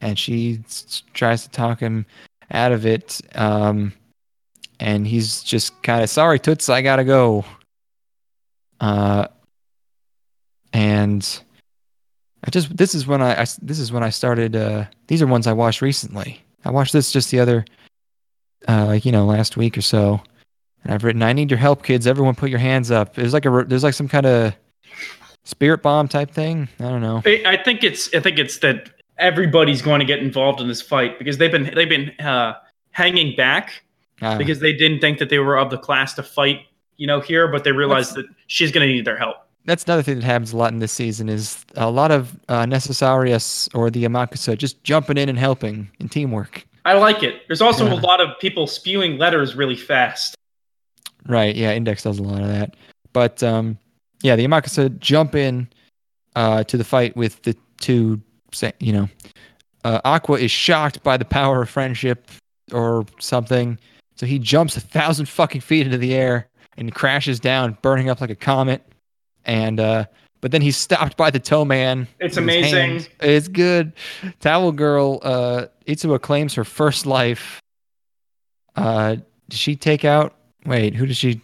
[0.00, 2.06] And she s- tries to talk him
[2.50, 3.20] out of it.
[3.34, 3.92] Um,
[4.80, 7.44] and he's just kind of sorry, Toots, I gotta go.
[8.80, 9.26] Uh,
[10.72, 11.40] and
[12.44, 14.54] I just this is when I—this is when I started.
[14.54, 16.40] Uh, these are ones I watched recently.
[16.64, 17.64] I watched this just the other,
[18.68, 20.20] uh, like you know, last week or so.
[20.84, 22.06] And I've written, "I need your help, kids.
[22.06, 24.54] Everyone, put your hands up." There's like a there's like some kind of
[25.44, 26.68] spirit bomb type thing.
[26.78, 27.22] I don't know.
[27.26, 30.80] I I think it's I think it's that everybody's going to get involved in this
[30.82, 32.54] fight because they've been they've been uh,
[32.92, 33.82] hanging back
[34.22, 36.60] Uh, because they didn't think that they were of the class to fight,
[36.96, 39.36] you know, here, but they realized that she's going to need their help.
[39.64, 42.64] that's another thing that happens a lot in this season is a lot of uh,
[42.64, 46.66] Necessarius or the Amakusa just jumping in and helping in teamwork.
[46.84, 47.42] I like it.
[47.48, 47.94] There's also Yeah.
[47.94, 50.34] a lot of people spewing letters really fast.
[51.26, 51.54] Right.
[51.54, 51.72] Yeah.
[51.74, 52.74] Index does a lot of that.
[53.12, 53.76] But um,
[54.22, 55.68] yeah, the Amakusa jump in
[56.34, 58.20] uh, to the fight with the two.
[58.52, 59.08] Sa- You know,
[59.84, 62.30] uh, Aqua is shocked by the power of friendship
[62.72, 63.78] or something,
[64.16, 68.20] so he jumps a thousand fucking feet into the air and crashes down, burning up
[68.20, 68.82] like a comet.
[69.44, 70.04] And uh,
[70.40, 72.06] but then he's stopped by the tow man.
[72.20, 73.06] It's amazing.
[73.20, 73.92] It's good.
[74.40, 75.20] Towel girl.
[75.22, 77.60] Uh, Itsuwa claims her first life.
[78.76, 79.16] Uh,
[79.48, 80.34] did she take out?
[80.66, 81.40] Wait, who does she?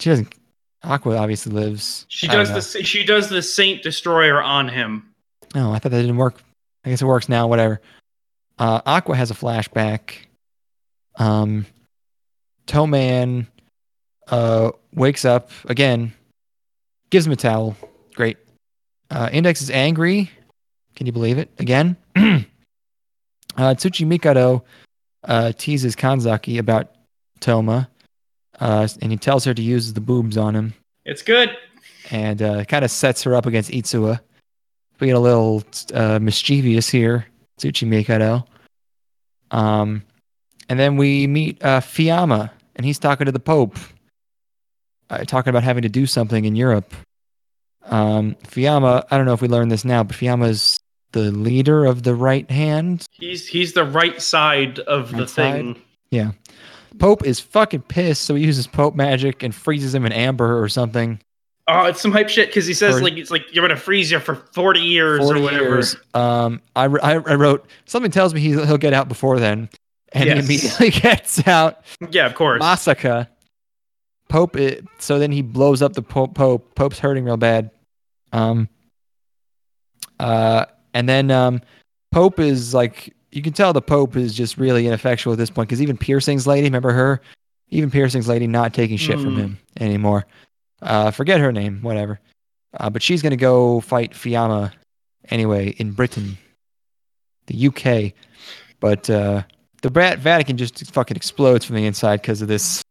[0.00, 0.34] She doesn't.
[0.82, 2.06] Aqua obviously lives.
[2.08, 5.08] She does the she does the Saint Destroyer on him.
[5.56, 6.42] No, I thought that didn't work.
[6.84, 7.46] I guess it works now.
[7.48, 7.80] Whatever.
[8.58, 10.16] Uh, Aqua has a flashback.
[11.16, 11.64] Um,
[12.66, 13.46] Toe Man
[14.28, 16.12] uh, wakes up again,
[17.08, 17.74] gives him a towel.
[18.14, 18.36] Great.
[19.10, 20.30] Uh, Index is angry.
[20.94, 21.50] Can you believe it?
[21.58, 21.96] Again.
[22.16, 22.42] uh,
[23.56, 24.62] Tsuchimikado
[25.24, 26.90] uh, teases Kanzaki about
[27.40, 27.88] Toma,
[28.60, 30.74] uh, and he tells her to use the boobs on him
[31.06, 31.50] It's good.
[32.10, 34.20] and uh, kind of sets her up against Itsuwa.
[35.00, 35.62] We get a little
[35.92, 37.26] uh, mischievous here,
[37.58, 38.46] Tsuchimikado.
[39.50, 40.02] Um,
[40.68, 43.76] and then we meet uh, Fiamma, and he's talking to the Pope,
[45.10, 46.94] uh, talking about having to do something in Europe.
[47.84, 50.80] Um, Fiamma, I don't know if we learned this now, but Fiamma is
[51.12, 53.06] the leader of the right hand.
[53.12, 55.76] He's he's the right side of the Right side?
[56.10, 56.34] thing.
[56.98, 60.68] Pope is fucking pissed, so he uses Pope magic and freezes him in amber or
[60.68, 61.20] something.
[61.68, 64.10] Oh, it's some hype shit because he says Or- like it's like you're gonna freeze
[64.10, 65.64] you for forty years 40 or whatever.
[65.64, 65.96] years.
[66.14, 69.68] Um, I, I, I wrote something tells me he'll, he'll get out before then,
[70.12, 70.36] and Yes.
[70.38, 71.84] he immediately gets out.
[72.10, 72.62] Yeah, of course.
[72.62, 73.26] Masaka.
[74.28, 74.56] Pope.
[74.56, 76.34] i- so then he blows up the Pope.
[76.34, 76.74] Pope.
[76.76, 77.70] Pope's hurting real bad.
[78.32, 78.68] Um.
[80.18, 80.64] Uh,
[80.94, 81.60] and then um,
[82.12, 85.68] Pope is like you can tell the Pope is just really ineffectual at this point
[85.68, 87.20] because even Piercing's lady, remember her?
[87.68, 89.38] Even Piercing's lady not taking shit from Mm.
[89.38, 90.26] him anymore.
[90.82, 92.20] Uh, forget her name, whatever.
[92.78, 94.72] Uh, but she's gonna go fight Fiamma
[95.30, 96.36] anyway in Britain,
[97.46, 98.12] the UK.
[98.80, 99.42] But uh,
[99.82, 102.82] the Vatican just fucking explodes from the inside because of this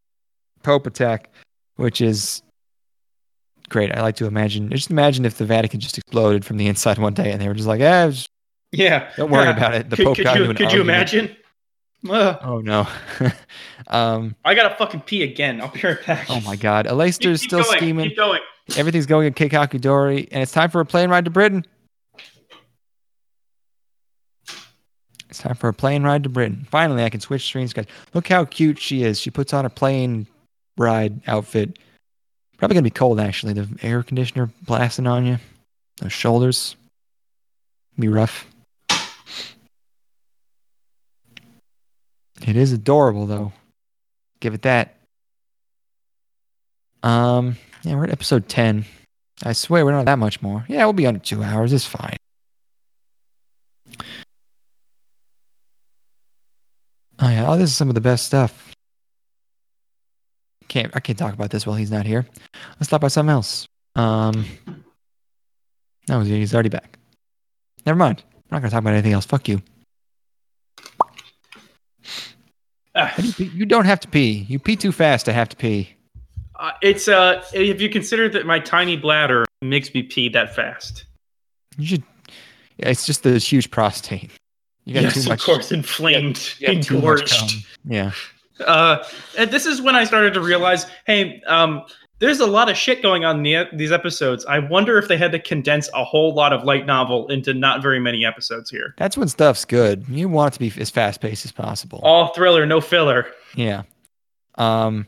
[0.64, 1.30] Pope attack,
[1.76, 2.42] which is
[3.70, 3.96] great.
[3.96, 4.70] I like to imagine.
[4.72, 7.54] Just imagine if the Vatican just exploded from the inside one day and they were
[7.54, 8.28] just like, "Eh, just
[8.72, 9.12] yeah.
[9.16, 11.36] don't worry about it." The could Pope could got you into an could you imagine?
[12.10, 12.38] Ugh.
[12.44, 12.88] Oh no.
[13.88, 14.36] um.
[14.46, 15.62] I gotta fucking pee again.
[15.62, 16.28] I'll be right back.
[16.30, 16.88] Oh my God.
[17.40, 18.10] Keep still going, scheming.
[18.10, 18.42] Keep going.
[18.78, 21.66] Everything's going at Keikaku Dori, and it's time for a plane ride to Britain.
[25.30, 26.66] It's time for a plane ride to Britain.
[26.72, 27.86] Finally, I can switch screens, guys.
[28.14, 29.20] Look how cute she is.
[29.20, 30.28] She puts on a plane
[30.78, 31.78] ride outfit.
[32.58, 33.54] Probably gonna be cold, actually.
[33.54, 35.38] The air conditioner blasting on you.
[35.98, 36.76] Those shoulders.
[38.00, 38.48] Be rough.
[42.42, 43.54] It is adorable, though.
[44.40, 44.98] Give it that.
[47.04, 48.86] Um, yeah, we're at episode 10.
[49.44, 50.66] I swear we're not that much more.
[50.68, 51.72] Yeah, we'll be under two hours.
[51.74, 52.18] It's fine.
[57.20, 58.74] Oh yeah, oh, this is some of the best stuff.
[60.68, 62.26] Can't I can't talk about this while he's not here.
[62.80, 63.68] Let's talk about something else.
[63.96, 64.46] Um,
[66.10, 66.98] no, he's already back.
[67.86, 68.24] Never mind.
[68.34, 69.26] I'm not gonna talk about anything else.
[69.26, 69.62] Fuck you.
[71.00, 72.85] Ah, How do
[73.38, 74.46] you, you don't have to pee.
[74.48, 75.90] You pee too fast to have to pee.
[76.56, 81.06] uh, it's uh, if you consider that my tiny bladder makes me pee that fast.
[81.78, 82.04] You should.
[82.78, 84.32] Yeah, it's just the huge prostate.
[84.86, 85.40] You got yes, too much.
[85.40, 87.66] of course, inflamed, you got too much engorged.
[87.86, 88.12] Yeah.
[88.66, 89.04] Uh,
[89.38, 91.84] and this is when I started to realize, hey, um,
[92.20, 94.46] there's a lot of shit going on in the, these episodes.
[94.46, 97.82] I wonder if they had to condense a whole lot of light novel into not
[97.82, 98.94] very many episodes here.
[98.98, 100.08] That's when stuff's good.
[100.08, 102.00] You want it to be as fast paced as possible.
[102.04, 103.28] All thriller, no filler.
[103.56, 103.84] Yeah.
[104.56, 105.08] Um,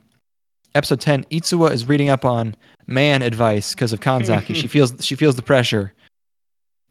[0.76, 1.24] episode ten.
[1.26, 2.56] Itsuwa is reading up on
[2.88, 4.56] man advice because of Kanzaki.
[4.56, 5.94] she feels she feels the pressure,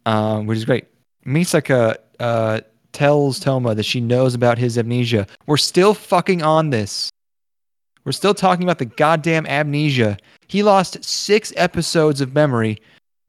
[0.06, 0.86] um, which is great.
[1.26, 2.60] Misaka uh,
[2.93, 5.26] tells Toma that she knows about his amnesia.
[5.47, 7.10] We're still fucking on this.
[8.06, 10.16] We're still talking about the goddamn amnesia.
[10.46, 12.80] He lost six episodes of memory.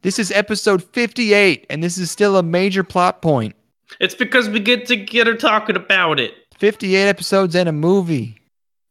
[0.03, 3.55] This is episode 58, and this is still a major plot point.
[3.99, 6.35] It's because we get to get her talking about it.
[6.59, 8.39] 58 episodes and a movie.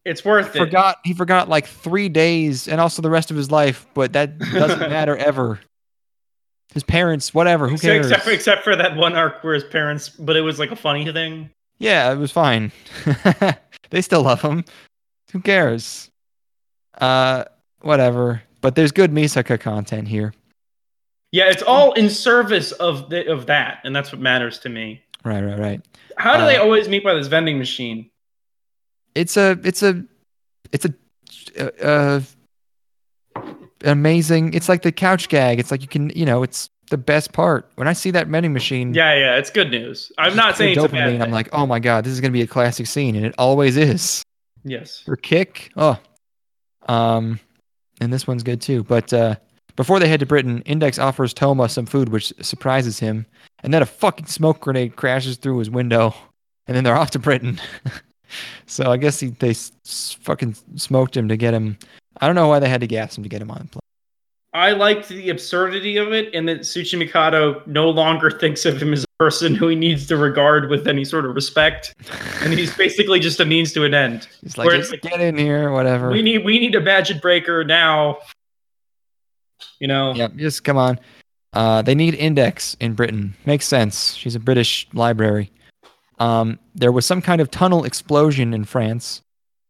[0.04, 0.58] It's worth it.
[0.58, 4.40] forgot he forgot like three days and also the rest of his life, but that
[4.40, 5.60] doesn't matter ever.
[6.74, 8.10] His parents, whatever, who cares?
[8.10, 11.10] Except except for that one arc where his parents, but it was like a funny
[11.12, 11.50] thing.
[11.78, 12.72] Yeah, it was fine.
[13.90, 14.64] they still love him.
[15.32, 16.10] Who cares?
[16.98, 17.44] Uh,
[17.80, 18.42] whatever.
[18.60, 20.32] but there's good Misaka content here.
[21.32, 25.02] Yeah, it's all in service of the, of that, and that's what matters to me.
[25.24, 25.80] Right, right, right.
[26.16, 28.10] How do Uh, they always meet by this vending machine?
[29.14, 30.04] It's a, it's a,
[30.72, 30.94] it's a,
[31.84, 32.20] uh,
[33.34, 33.40] uh,
[33.84, 34.54] amazing.
[34.54, 35.58] It's like the couch gag.
[35.58, 37.70] It's like you can, you know, it's the best part.
[37.74, 40.10] When I see that vending machine, Yeah, yeah, it's good news.
[40.18, 41.22] I'm not saying it's a bad thing.
[41.22, 43.76] I'm like, oh my god, this is gonna be a classic scene, and it always
[43.76, 44.22] is.
[44.68, 45.00] Yes.
[45.04, 45.96] For kick, oh,
[46.88, 47.38] um,
[48.00, 48.82] and this one's good too.
[48.82, 49.36] But uh,
[49.76, 53.26] before they head to Britain, Index offers Toma some food, which surprises him,
[53.62, 56.12] and then a fucking smoke grenade crashes through his window,
[56.66, 57.60] and then they're off to Britain.
[58.66, 61.78] so I guess he, they s- fucking smoked him to get him.
[62.20, 63.80] I don't know why they had to gas him to get him on the plane.
[64.52, 69.05] I liked the absurdity of it, and that Tsuchimikado no longer thinks of him as
[69.18, 71.94] person who he needs to regard with any sort of respect,
[72.42, 74.28] and he's basically just a means to an end.
[74.42, 76.10] He's like, just like, get in here, whatever.
[76.10, 78.18] We need we need a budget breaker now.
[79.80, 80.14] You know.
[80.14, 80.98] Yep, just come on.
[81.52, 83.34] Uh, they need Index in Britain.
[83.46, 84.14] Makes sense.
[84.14, 85.50] She's a British library.
[86.18, 89.22] Um, there was some kind of tunnel explosion in France,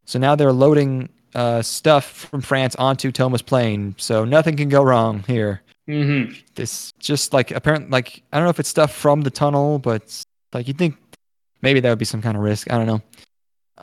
[0.05, 3.95] so now they're loading uh, stuff from France onto Toma's plane.
[3.99, 5.63] So nothing can go wrong here.
[5.87, 9.79] Hmm This just like apparently like I don't know if it's stuff from the tunnel,
[9.79, 10.23] but
[10.53, 10.97] like you'd think
[11.63, 12.71] maybe that would be some kind of risk.
[12.73, 13.03] I don't know.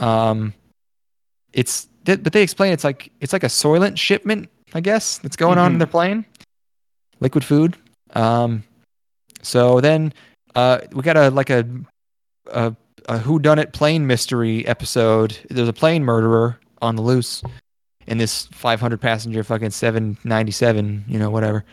[0.05, 0.53] Um,
[1.53, 5.35] it's th- but they explain it's like it's like a soylent shipment, I guess, that's
[5.35, 5.79] going on in Mhm.
[5.79, 6.25] their plane.
[7.19, 7.77] Liquid food.
[8.13, 8.63] Um,
[9.41, 10.13] so then
[10.55, 11.65] uh, we got a like a
[12.51, 12.75] a,
[13.07, 15.37] a who done it plane mystery episode.
[15.49, 17.43] There's a plane murderer on the loose
[18.07, 21.63] in this 500 passenger fucking 797, you know, whatever.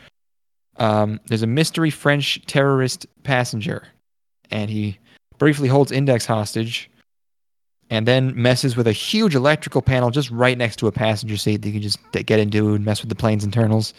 [0.80, 3.86] Um, there's a mystery French terrorist passenger,
[4.50, 4.98] and he
[5.38, 6.90] briefly holds Index hostage,
[7.90, 11.58] and then messes with a huge electrical panel just right next to a passenger seat
[11.62, 13.92] that you can just get into and mess with the plane's internals.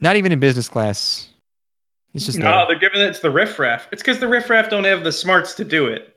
[0.00, 1.28] Not even in business class.
[2.12, 2.66] It's just No, there.
[2.68, 3.88] they're giving it to the riffraff.
[3.92, 6.16] It's because the riffraff don't have the smarts to do it.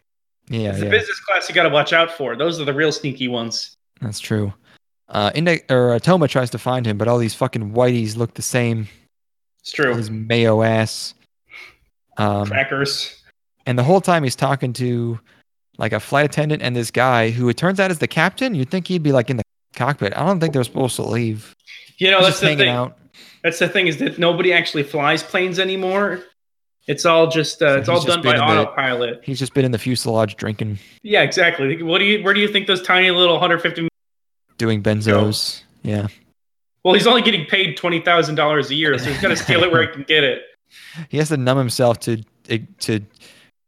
[0.49, 2.35] Yeah, it's the yeah, business class you got to watch out for.
[2.35, 3.75] Those are the real sneaky ones.
[4.01, 4.53] that's true.
[5.09, 8.33] Uh, Index or uh, Toma tries to find him, but all these fucking whiteys look
[8.33, 8.87] the same.
[9.67, 9.93] It's true.
[9.93, 11.13] His mayo ass.
[12.15, 13.13] Um, Crackers.
[13.65, 15.19] And the whole time he's talking to
[15.77, 18.55] like a flight attendant and this guy who it turns out is the captain.
[18.55, 19.43] You'd think he'd be like in the
[19.75, 20.13] cockpit.
[20.15, 21.53] I don't think they're supposed to leave.
[21.97, 22.69] You know, that's the thing.
[22.69, 22.97] out.
[23.43, 26.21] That's the thing is that nobody actually flies planes anymore.
[26.87, 29.19] It's all just uh, So it's all done by in the- autopilot.
[29.25, 31.83] He's just been in the fuselage drinking, Yeah, exactly.
[31.83, 32.23] What do you?
[32.23, 33.89] Where do you think those tiny little 150?
[34.57, 35.61] doing benzos.
[35.83, 36.07] Yeah.
[36.87, 39.63] Well, he's only getting paid twenty thousand dollars a year, so he's got to steal
[39.63, 40.41] it where he can get it.
[41.09, 43.01] He has to numb himself to eh, to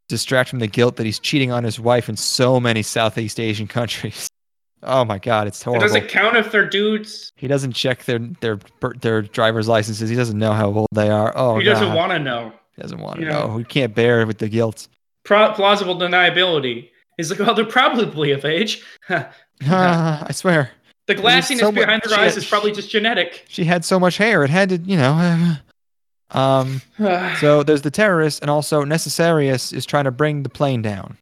[0.07, 3.67] distract from the guilt that he's cheating on his wife in so many Southeast Asian
[3.67, 4.27] countries.
[4.81, 5.85] Oh my god, it's It horrible.
[5.85, 7.33] doesn't count if they're dudes.
[7.35, 8.59] he doesn't check their their
[9.01, 10.09] their driver's licenses.
[10.09, 11.33] He doesn't know how old they are.
[11.35, 12.53] Oh he doesn't want to know.
[12.77, 13.47] He doesn't want to you know.
[13.47, 13.57] know.
[13.57, 14.87] He can't bear with the guilt.
[15.25, 16.91] Pro- plausible deniability.
[17.17, 18.81] He's like, well, they're probably of age.
[19.09, 19.27] the
[19.69, 20.71] I swear.
[21.15, 22.44] Glassiness so much behind her eyes shit.
[22.44, 23.45] is probably just genetic.
[23.48, 25.56] she had so much hair it had to you know
[26.31, 26.81] um
[27.40, 31.18] so there's the terrorist and also necessarius is trying to bring the plane down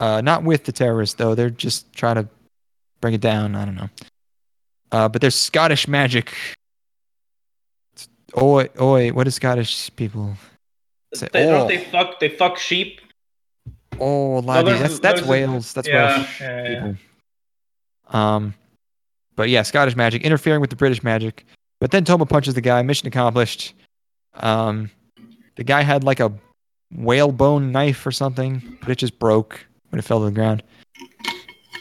[0.00, 2.26] uh not with the terrorists though they're just trying to
[3.00, 3.88] bring it down i don't know
[4.92, 6.34] uh but there's scottish magic
[8.40, 10.34] oi oi what is scottish people
[11.14, 12.20] say they, oh don't they fuck?
[12.20, 13.00] They fuck sheep.
[13.98, 16.74] oh laddie those- that's that's wales that's yeah, welsh yeah, yeah.
[16.92, 16.96] people
[18.10, 18.54] um
[19.38, 21.46] but yeah scottish magic interfering with the british magic.
[21.80, 23.72] But then toma punches the guy mission accomplished.
[24.34, 24.90] Um
[25.54, 26.32] the guy had like a
[26.92, 30.62] whalebone knife or something but it just broke when it fell to the ground.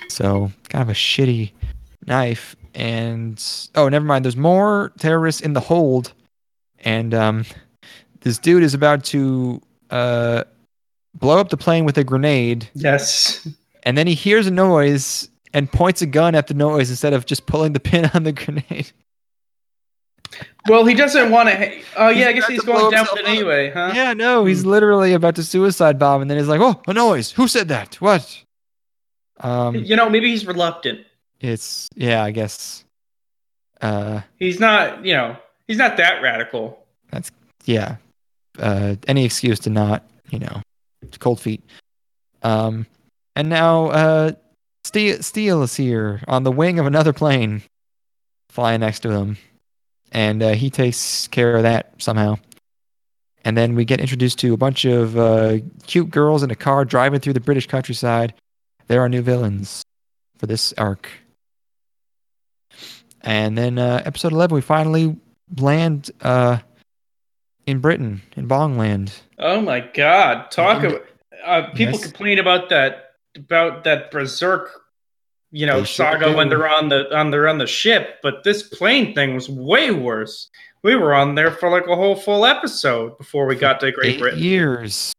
[0.08, 1.52] So kind of a shitty
[2.06, 3.44] knife and
[3.74, 6.14] oh never mind there's more terrorists in the hold
[6.80, 7.44] and um
[8.22, 9.60] this dude is about to
[9.90, 10.44] uh
[11.16, 12.70] blow up the plane with a grenade.
[12.76, 13.48] Yes.
[13.82, 17.26] and then he hears a noise and points a gun at the noise instead of
[17.26, 18.92] just pulling the pin on the grenade.
[20.70, 21.82] Well, he doesn't want to.
[21.96, 22.28] Oh, yeah.
[22.28, 23.92] I guess he's going down with it anyway, huh?
[23.96, 27.32] Yeah, no, he's literally about to suicide bomb, and then he's like, "Oh, a noise!
[27.32, 27.96] Who said that?
[27.96, 28.44] What?"
[29.40, 31.06] Um, You know, maybe he's reluctant.
[31.40, 32.84] it's yeah, I guess.
[33.82, 35.04] Uh, He's not.
[35.06, 36.78] You know, he's not that radical.
[37.12, 37.32] That's
[37.66, 37.96] yeah.
[38.60, 40.62] Uh, any excuse to not, you know,
[41.20, 41.64] cold feet.
[42.44, 42.86] Um,
[43.36, 44.32] and now uh,
[44.92, 47.62] Stiyl Stiyl is here on the wing of another plane,
[48.50, 49.38] flying next to him,
[50.12, 52.38] and uh, he takes care of that somehow.
[53.44, 56.86] And then we get introduced to a bunch of uh, cute girls in a car
[56.86, 58.34] driving through the British countryside.
[58.88, 59.84] There are new villains
[60.38, 61.10] for this arc.
[63.22, 65.18] And then uh, episode 11, we finally
[65.58, 66.60] land uh,
[67.66, 69.12] in Britain, in Bongland.
[69.38, 70.50] Oh my god!
[70.52, 71.06] Talk And- about
[71.46, 72.04] uh, people Yes.
[72.04, 73.07] complain about that
[73.38, 74.70] about that berserk,
[75.52, 78.18] you know, saga when they're on the on they're on the ship.
[78.22, 80.50] But this plane thing was way worse.
[80.84, 84.16] We were on there for like a whole full episode before we got to Great
[84.16, 84.40] Eight Britain.
[84.40, 85.14] years.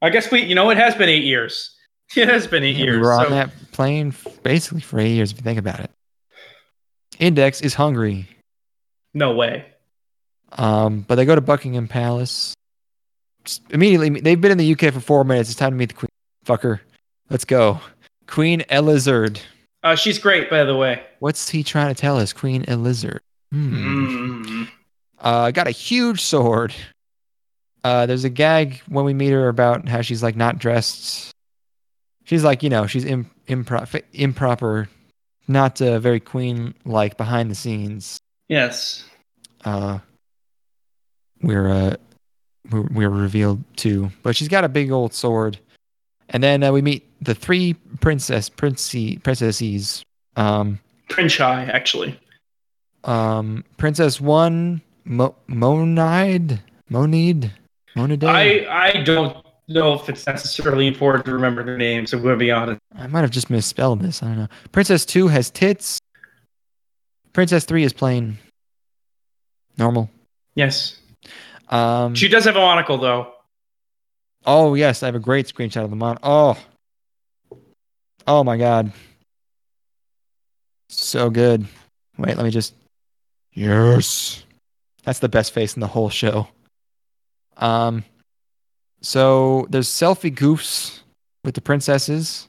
[0.00, 1.74] I guess we, you know, it has been eight years.
[2.16, 2.96] It has been eight Yeah, years.
[2.96, 5.90] we were on so- that plane basically for eight years, if you think about it.
[7.18, 8.26] Index is hungry.
[9.12, 9.66] No way.
[10.52, 12.54] Um, but they go to Buckingham Palace.
[13.44, 15.50] Just immediately, they've been in the UK for four minutes.
[15.50, 16.08] It's time to meet the Queen.
[16.46, 16.80] Fucker.
[17.30, 17.80] Let's go.
[18.26, 19.40] Queen Elizard.
[19.82, 21.02] Uh, she's great, by the way.
[21.20, 22.32] What's he trying to tell us?
[22.32, 23.20] Queen Elizard.
[23.52, 24.44] Hmm.
[24.44, 24.68] Mm.
[25.20, 26.74] Uh, got a huge sword.
[27.84, 31.32] Uh, there's a gag when we meet her about how she's like not dressed.
[32.24, 34.88] She's like, you know, she's Im- impro- improper,
[35.46, 38.18] not uh, very queen like behind the scenes.
[38.48, 39.04] Yes.
[39.64, 39.98] Uh,
[41.42, 41.96] we're uh,
[42.70, 45.58] we're, we're revealed too, but she's got a big old sword.
[46.30, 50.04] And then uh, we meet the three princess princey princesses.
[50.36, 50.78] Um,
[51.08, 52.18] Prince Shy, actually.
[53.04, 56.60] um, Princess One, Mo- Monide,
[56.90, 57.50] Monide,
[57.96, 58.24] Monide.
[58.24, 59.36] I I don't
[59.68, 62.12] know if it's necessarily important to remember their names.
[62.12, 62.78] I'm going to be honest.
[62.94, 64.22] I might have just misspelled this.
[64.22, 64.48] I don't know.
[64.72, 65.98] Princess Two has tits.
[67.32, 68.36] Princess Three is plain,
[69.78, 70.10] normal.
[70.54, 70.96] Yes.
[71.68, 73.32] Um, She does have a monocle, though.
[74.46, 76.18] Oh yes, I have a great screenshot of the mon.
[76.22, 76.58] Oh,
[78.26, 78.92] oh my god,
[80.88, 81.66] so good.
[82.16, 82.74] Wait, let me just.
[83.52, 84.44] Yes,
[85.04, 86.48] that's the best face in the whole show.
[87.56, 88.04] Um,
[89.00, 91.00] so there's selfie goofs
[91.44, 92.48] with the princesses.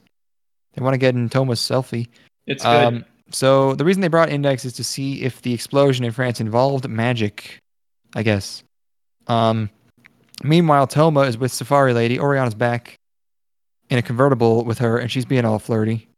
[0.74, 2.08] They want to get in Toma's selfie.
[2.46, 2.84] It's good.
[2.84, 6.40] Um, so the reason they brought Index is to see if the explosion in France
[6.40, 7.58] involved magic,
[8.14, 8.62] I guess.
[9.26, 9.70] Um,
[10.42, 12.18] meanwhile, Toma is with Safari Lady.
[12.18, 12.96] Oriana's back
[13.88, 16.08] in a convertible with her, and she's being all flirty.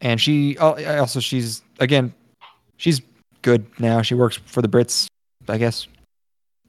[0.00, 2.14] And she also she's again,
[2.76, 3.00] she's
[3.42, 4.02] good now.
[4.02, 5.06] She works for the Brits,
[5.48, 5.86] I guess.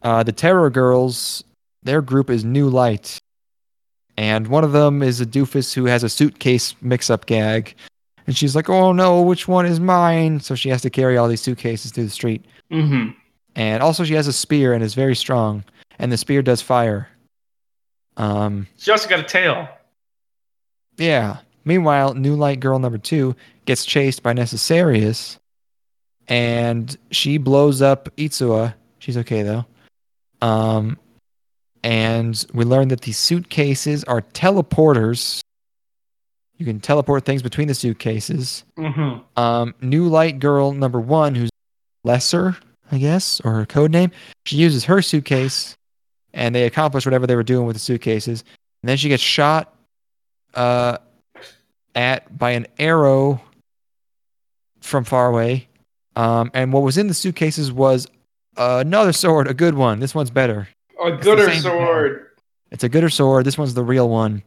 [0.01, 1.43] Uh, the Terror Girls,
[1.83, 3.19] their group is New Light,
[4.17, 7.75] and one of them is a doofus who has a suitcase mix-up gag.
[8.25, 11.27] And she's like, "Oh no, which one is mine?" So she has to carry all
[11.27, 12.45] these suitcases through the street.
[12.71, 13.09] hmm
[13.55, 15.63] And also, she has a spear and is very strong.
[15.99, 17.09] And the spear does fire.
[18.17, 19.67] Um, She also got a tail.
[20.97, 21.37] yeah.
[21.65, 23.35] Meanwhile, New Light Girl number two
[23.65, 25.37] gets chased by Necessarius,
[26.27, 28.73] and she blows up Itsuwa.
[28.99, 29.65] She's okay though.
[30.41, 30.97] Um,
[31.83, 35.41] and we learn that these suitcases are teleporters.
[36.57, 38.63] You can teleport things between the suitcases.
[38.77, 39.19] Mm-hmm.
[39.39, 41.49] Um, New Light Girl number one, who's
[42.03, 42.57] lesser,
[42.91, 44.11] I guess, or her code name.
[44.45, 45.75] She uses her suitcase,
[46.33, 48.43] and they accomplish whatever they were doing with the suitcases.
[48.81, 49.73] And then she gets shot
[50.53, 50.97] uh,
[51.95, 53.41] at by an arrow
[54.81, 55.67] from far away.
[56.15, 58.07] Um, and what was in the suitcases was
[58.57, 59.99] another sword, a good one.
[59.99, 60.67] This one's better.
[61.03, 62.27] A gooder sword.
[62.71, 63.45] It's a gooder sword.
[63.45, 64.43] This one's the real one.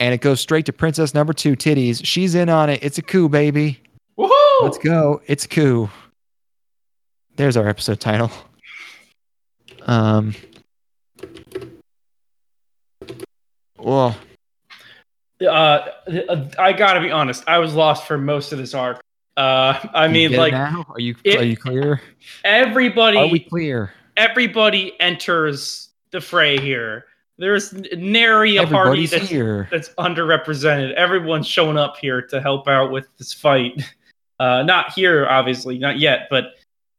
[0.00, 2.00] And it goes straight to Princess number two, Titties.
[2.04, 2.80] She's in on it.
[2.82, 3.80] It's a coup, baby.
[4.16, 4.62] Woohoo!
[4.62, 5.22] Let's go.
[5.26, 5.90] It's coup.
[7.36, 8.30] There's our episode title.
[9.82, 10.34] Um.
[13.78, 14.16] Well,
[15.40, 15.88] Uh,
[16.58, 17.44] I gotta be honest.
[17.46, 19.00] I was lost for most of this arc.
[19.36, 20.84] Uh, I mean, like now?
[20.90, 22.00] Are you it- are you clear?
[22.44, 23.92] everybody, Are we clear?
[24.16, 27.04] everybody enters the fray here.
[27.36, 29.68] There's nary a party that's, here.
[29.70, 30.92] that's underrepresented.
[30.94, 33.82] Everyone's showing up here to help out with this fight.
[34.40, 36.52] Uh, not here, obviously, not yet, but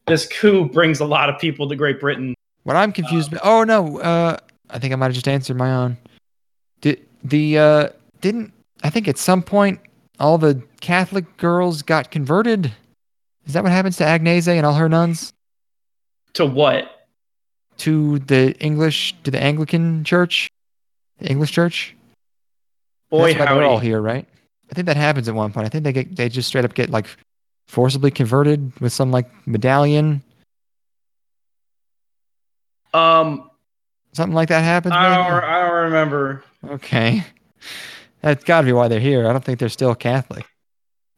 [0.07, 2.35] this coup brings a lot of people to Great Britain.
[2.63, 3.45] What I'm confused about.
[3.45, 3.97] Oh no.
[4.01, 4.35] Uh,
[4.69, 5.95] I think I might have just answered my own.
[6.81, 7.89] Did the uh
[8.21, 8.53] didn't
[8.83, 9.79] I think at some point
[10.19, 12.71] all the Catholic girls got converted?
[13.45, 15.33] Is that what happens to Agnese and all her nuns?
[16.33, 16.95] To what?
[17.79, 20.49] to the English to the Anglican Church,
[21.17, 21.95] the English Church.
[23.09, 24.27] Boy, why they're all here, right?
[24.69, 25.65] I think that happens at one point.
[25.65, 27.07] I think they get they just straight up get like
[27.67, 30.21] forcibly converted with some like medallion,
[32.93, 33.49] Um,
[34.13, 34.93] something like that happens.
[34.93, 35.43] I don't.
[35.43, 36.43] I don't remember.
[36.67, 37.23] Okay,
[38.21, 39.27] that's got to be why they're here.
[39.27, 40.45] I don't think they're still Catholic.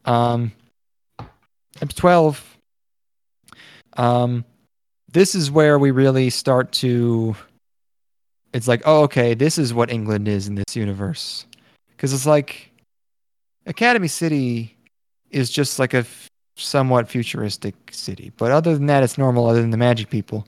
[0.06, 0.52] Um,
[1.82, 2.58] episode twelve.
[3.98, 4.46] Um,
[5.12, 7.36] this is where we really start to.
[8.54, 11.46] It's like, oh, okay, this is what England is in this universe,
[11.92, 12.70] because it's like,
[13.66, 14.76] Academy City
[15.30, 16.28] is just like a f-
[16.58, 18.34] somewhat futuristic city.
[18.36, 19.48] But other than that, it's normal.
[19.48, 20.46] Other than the magic people,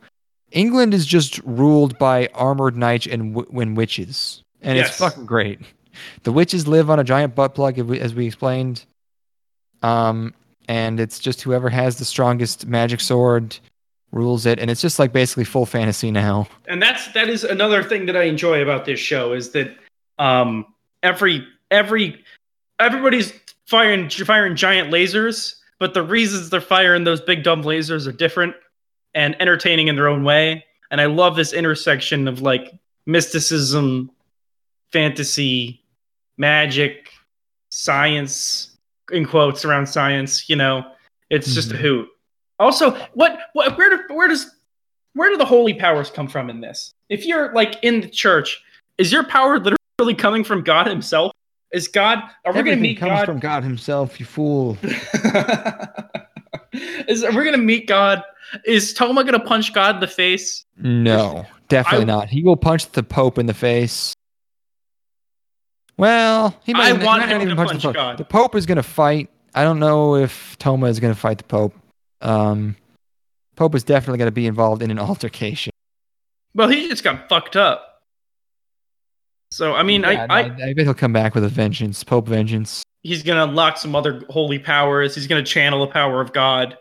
[0.52, 4.90] England is just ruled by armored knights and, w- and witches, and Yes.
[4.90, 5.60] it's fucking great.
[6.24, 8.84] The witches live on a giant butt plug, as we- explained.
[9.82, 10.34] Um,
[10.68, 13.58] and it's just whoever has the strongest magic sword
[14.12, 16.48] rules it, and it's just like basically full fantasy now.
[16.68, 19.76] and that's that is another thing that I enjoy about this show is that
[20.20, 20.66] um
[21.02, 22.24] every every
[22.80, 23.34] everybody's
[23.66, 28.56] firing firing giant lasers, but the reasons they're firing those big dumb lasers are different
[29.16, 30.64] and entertaining in their own way.
[30.92, 32.72] And I love this intersection of like
[33.08, 34.12] mysticism,
[34.94, 35.82] fantasy,
[36.38, 37.10] magic,
[37.70, 38.78] science,
[39.12, 40.48] in quotes around science.
[40.50, 40.86] You know,
[41.30, 41.80] it's just a Mhm.
[41.80, 42.08] hoot.
[42.60, 44.50] Also, what what where do, where does
[45.16, 46.92] where do the holy powers come from in this?
[47.10, 48.64] If you're like in the church,
[48.98, 51.32] is your power literally coming from God Himself?
[51.72, 52.20] Is God?
[52.46, 53.26] Are we going to Everything meet comes God?
[53.26, 54.78] from God Himself, you fool.
[57.08, 58.24] is we're we going to meet God?
[58.66, 60.66] Is Toma going to punch God in the face?
[60.78, 62.30] No, definitely I- not.
[62.30, 64.14] He will punch the Pope in the face.
[65.98, 67.96] Well, he might, I he want might not even punch, punch the Pope.
[67.96, 68.18] God.
[68.18, 69.30] The Pope is going to fight.
[69.54, 71.74] I don't know if Toma is going to fight the Pope.
[72.22, 72.76] Um,
[73.56, 75.72] Pope is definitely going to be involved in an altercation.
[76.56, 77.90] Well, he just got fucked up.
[79.52, 82.28] So I mean, Yeah, I, I I bet he'll come back with a vengeance, Pope
[82.28, 82.84] vengeance.
[83.04, 85.14] he's gonna unlock some other holy powers.
[85.14, 86.76] He's gonna channel the power of God.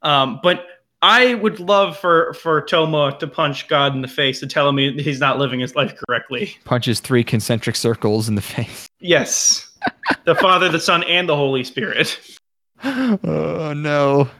[0.00, 0.64] Um, but
[1.04, 4.78] I would love for for Toma to punch God in the face and tell him
[4.78, 6.56] he's not living his life correctly.
[6.64, 8.88] Punches three concentric circles in the face.
[9.00, 9.70] Yes,
[10.24, 12.18] the Father, the Son, and the Holy Spirit.
[12.84, 14.30] oh no.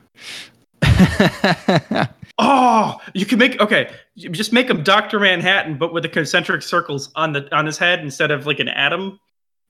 [2.36, 3.92] Oh, you can make okay.
[4.16, 8.00] Just make him Doctor Manhattan, but with the concentric circles on the on his head
[8.00, 9.20] instead of like an atom,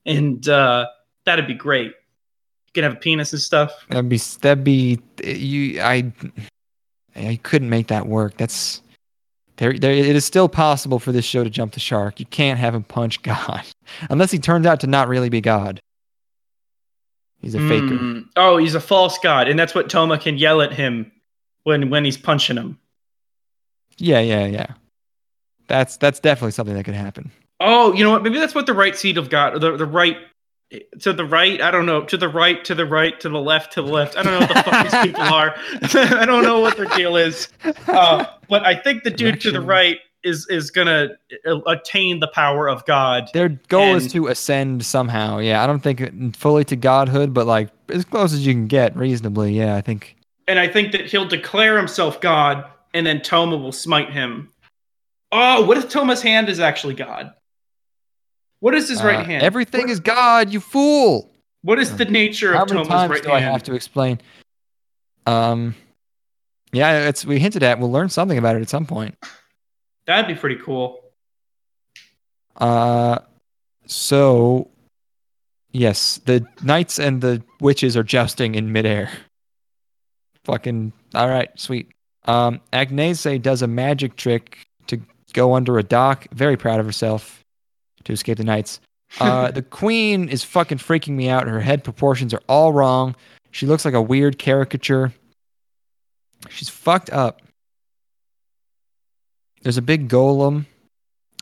[0.03, 0.87] and uh,
[1.25, 1.89] that'd be great.
[1.89, 3.85] You can have a penis and stuff.
[3.89, 5.79] That'd be that'd be you.
[5.79, 6.11] I
[7.15, 8.37] I couldn't make that work.
[8.37, 8.81] That's
[9.57, 9.73] there.
[9.73, 9.91] There.
[9.91, 12.19] It is still possible for this show to jump the shark.
[12.19, 13.63] You can't have him punch God
[14.09, 15.81] unless he turns out to not really be God.
[17.41, 17.95] He's a faker.
[17.95, 18.27] Mm.
[18.37, 21.11] Oh, he's a false god, and that's what Toma can yell at him
[21.63, 22.79] when when he's punching him.
[23.97, 24.67] Yeah, yeah, yeah.
[25.67, 27.31] That's that's definitely something that could happen.
[27.59, 28.23] Oh, you know what?
[28.23, 30.17] Maybe that's what the right seat of God, the the right
[30.99, 31.61] to the right.
[31.61, 32.03] I don't know.
[32.03, 34.17] To the right, to the right, to the left, to the left.
[34.17, 35.55] I don't know what the fuck these people are.
[36.19, 37.47] I don't know what their deal is.
[37.87, 41.09] Uh, but I think the dude to the right is is gonna
[41.45, 43.29] uh, attain the power of God.
[43.33, 45.37] Their goal is to ascend somehow.
[45.37, 48.95] Yeah, I don't think fully to godhood, but like as close as you can get,
[48.97, 49.53] reasonably.
[49.53, 50.15] Yeah, I think.
[50.47, 54.51] and I think that he'll declare himself God, and then Toma will smite him.
[55.31, 57.33] Oh, what if Toma's hand is actually God?
[58.65, 59.43] What is his right uh, hand?
[59.43, 61.31] Everything What- is God, you fool.
[61.61, 64.19] What is the nature How of many Toma's times right do I have to explain?
[65.27, 65.75] Um,
[66.73, 67.77] yeah, it's we hinted at.
[67.77, 69.19] We'll learn something about it at some point.
[70.07, 70.99] That'd be pretty cool.
[72.55, 73.19] Uh,
[73.85, 74.71] so
[75.71, 79.11] yes, the knights and the witches are jousting in midair.
[80.45, 81.91] Fucking all right, sweet.
[82.23, 84.99] Um, Agnese does a magic trick to
[85.33, 86.25] go under a dock.
[86.31, 87.44] Very proud of herself
[88.05, 88.79] to escape the knights.
[89.19, 91.47] Uh, the queen is fucking freaking me out.
[91.47, 93.15] Her head proportions are all wrong.
[93.51, 95.13] She looks like a weird caricature.
[96.49, 97.41] She's fucked up.
[99.61, 100.65] There's a big golem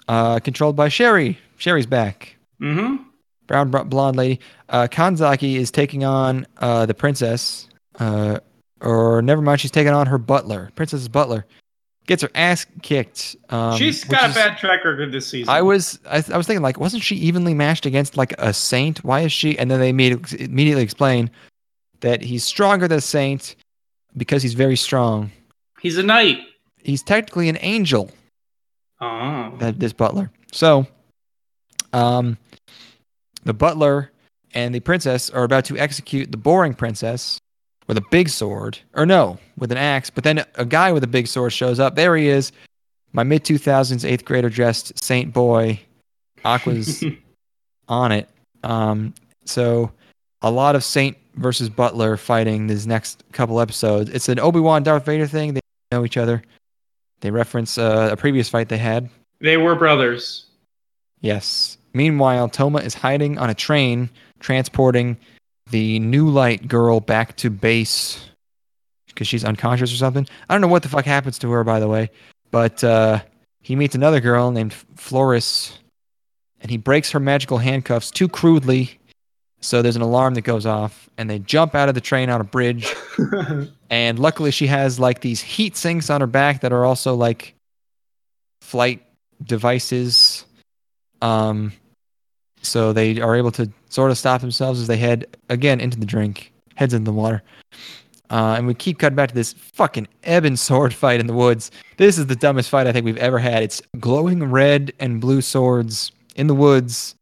[0.08, 1.40] uh, controlled by Sherry.
[1.58, 2.36] Sherry's back.
[2.62, 3.04] Mm-hmm.
[3.48, 4.40] Brown br- blonde lady.
[4.70, 7.68] Uh, Kanzaki is taking on uh, the princess.
[7.98, 8.40] Uh,
[8.82, 10.70] or never mind, she's taking on her butler.
[10.76, 11.46] Princess's butler
[12.06, 13.36] gets her ass kicked.
[13.50, 15.50] Um, She's got a bad track record this season.
[15.50, 19.04] I was I, I was thinking like, wasn't she evenly matched against like a saint?
[19.04, 19.58] Why is she?
[19.58, 21.30] And then they immediately immediately explain
[22.02, 23.56] that he's stronger than a saint
[24.16, 25.32] because he's very strong.
[25.80, 26.40] He's a knight.
[26.84, 28.12] He's technically an angel.
[29.02, 29.54] Oh.
[29.58, 30.32] that this butler.
[30.54, 30.88] So,
[31.92, 32.38] um,
[33.44, 34.12] the butler
[34.54, 37.38] and the princess are about to execute the boring princess
[37.88, 40.10] with a big sword, or no, with an axe.
[40.10, 41.96] But then a guy with a big sword shows up.
[41.96, 42.52] There he is,
[43.12, 45.80] my mid two thousands eighth grader dressed saint boy.
[46.46, 47.04] Acqua's
[47.88, 48.30] on it.
[48.64, 49.14] Um,
[49.46, 49.92] so
[50.42, 54.10] a lot of Saint versus Butler fighting these next couple episodes.
[54.10, 55.54] It's an Obi Wan Darth Vader thing.
[55.54, 55.62] They
[55.92, 56.44] know each other.
[57.22, 59.10] They reference uh, a previous fight they had.
[59.40, 60.48] they were brothers.
[61.22, 61.78] Yes.
[61.94, 64.10] Meanwhile, Toma is hiding on a train
[64.42, 65.16] transporting
[65.70, 68.30] the new light girl back to base
[69.08, 70.28] because she's unconscious or something.
[70.50, 72.10] I don't know what the fuck happens to her, by the way,
[72.52, 73.22] but uh,
[73.62, 75.78] he meets another girl named Floris
[76.64, 78.98] and he breaks her magical handcuffs too crudely.
[79.60, 82.42] So there's an alarm that goes off, and they jump out of the train on
[82.42, 82.94] a bridge.
[83.90, 87.56] and luckily, she has like these heat sinks on her back that are also like
[88.62, 89.04] flight
[89.42, 90.46] devices.
[91.22, 91.72] Um,
[92.64, 96.06] so they are able to sort of stop themselves as they head again into the
[96.06, 97.44] drink, heads into the water.
[98.30, 101.70] Uh, and we keep cutting back to this fucking ebon sword fight in the woods.
[101.98, 103.64] This is the dumbest fight I think we've ever had.
[103.64, 107.16] It's glowing red and blue swords in the woods.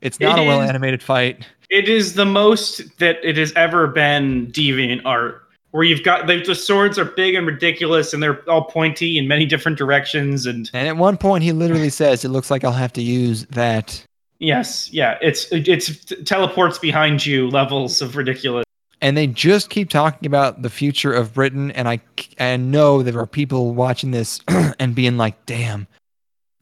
[0.00, 1.46] It's not It a well animated fight.
[1.70, 6.42] It is the most that it has ever been deviant art, where you've got the,
[6.42, 10.44] the swords are big and ridiculous, and they're all pointy in many different directions.
[10.44, 13.46] And And at one point, he literally says, "It looks like I'll have to use
[13.46, 14.04] that."
[14.42, 18.64] Yes, yeah, it's it's teleports behind you levels of ridiculous.
[19.00, 22.00] And they just keep talking about the future of Britain, and I
[22.38, 24.40] I know there are people watching this
[24.78, 25.86] and being like, "Damn,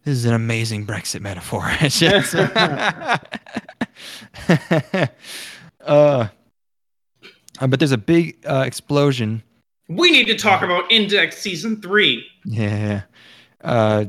[0.04, 3.18] this is an amazing Brexit metaphor." It's just, uh,
[5.86, 6.28] uh,
[7.66, 9.42] but there's a big uh, explosion.
[9.88, 12.24] We need to talk about Index Season Three.
[12.44, 13.02] Yeah,
[13.62, 14.06] uh,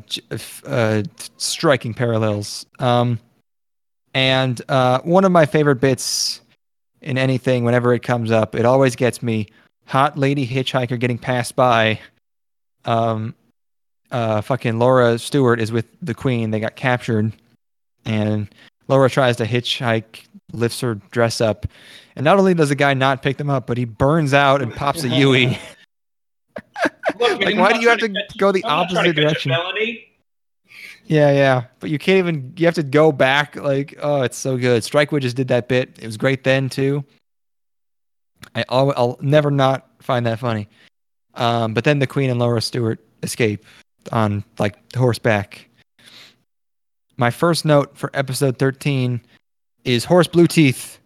[0.65, 1.03] uh,
[1.37, 2.65] striking parallels.
[2.79, 3.19] Um,
[4.13, 6.41] and uh, one of my favorite bits
[7.01, 9.47] in anything, whenever it comes up, it always gets me.
[9.87, 11.99] Hot lady hitchhiker getting passed by.
[12.85, 13.35] Um,
[14.11, 16.51] uh, fucking Laura Stuart is with the Queen.
[16.51, 17.31] They got captured,
[18.05, 18.47] and
[18.87, 20.23] Laura tries to hitchhike,
[20.53, 21.65] lifts her dress up,
[22.15, 24.73] and not only does the guy not pick them up, but he burns out and
[24.73, 25.47] pops a Yui.
[25.47, 25.57] Look,
[27.41, 29.21] Like, why do you have to trying catch- go the I'm opposite to catch a
[29.21, 29.51] direction?
[29.51, 30.07] felony.
[31.05, 31.63] Yeah, yeah.
[31.79, 34.83] But you can't even you have to go back like oh it's so good.
[34.83, 35.97] Strikewood just did that bit.
[35.99, 37.03] It was great then too.
[38.55, 40.67] I I'll, I'll never not find that funny.
[41.35, 43.65] Um, but then the Queen and Laura Stuart escape
[44.11, 45.67] on like horseback.
[47.17, 49.21] My first note for episode 13
[49.83, 50.99] is horse blue teeth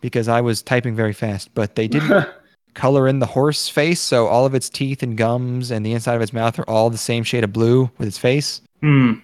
[0.00, 2.28] because I was typing very fast, but they didn't
[2.76, 6.14] color in the horse face, so all of its teeth and gums and the inside
[6.14, 9.14] of its mouth are all the same shade of blue with its face Hmm.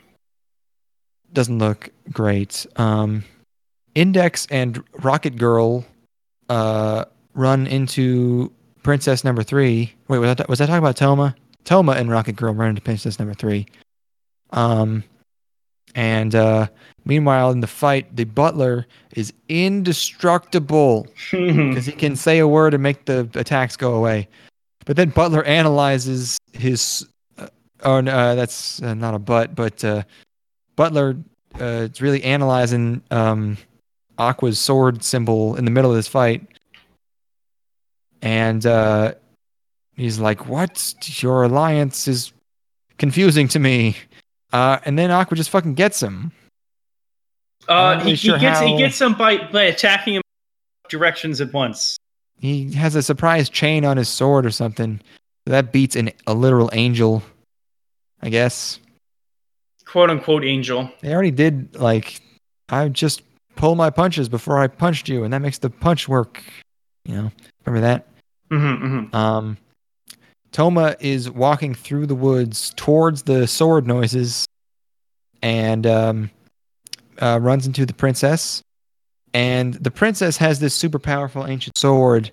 [1.33, 2.67] doesn't look great.
[2.77, 3.23] Um,
[3.95, 5.85] Index and Rocket Girl
[6.49, 7.05] uh,
[7.35, 8.51] run into
[8.83, 9.93] Princess Number Three.
[10.09, 11.35] Wait, was that was that talking about Toma?
[11.65, 13.67] Toma and Rocket Girl run into Princess Number Three.
[14.51, 15.05] Um,
[15.95, 16.67] and uh,
[17.05, 22.83] meanwhile, in the fight, the Butler is indestructible because he can say a word and
[22.83, 24.29] make the attacks go away.
[24.85, 27.07] But then Butler analyzes his.
[27.39, 27.49] Uh,
[27.83, 30.03] oh, no, uh, that's uh, not a but, but uh,
[30.77, 31.17] Butler
[31.61, 33.57] uh, is really analyzing um,
[34.19, 36.47] Acqua's sword symbol in the middle of this fight.
[38.21, 39.15] And uh,
[39.97, 40.95] he's like, What?
[41.23, 42.33] Your alliance is
[42.99, 43.97] confusing to me.
[44.53, 46.33] Uh, and then Aqua just fucking gets him.
[47.73, 50.23] Uh, he, really he sure gets he gets him by by attacking him
[50.89, 51.97] directions at once.
[52.39, 55.01] He has a surprise chain on his sword or something.
[55.47, 57.23] That beats an, a literal angel,
[58.21, 58.79] I guess.
[59.85, 60.91] quote unquote angel.
[61.01, 62.21] They already did like
[62.69, 63.23] I just
[63.57, 66.43] pull my punches before I punched you, and that makes the punch work.
[67.05, 67.33] You know,
[67.65, 68.07] remember that?
[68.51, 69.57] Mm-hmm, Um,
[70.53, 74.47] Toma is walking through the woods towards the sword noises,
[75.43, 76.31] and um,
[77.23, 78.63] uh, runs into the princess.
[79.33, 82.31] And the princess has this super powerful ancient sword.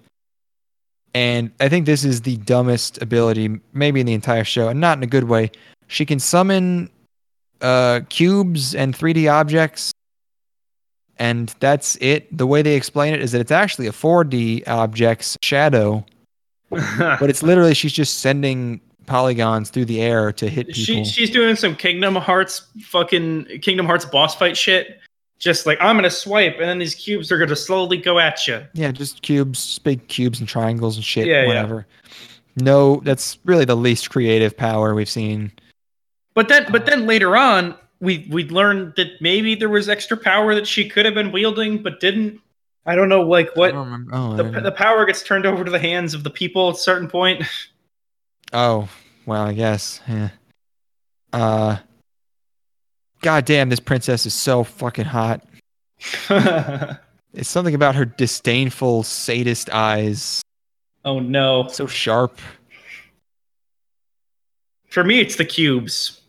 [1.13, 4.97] And I think this is the dumbest ability, maybe in the entire show, and not
[4.97, 5.51] in a good way.
[5.87, 6.89] She can summon
[7.61, 9.91] uh, cubes and 3D objects,
[11.17, 12.35] and that's it.
[12.37, 16.05] The way they explain it is that it's actually a 4D object's shadow,
[16.69, 21.03] but it's literally she's just sending polygons through the air to hit people.
[21.03, 24.99] she she's doing some Kingdom Hearts fucking Kingdom Hearts boss fight shit.
[25.39, 28.65] Just like I'm gonna swipe, and then these cubes are gonna slowly go at you.
[28.73, 31.47] yeah, just cubes, big cubes and triangles and shit, Yeah, yeah.
[31.47, 31.87] whatever.
[32.57, 35.51] No, that's really the least creative power we've seen.
[36.33, 40.53] But then, but then later on, we we learned that maybe there was extra power
[40.55, 42.41] that she could have been wielding, but didn't.
[42.85, 43.73] I don't know, like what.
[43.73, 46.79] Oh, the, the power gets turned over to the hands of the people at a
[46.79, 47.43] certain point.
[48.53, 48.89] oh,
[49.25, 50.01] well, I guess.
[50.07, 50.29] Yeah.
[51.33, 51.77] Uh.
[53.21, 55.43] God damn, this princess is so fucking hot.
[57.33, 60.41] It's something about her disdainful sadist eyes.
[61.05, 61.67] oh no!
[61.67, 62.39] So sharp.
[64.89, 66.21] For me, it's the cubes.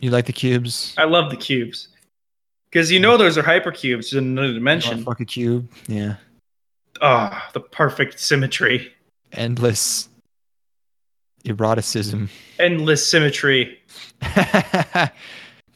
[0.00, 0.94] You like the cubes?
[0.96, 1.88] I love the cubes
[2.70, 5.04] because you know those are hypercubes in another dimension.
[5.04, 5.70] Fuck a cube.
[5.86, 6.16] Yeah.
[7.02, 8.92] Ah, the perfect symmetry,
[9.32, 10.08] Endless
[11.46, 12.28] eroticism.
[12.58, 13.78] endless symmetry.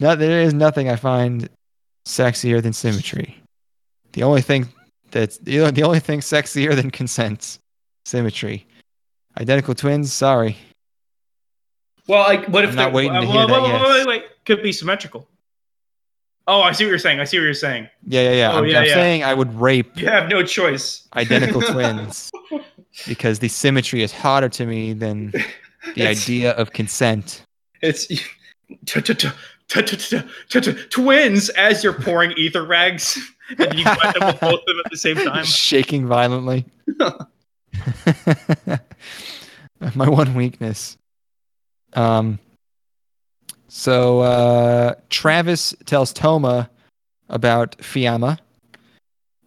[0.01, 1.49] no, there is nothing I find
[2.07, 3.37] sexier than symmetry.
[4.13, 4.69] The only thing
[5.11, 7.59] that's the the only thing sexier than consent,
[8.05, 8.67] symmetry.
[9.39, 10.13] Identical twins.
[10.13, 10.57] Sorry.
[12.09, 13.83] Well, like, what if I'm not waiting to hear wait, that, wait, yes.
[13.83, 14.25] wait, wait, wait.
[14.45, 15.29] Could be symmetrical.
[16.49, 17.21] Oh, I see what you're saying.
[17.21, 17.89] I see what you're saying.
[18.05, 18.53] Yeah, yeah, yeah.
[18.53, 18.95] Oh, I'm, yeah, I'm yeah.
[18.95, 21.07] saying I would rape You have no choice.
[21.15, 22.33] identical twins
[23.07, 25.33] because the symmetry is hotter to me than
[25.95, 27.43] the idea of consent.
[27.83, 28.07] It's
[30.91, 33.19] twins as you're pouring ether rags
[33.59, 36.65] and you wet them with both of them at the same time, shaking violently.
[39.97, 40.97] My one weakness.
[41.95, 42.39] Um.
[43.69, 46.69] So uh, Travis tells Toma
[47.29, 48.39] about Fiamma.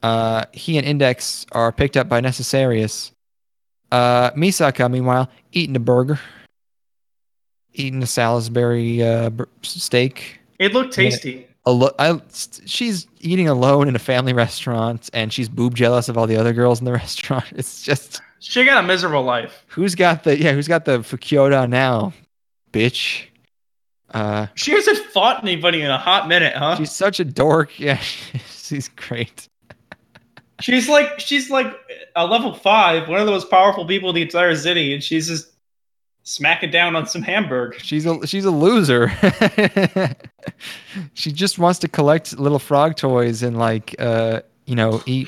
[0.01, 3.11] Uh, he and Index are picked up by Necessarius
[3.93, 6.19] uh, Misaka, meanwhile, eating a burger,
[7.73, 9.29] eating a Salisbury uh,
[9.61, 10.39] steak.
[10.57, 11.47] It looked tasty.
[11.65, 12.19] Alo- I,
[12.65, 16.53] she's eating alone in a family restaurant, and she's boob jealous of all the other
[16.53, 17.45] girls in the restaurant.
[17.55, 19.63] It's just She got a miserable life.
[19.67, 22.13] who's got the yeah, who's got the Fukuoda now,
[22.71, 23.25] bitch.
[24.11, 26.75] Uh, She hasn't fought anybody in a hot minute, huh?
[26.77, 27.69] she's such a dork.
[27.79, 27.97] Yeah,
[28.49, 29.47] she's great.
[30.63, 31.77] She's like she's like
[32.15, 35.27] a level five, one of the most powerful people in the entire city, and she's
[35.27, 35.49] just
[36.23, 37.75] smacking down on some hamburg.
[37.79, 39.09] She's a she's a loser.
[41.15, 45.27] she just wants to collect little frog toys and like uh you know eat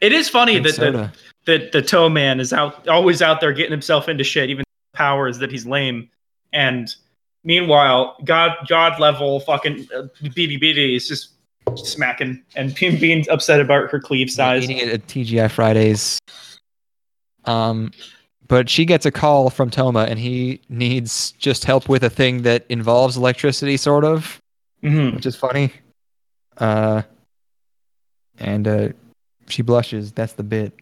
[0.00, 1.10] It is funny that the,
[1.46, 5.38] that the toe man is out always out there getting himself into shit, even powers
[5.38, 6.10] that he's lame.
[6.52, 6.94] And
[7.42, 11.30] meanwhile, God God level fucking uh, BB BD is just
[11.76, 14.64] smacking and being, upset about her cleave size.
[14.64, 16.18] eating it at TGI Fridays.
[17.44, 17.92] Um,
[18.46, 22.42] but she gets a call from Toma, and he needs just help with a thing
[22.42, 24.38] that involves electricity, sort of,
[24.82, 25.14] Mhm.
[25.14, 25.72] which is funny.
[26.56, 27.02] Uh,
[28.38, 28.88] and uh,
[29.48, 30.12] she blushes.
[30.12, 30.72] That's the bit.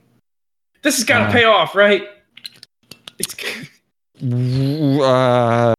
[0.83, 2.09] This has got to Uh, pay off, right?
[3.19, 3.35] It's
[4.23, 5.75] Uh,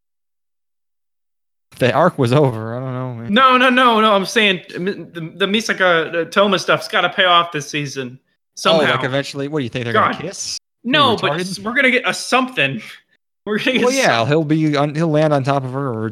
[1.80, 2.76] the arc was over.
[2.76, 3.14] I don't know.
[3.24, 3.34] Man.
[3.34, 4.14] no, no, no, no.
[4.14, 8.28] I'm saying the, the Misaka uh, Toma stuff's got to pay off this season Oh,
[8.56, 8.96] somehow.
[8.96, 10.14] like eventually, what do you think they're God.
[10.14, 10.58] gonna kiss?
[10.84, 11.32] no, but
[11.64, 12.82] we're gonna get a something.
[13.46, 14.94] We're gonna get Well, yeah, he'll be on.
[14.94, 16.12] He'll land on top of her, or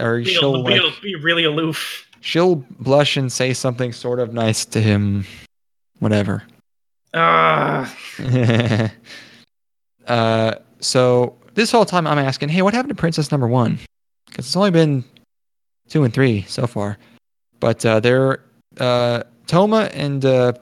[0.00, 2.06] or Be, she'll be, like, be really aloof.
[2.20, 5.24] she'll blush and say something sort of nice to him,
[5.98, 6.44] whatever.
[7.14, 7.92] Ah,
[10.06, 13.78] uh, so this whole time I'm asking, hey, what happened to Princess Number One?
[14.28, 15.04] Because it's only been
[15.88, 16.98] two and three so far,
[17.60, 18.44] but uh, they're
[18.78, 20.52] uh, Toma and uh,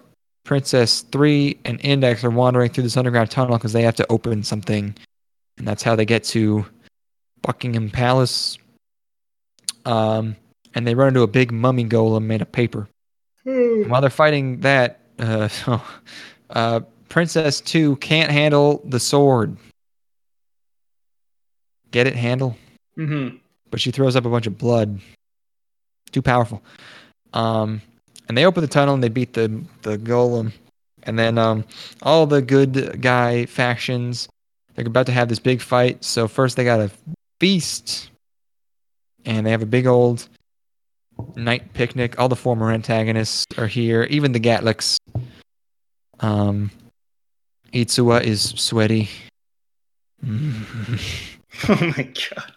[0.44, 4.42] Princess Three and Index are wandering through this underground tunnel because they have to open
[4.42, 4.94] something,
[5.58, 6.64] and that's how they get to
[7.42, 8.58] Buckingham Palace.
[9.84, 10.36] Um,
[10.74, 12.88] and they run into a big mummy golem made of paper.
[13.44, 15.48] And while they're fighting that, uh,
[16.50, 19.56] uh, Princess Two can't handle the sword.
[21.90, 22.14] Get it?
[22.14, 22.56] Handle?
[22.98, 23.36] mm-hmm.
[23.70, 25.00] But she throws up a bunch of blood.
[26.12, 26.62] Too powerful.
[27.32, 27.82] Um,
[28.28, 30.52] and they open the tunnel and they beat the the golem.
[31.02, 31.64] And then um,
[32.02, 34.28] all the good guy factions,
[34.74, 36.04] they're about to have this big fight.
[36.04, 36.90] So first they got a
[37.38, 38.10] feast,
[39.24, 40.28] and they have a big old
[41.36, 42.18] night picnic.
[42.18, 44.98] All the former antagonists are here, even the Gatliks.
[46.18, 46.70] Um,
[47.72, 49.08] Itsuwa is sweaty.
[51.70, 52.52] Oh my god,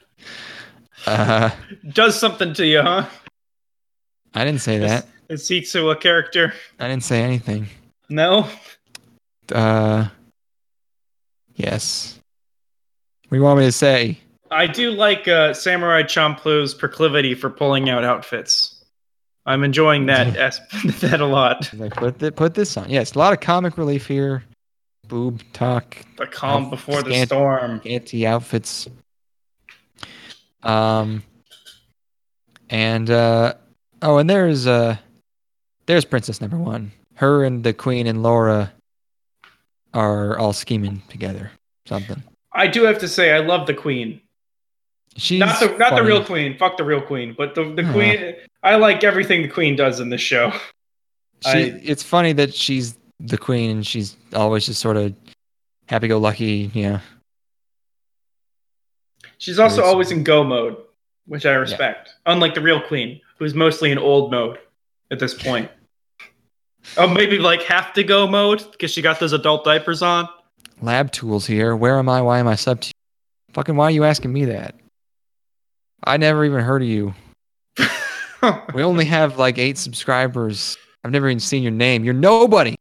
[1.10, 1.52] uh,
[1.94, 3.06] does something to you, huh?
[4.34, 5.06] I didn't say that.
[5.30, 6.54] Hitsu a character?
[6.80, 7.68] I didn't say anything.
[8.10, 8.48] No.
[9.52, 10.08] Uh,
[11.56, 12.20] yes.
[13.28, 14.18] What do you want me to say?
[14.52, 18.84] I do like uh, Samurai Champloo's proclivity for pulling out outfits.
[19.46, 20.60] I'm enjoying that as-
[21.02, 21.72] that a lot.
[21.74, 22.90] Like put th- put this on.
[22.90, 24.44] Yes, a lot of comic relief here.
[25.08, 27.82] Boob talk, The calm before the storm.
[27.84, 28.88] anti outfits.
[30.64, 31.24] Um,
[32.70, 33.54] and uh,
[34.02, 34.98] oh, and there's uh,
[35.86, 36.92] there's Princess Number One.
[37.16, 38.72] Her and the Queen and Laura
[39.94, 41.52] are all scheming together.
[41.86, 42.22] Something.
[42.54, 44.22] I do have to say, I love the queen.
[45.18, 46.58] She's not the not the real queen.
[46.58, 47.34] Fuck the real queen.
[47.38, 47.94] But the the Huh.
[47.94, 48.36] queen.
[48.62, 50.52] I like everything the queen does in this show.
[51.44, 55.14] She, I- it's funny that she's the queen and she's always just sort of
[55.88, 56.70] happy-go-lucky.
[56.74, 57.00] Yeah,
[59.40, 60.78] She's also always in go mode,
[61.26, 62.14] which I respect.
[62.28, 64.60] Unlike the real queen, who's mostly in old mode
[65.12, 65.72] at this point.
[66.98, 70.30] oh, maybe like half to go mode because she got those adult diapers on.
[70.82, 71.76] lab tools here.
[71.76, 72.22] Where am I?
[72.22, 73.54] Why am I sub to you?
[73.54, 74.76] Fucking why are you asking me that?
[76.04, 77.14] I never even heard of you.
[78.74, 80.78] We only have like eight subscribers.
[81.04, 82.06] I've never even seen your name.
[82.06, 82.74] You're nobody.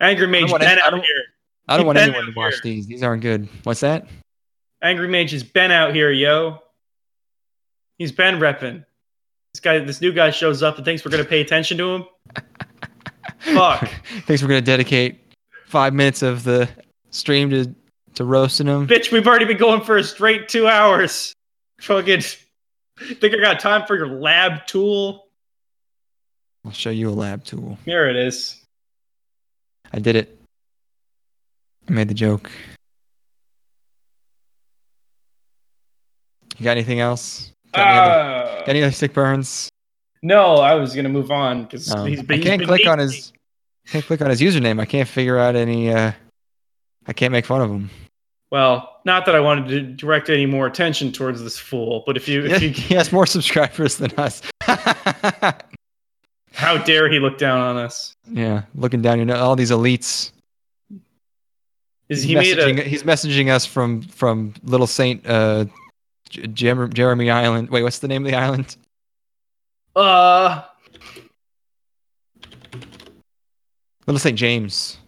[0.00, 1.24] Angry Mage want any- I out don't- here.
[1.68, 2.86] I don't want anyone to watch these.
[2.86, 3.48] These aren't good.
[3.64, 4.06] What's that?
[4.84, 6.58] Angry Mage is been out here, yo.
[7.96, 8.84] He's been repping.
[9.54, 12.04] This guy, this new guy shows up and thinks we're gonna pay attention to him.
[13.38, 13.90] Fuck.
[14.26, 15.20] Thinks we're gonna dedicate
[15.66, 16.68] five minutes of the
[17.10, 17.74] stream to
[18.16, 18.86] to roasting him.
[18.86, 21.32] Bitch, we've already been going for a straight two hours.
[21.80, 25.28] Fucking think I got time for your lab tool?
[26.64, 27.78] I'll show you a lab tool.
[27.86, 28.60] Here it is.
[29.94, 30.38] I did it.
[31.88, 32.50] I made the joke.
[36.58, 37.52] You got anything else?
[37.72, 39.68] Got any, other, Uh, got any other sick burns?
[40.22, 42.36] no, I was gonna move on because Um, he's I been.
[42.38, 43.32] he's can't been click on his.
[43.88, 44.80] Can't click on his username.
[44.80, 45.92] I can't figure out any.
[45.92, 46.12] uh
[47.06, 47.90] I can't make fun of him.
[48.50, 52.26] Well, not that I wanted to direct any more attention towards this fool, but if
[52.28, 54.40] you, if you, he has more subscribers than us.
[56.52, 58.14] how dare he look down on us?
[58.30, 60.30] yeah, looking down, you know, all these elites.
[62.08, 62.82] Is He's he made messaging, a?
[62.82, 65.64] he's messaging us from from Little Saint uh,
[66.34, 67.70] Jer- Jeremy Island.
[67.70, 68.76] Wait, what's the name of the island?
[69.96, 70.62] Uh,
[74.06, 74.98] Little Saint James.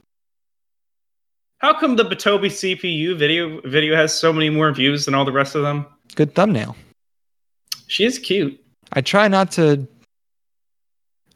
[1.58, 5.32] how come the Batobi CPU video video has so many more views than all the
[5.32, 5.86] rest of them?
[6.14, 6.76] Good thumbnail.
[7.88, 8.58] She is cute.
[8.92, 9.86] I try not to.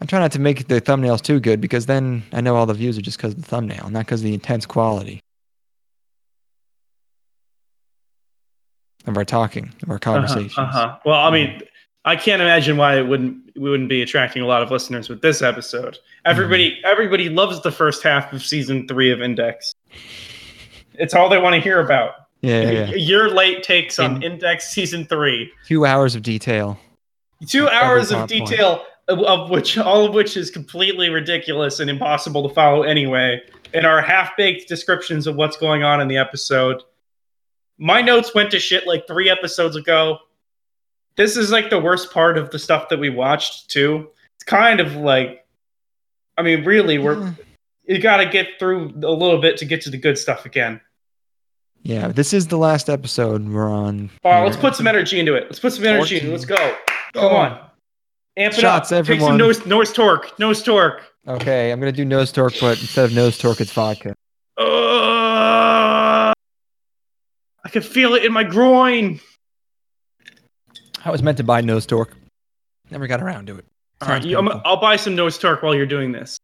[0.01, 2.73] I try not to make the thumbnails too good because then I know all the
[2.75, 5.21] views are just because of the thumbnail, not because of the intense quality
[9.07, 10.57] of our talking, of our conversations.
[10.57, 10.99] Uh huh.
[11.05, 11.61] Well, I mean,
[12.05, 15.21] I can't imagine why it wouldn't we wouldn't be attracting a lot of listeners with
[15.23, 15.99] this episode.
[16.25, 16.87] Everybody Mm-hmm.
[16.87, 19.75] everybody loves the first half of season three of Index.
[20.95, 22.13] It's all they want to hear about.
[22.43, 22.95] Yeah, yeah, yeah.
[22.95, 25.53] Your late takes on In- Index season three.
[25.67, 26.79] Two hours of detail.
[27.47, 28.49] Two hours of plot point.
[28.49, 33.41] detail, of, which all of which is completely ridiculous and impossible to follow anyway,
[33.75, 36.83] and are half baked descriptions of what's going on in the episode.
[37.81, 40.19] My notes went to shit like three episodes ago.
[41.17, 44.11] This is like the worst part of the stuff that we watched too.
[44.37, 45.47] It's kind of like,
[46.37, 47.31] I mean, really, we're hmm.
[47.87, 50.81] you got to get through a little bit to get to the good stuff again.
[51.83, 54.11] Yeah, this is the last episode we're on.
[54.25, 55.45] All right, let's put some energy into it.
[55.45, 56.21] Let's put some energy.
[56.21, 56.31] in.
[56.31, 56.57] Let's go.
[57.15, 57.29] Come Oh.
[57.29, 57.61] on.
[58.37, 59.07] Amp it Shots, up.
[59.07, 59.31] Take everyone.
[59.31, 60.39] some nose, nose torque.
[60.39, 61.03] Nose torque.
[61.27, 64.15] Okay, I'm gonna do nose torque, but instead of nose torque, it's vodka.
[64.59, 66.33] Uh,
[67.71, 69.21] I can feel it in my groin.
[71.05, 72.17] I was meant to buy nose torque,
[72.91, 73.65] never got around to it.
[74.01, 76.37] All right, you, I'll buy some nose torque while you're doing this.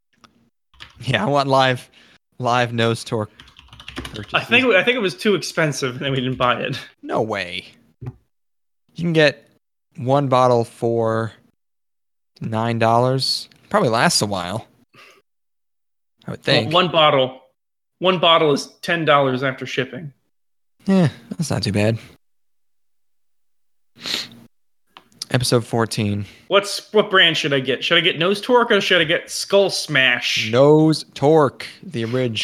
[1.01, 1.91] Yeah, I want live,
[2.39, 3.33] live nose torque.
[3.97, 4.35] Purchases.
[4.35, 6.79] I think I think it was too expensive, and we didn't buy it.
[7.03, 7.65] no way.
[8.03, 8.13] You
[8.97, 9.51] can get
[9.97, 11.33] one bottle for
[12.41, 13.49] nine dollars.
[13.69, 14.69] Probably lasts a while.
[16.25, 16.69] I would think.
[16.69, 17.41] Well, one bottle,
[17.99, 20.13] one bottle is ten dollars after shipping.
[20.87, 21.99] Yeah, that's not too bad.
[25.31, 26.25] Episode 14.
[26.47, 27.83] What's what brand should I get?
[27.83, 30.51] Should I get nose torque or should I get skull smash?
[30.51, 32.41] Nose Torque, the orig,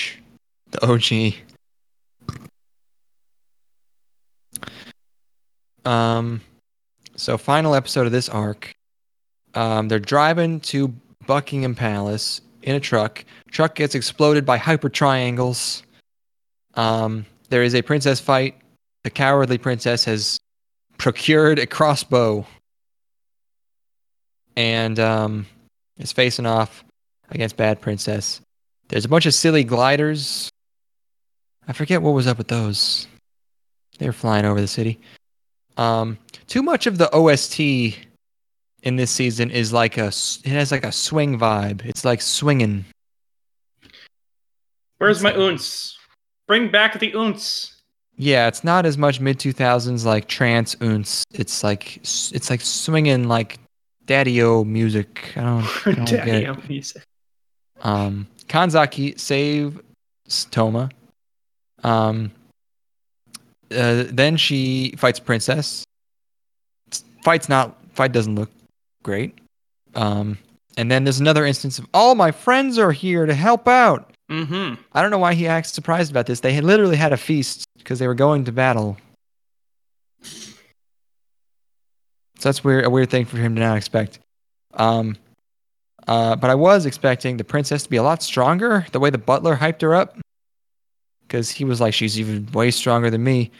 [0.73, 1.35] the OG.
[5.85, 6.41] Um,
[7.17, 8.73] so final episode of this arc.
[9.55, 10.89] Um, they're driving to
[11.27, 13.25] Buckingham Palace in a truck.
[13.51, 15.83] Truck gets exploded by hyper triangles.
[16.75, 18.57] Um, there is a princess fight.
[19.05, 20.41] The cowardly princess has
[20.97, 22.47] procured a crossbow
[24.57, 25.47] and um,
[25.99, 26.83] is facing off
[27.31, 28.41] against Bad Princess.
[28.89, 30.49] There's a bunch of silly gliders.
[31.69, 33.07] I forget what was up with those.
[33.99, 34.99] They were flying over the city.
[35.77, 36.17] Um,
[36.47, 37.61] too much of the OST
[38.83, 40.07] in this season is like a.
[40.07, 41.85] It has like a swing vibe.
[41.85, 42.87] It's like swinging.
[44.97, 45.99] Where's my ounce?
[46.53, 47.81] Bring back the ounce.
[48.19, 51.25] Yeah, it's not as much mid two thousands like trance oons.
[51.33, 53.59] It's like it's like swinging like
[54.05, 55.33] daddy-o music.
[55.35, 56.69] I don't, I don't get it.
[56.69, 57.05] Music.
[57.81, 59.81] Um, Kanzaki save
[60.51, 60.91] Toma.
[61.85, 62.31] Um,
[63.75, 65.85] uh, then she fights Princess.
[67.25, 68.51] Fight's not fight doesn't look
[69.03, 69.39] great.
[69.95, 70.37] Um,
[70.77, 74.12] and then there's another instance of all my friends are here to help out.
[74.33, 74.81] Mm-hmm.
[74.95, 76.41] I don't know why he acts surprised about this.
[76.41, 78.97] They had literally had a feast because they were going to battle.
[82.39, 84.19] So that's weird, a weird thing for him to not expect.
[84.75, 85.17] Um,
[86.09, 88.87] uh, but I was expecting the princess to be a lot stronger.
[88.91, 90.19] The way the butler hyped her up,
[91.27, 93.51] because he was like, she's even way stronger than me.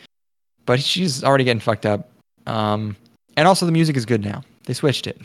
[0.65, 2.09] But she's already getting fucked up.
[2.47, 2.97] Um,
[3.37, 4.43] and also the music is good now.
[4.65, 5.21] They switched it.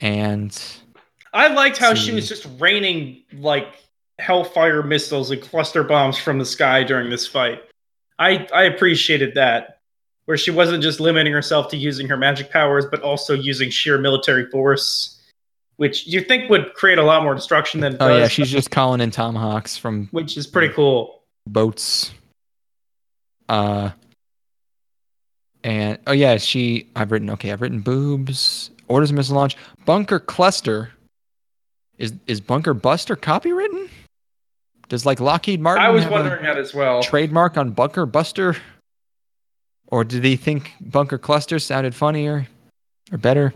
[0.00, 0.56] and
[1.32, 3.74] I liked how she was just raining like
[4.18, 7.62] hellfire missiles and cluster bombs from the sky during this fight.
[8.18, 9.80] I I appreciated that,
[10.24, 13.98] where she wasn't just limiting herself to using her magic powers, but also using sheer
[13.98, 15.20] military force,
[15.76, 18.70] which you think would create a lot more destruction than oh does, yeah, she's just
[18.70, 21.22] calling in tomahawks from which is pretty cool.
[21.46, 22.12] boats.
[23.48, 23.90] Uh,
[25.62, 26.88] and oh yeah, she.
[26.96, 27.52] I've written okay.
[27.52, 28.70] I've written boobs.
[28.88, 29.56] Orders missile launch.
[29.84, 30.90] Bunker cluster.
[31.98, 33.88] Is is bunker buster copywritten?
[34.88, 35.84] Does like Lockheed Martin?
[35.84, 37.02] I was wondering that as well.
[37.02, 38.56] trademark on bunker buster,
[39.88, 42.46] or did he think bunker cluster sounded funnier
[43.10, 43.52] or better?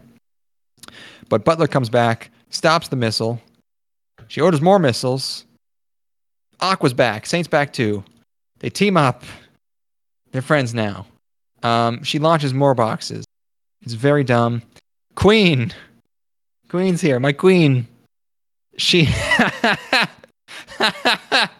[1.28, 3.40] But Butler comes back, stops the missile.
[4.28, 5.44] She orders more missiles.
[6.60, 7.26] Acqua's back.
[7.26, 8.04] Saint's back too.
[8.58, 9.24] They team up.
[10.32, 11.06] They're friends now.
[11.62, 13.24] Um, she launches more boxes.
[13.82, 14.62] It's very dumb.
[15.14, 15.72] Queen.
[16.68, 17.18] Queen's here.
[17.18, 17.86] My queen.
[18.76, 19.08] She.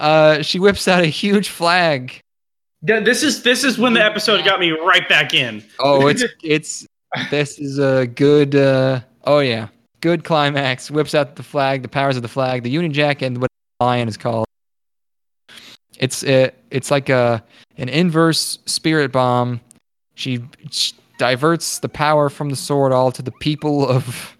[0.00, 2.20] uh, she whips out a huge flag.
[2.82, 5.64] Yeah, this is this is when the episode got me right back in.
[5.80, 6.86] Oh, it's it's.
[7.30, 8.54] This is a good.
[8.54, 9.68] Uh, oh yeah,
[10.00, 10.90] good climax.
[10.90, 13.50] Whips out the flag, the powers of the flag, the Union Jack, and what
[13.80, 14.46] the lion is called.
[15.98, 17.42] It's uh, it's like a
[17.76, 19.60] an inverse spirit bomb.
[20.14, 24.36] She, she diverts the power from the sword all to the people of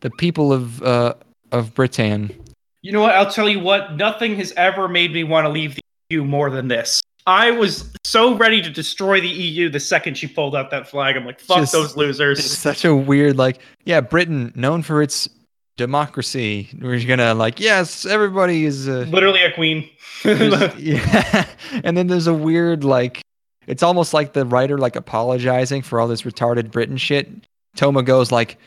[0.00, 1.14] the people of uh,
[1.50, 2.34] of Britain.
[2.82, 3.14] You know what?
[3.14, 3.96] I'll tell you what.
[3.96, 5.80] Nothing has ever made me want to leave the
[6.10, 7.00] EU more than this.
[7.26, 11.16] I was so ready to destroy the EU the second she pulled out that flag.
[11.16, 12.44] I'm like, fuck Just- those It's losers.
[12.58, 15.28] such a weird like yeah, Britain known for its
[15.76, 16.68] democracy.
[16.80, 18.88] We're gonna like yes, everybody is.
[18.88, 19.88] Uh, Literally a queen.
[20.78, 21.46] Yeah
[21.84, 23.22] and then there's a weird like
[23.66, 27.28] it's almost like the writer like apologizing for all this retarded britain shit
[27.76, 28.58] toma goes like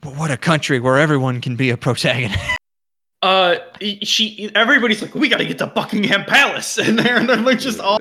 [0.00, 2.40] "But what a country where everyone can be a protagonist
[3.22, 3.56] uh,
[4.02, 4.50] she.
[4.54, 7.80] Everybody's like, we got to get to Buckingham Palace, and they're and they're like just
[7.80, 8.00] all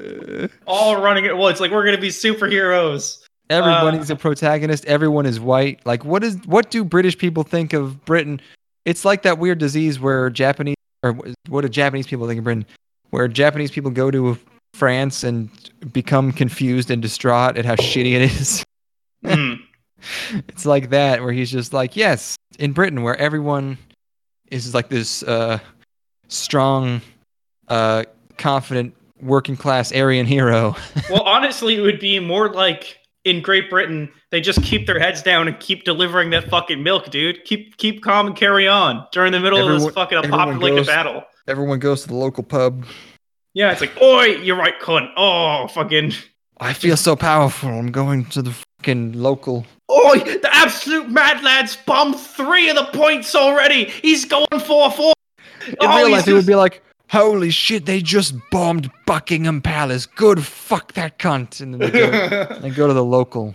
[0.67, 1.59] all running at once.
[1.59, 3.23] Like we're gonna be superheroes.
[3.49, 8.03] everybody's a protagonist everyone is white like what is what do british people think of
[8.05, 8.39] britain
[8.85, 11.11] it's like that weird disease where japanese or
[11.49, 12.65] what do japanese people think of britain
[13.09, 14.37] where japanese people go to
[14.73, 15.49] france and
[15.91, 18.63] become confused and distraught at how shitty it is
[19.25, 19.55] Hmm.
[20.47, 23.77] it's like that where he's just like yes in britain where everyone
[24.51, 25.57] is like this uh
[26.27, 27.01] strong
[27.67, 28.03] uh
[28.37, 30.75] confident working class aryan hero
[31.09, 35.21] well, honestly, it would be more like in Great Britain, they just keep their heads
[35.21, 37.43] down and keep delivering that fucking milk, dude.
[37.45, 41.23] Keep keep calm and carry on during the middle of this fucking everyone apocalyptic battle.
[41.47, 42.83] everyone goes to the local pub
[43.53, 45.11] Yeah, it's like, oi, you're right, cunt.
[45.17, 46.13] Oh, fucking.
[46.59, 51.75] i feel so powerful i'm going to the fucking local Oi, the absolute mad lad's
[51.75, 53.85] bombed three of the points already.
[53.85, 55.13] He's going 4 4.
[55.67, 56.81] in Oh, real life it would be like
[57.11, 62.59] holy shit they just bombed buckingham palace good fuck that cunt and then they go,
[62.61, 63.53] they go to the local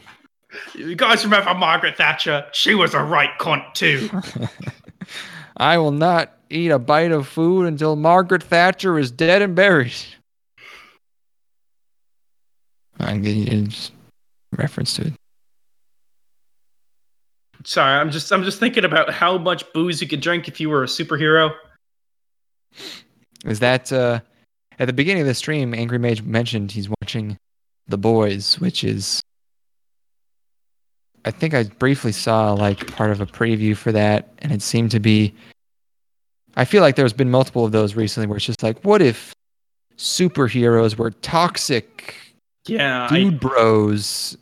[0.74, 2.46] you guys remember Margaret Thatcher?
[2.52, 4.08] She was a right cunt, too.
[5.56, 9.92] I will not eat a bite of food until Margaret Thatcher is dead and buried.
[12.98, 13.92] I'm getting just
[14.52, 15.12] reference to it.
[17.64, 20.70] Sorry, I'm just I'm just thinking about how much booze you could drink if you
[20.70, 21.52] were a superhero.
[23.44, 24.20] Is that uh,
[24.78, 25.74] at the beginning of the stream?
[25.74, 27.36] Angry Mage mentioned he's watching
[27.88, 29.20] The Boys, which is
[31.24, 34.92] I think I briefly saw like part of a preview for that, and it seemed
[34.92, 35.34] to be.
[36.54, 39.34] I feel like there's been multiple of those recently where it's just like, what if
[39.98, 42.14] superheroes were toxic
[42.68, 44.36] Yeah, I, dude bros.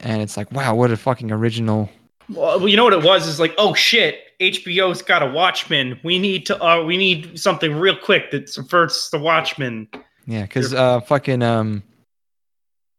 [0.00, 1.90] And it's like wow what a fucking original.
[2.30, 3.26] Well, you know what it was?
[3.26, 5.98] Is like, oh shit, HBO's got a Watchmen.
[6.04, 9.88] We need to, uh, we need something real quick that subverts the Watchmen.
[10.26, 11.82] yeah because uh fucking um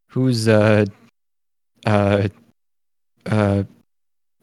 [0.07, 0.85] who's uh
[1.85, 2.27] uh
[3.25, 3.63] uh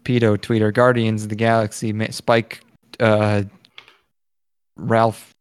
[0.04, 0.72] pedo tweeter?
[0.72, 2.60] Guardians of the galaxy spike
[2.98, 3.42] uh
[4.76, 5.34] ralph.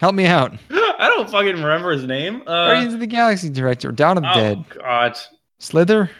[0.00, 0.54] Help me out
[0.98, 2.42] I don't fucking remember his name.
[2.42, 5.18] Uh, guardians of the galaxy director down of the oh dead god,
[5.58, 6.10] slither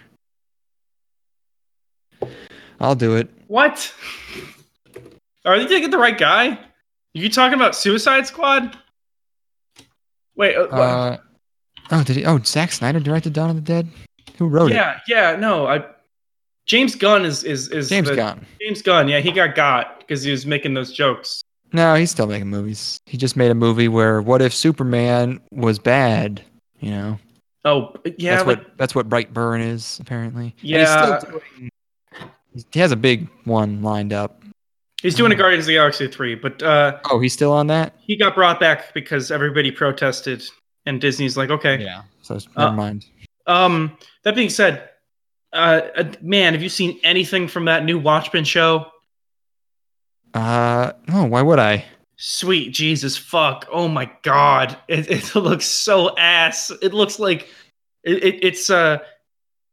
[2.80, 3.92] i'll do it what?
[5.44, 6.48] Are they taking the right guy?
[6.48, 6.58] Are
[7.14, 8.76] you talking about Suicide Squad?
[10.36, 11.16] Wait, uh, uh
[11.90, 13.88] oh did he oh Zack snyder directed dawn of the dead
[14.36, 15.84] who wrote it yeah, yeah, no, I.
[16.66, 20.22] James Gunn is is is james the- gunn James Gunn, yeah, he got got because
[20.22, 21.42] he was making those jokes.
[21.72, 23.00] No, he's still making movies.
[23.06, 26.42] He just made a movie where what if Superman was bad?
[26.80, 27.18] You know,
[27.64, 30.54] Oh, yeah, that's like, what that's what Brightburn is apparently.
[30.62, 30.78] Yeah.
[30.78, 31.70] he's still doing
[32.72, 34.42] He has a big one lined up.
[35.02, 37.94] He's doing a Guardians of the Galaxy three, but uh, Oh, he's still on that?
[38.00, 40.42] he got brought back because everybody protested,
[40.86, 41.80] and Disney's like, okay.
[41.82, 42.02] Yeah.
[42.22, 43.06] So Uh, never mind.
[43.46, 44.88] Um, that being said,
[45.52, 48.86] uh, uh, man, have you seen anything from that new Watchmen show?
[50.34, 51.84] Uh, no, why would I?
[52.16, 53.66] Sweet Jesus, fuck!
[53.70, 56.72] Oh my god, it, it looks so ass.
[56.82, 57.48] It looks like
[58.02, 58.98] it, it, it's uh,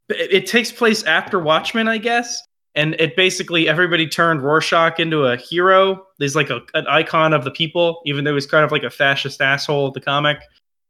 [0.10, 2.40] it, it takes place after Watchmen, I guess,
[2.76, 6.06] and it basically everybody turned Rorschach into a hero.
[6.20, 8.92] There's like a, an icon of the people, even though he's kind of like a
[8.92, 10.38] fascist asshole the comic,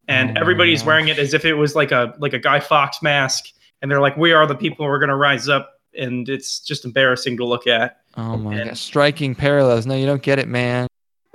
[0.10, 0.88] and Oh everybody's gosh.
[0.88, 3.46] wearing it as if it was like a like a Guy Fawkes mask,
[3.82, 4.86] and they're like, "We are the people.
[4.86, 8.02] We're gonna rise up," and it's just embarrassing to look at.
[8.18, 8.78] Oh my And- god.
[8.78, 9.86] Striking parallels.
[9.86, 10.88] No, you don't get it, man.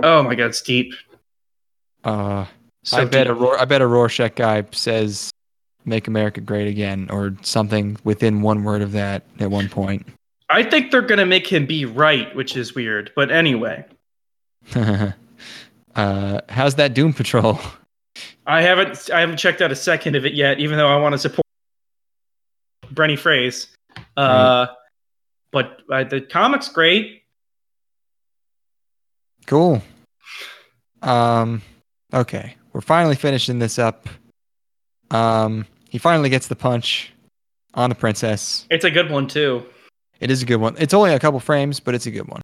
[0.02, 0.94] Oh my god, it's deep.
[2.04, 2.46] Uh,
[2.84, 3.42] So I bet a deep.
[3.42, 5.30] Ror- I bet a Rorschach guy says
[5.84, 10.06] "Make America Great Again" or something within one word of that at one point.
[10.48, 13.12] I think they're gonna make him be right, which is weird.
[13.14, 13.84] But anyway,
[15.94, 17.58] uh, how's that Doom Patrol?
[18.46, 21.12] I haven't I haven't checked out a second of it yet, even though I want
[21.12, 21.46] to support
[22.90, 23.68] Brendan Fraser.
[24.16, 24.66] Uh,
[25.52, 27.22] but uh, the comic's great.
[29.46, 29.82] Cool.
[31.02, 31.62] Um,
[32.12, 34.08] okay, we're finally finishing this up.
[35.10, 37.12] Um, he finally gets the punch
[37.74, 38.66] on the princess.
[38.70, 39.64] It's a good one too.
[40.20, 40.76] It is a good one.
[40.78, 42.42] It's only a couple frames, but it's a good one.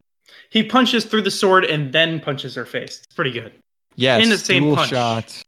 [0.51, 3.03] He punches through the sword and then punches her face.
[3.05, 3.53] It's pretty good.
[3.97, 4.91] Yes, In the same dual punch.
[4.91, 5.43] shot.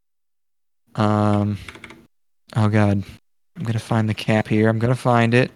[0.95, 1.59] Um,
[2.57, 3.03] oh god,
[3.57, 4.69] I'm gonna find the cap here.
[4.69, 5.51] I'm gonna find it.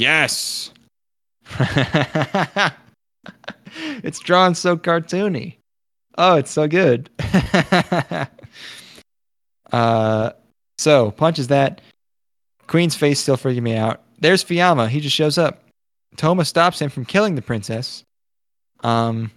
[0.00, 0.72] Yes.
[4.02, 5.56] it's drawn so cartoony.
[6.16, 7.10] Oh, it's so good.
[9.70, 10.30] uh,
[10.78, 11.82] so punches that.
[12.66, 14.00] Queen's face still freaking me out.
[14.18, 14.88] There's Fiamma.
[14.88, 15.64] He just shows up.
[16.16, 18.02] Toma stops him from killing the princess.
[18.82, 19.30] Um,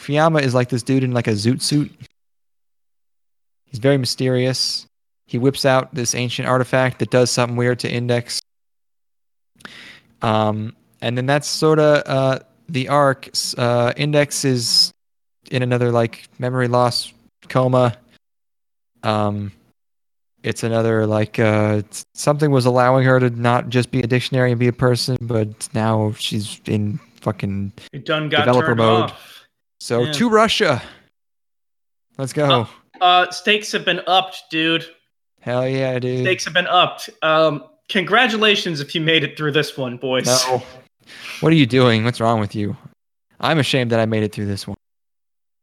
[0.00, 1.92] Fiamma is like this dude in like a zoot suit.
[3.66, 4.84] He's very mysterious.
[5.26, 8.42] He whips out this ancient artifact that does something weird to Index.
[10.22, 12.38] Um, and then that's sort of uh,
[12.68, 13.28] the arc.
[13.56, 14.92] Uh, Index is
[15.50, 17.12] in another like memory loss
[17.48, 17.96] coma.
[19.02, 19.52] Um,
[20.42, 21.82] it's another like uh,
[22.14, 25.68] something was allowing her to not just be a dictionary and be a person, but
[25.74, 29.04] now she's in fucking It done got Developer mode.
[29.10, 29.46] off.
[29.80, 30.12] so Yeah.
[30.12, 30.82] to Russia.
[32.16, 32.66] Let's go.
[33.00, 34.84] Uh, stakes have been upped, dude.
[35.40, 36.24] Hell yeah, dude.
[36.24, 37.10] Stakes have been upped.
[37.22, 40.26] Um, congratulations if you made it through this one, boys.
[40.26, 40.62] No.
[41.40, 42.04] What are you doing?
[42.04, 42.76] What's wrong with you?
[43.40, 44.76] I'm ashamed that I made it through this one.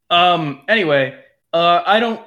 [0.10, 0.62] Um.
[0.68, 1.18] Anyway,
[1.54, 2.22] uh, I don't.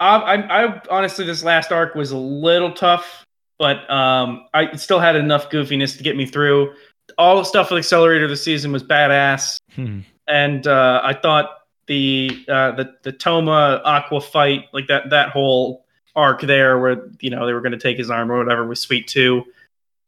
[0.00, 3.24] I, I, I honestly, this last arc was a little tough,
[3.58, 6.74] but um, I still had enough goofiness to get me through.
[7.16, 10.00] All the stuff with Accelerator this season was badass, Hmm.
[10.26, 11.50] and uh, I thought
[11.86, 15.83] the uh, the the Toma Acqua fight, like that that whole
[16.16, 18.80] arc there, where you know they were going to take his arm or whatever, was
[18.80, 19.44] sweet too.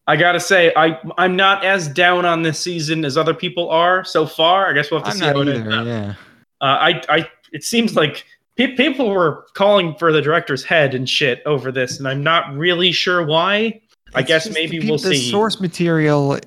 [0.06, 4.04] I gotta say, I I'm not as down on this season as other people are
[4.04, 4.68] so far.
[4.68, 5.60] I guess we'll have to I'm see not how it either.
[5.60, 5.86] ends up.
[5.86, 6.14] Yeah.
[6.60, 8.24] Uh, I, I, it seems like
[8.56, 12.54] pe- people were calling for the director's head and shit over this, and I'm not
[12.54, 13.80] really sure why.
[14.14, 15.30] I guess maybe the, we'll the see.
[15.30, 16.38] source material.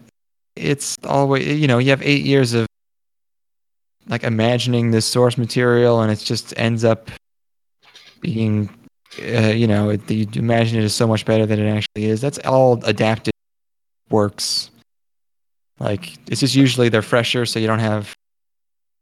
[0.55, 2.65] It's always you know you have eight years of
[4.07, 7.11] like imagining this source material, and it just ends up
[8.21, 8.69] being
[9.17, 12.21] uh, you know it, you imagine it is so much better than it actually is.
[12.21, 13.33] That's all adapted
[14.09, 14.69] works.
[15.79, 18.15] Like it's just usually they're fresher, so you don't have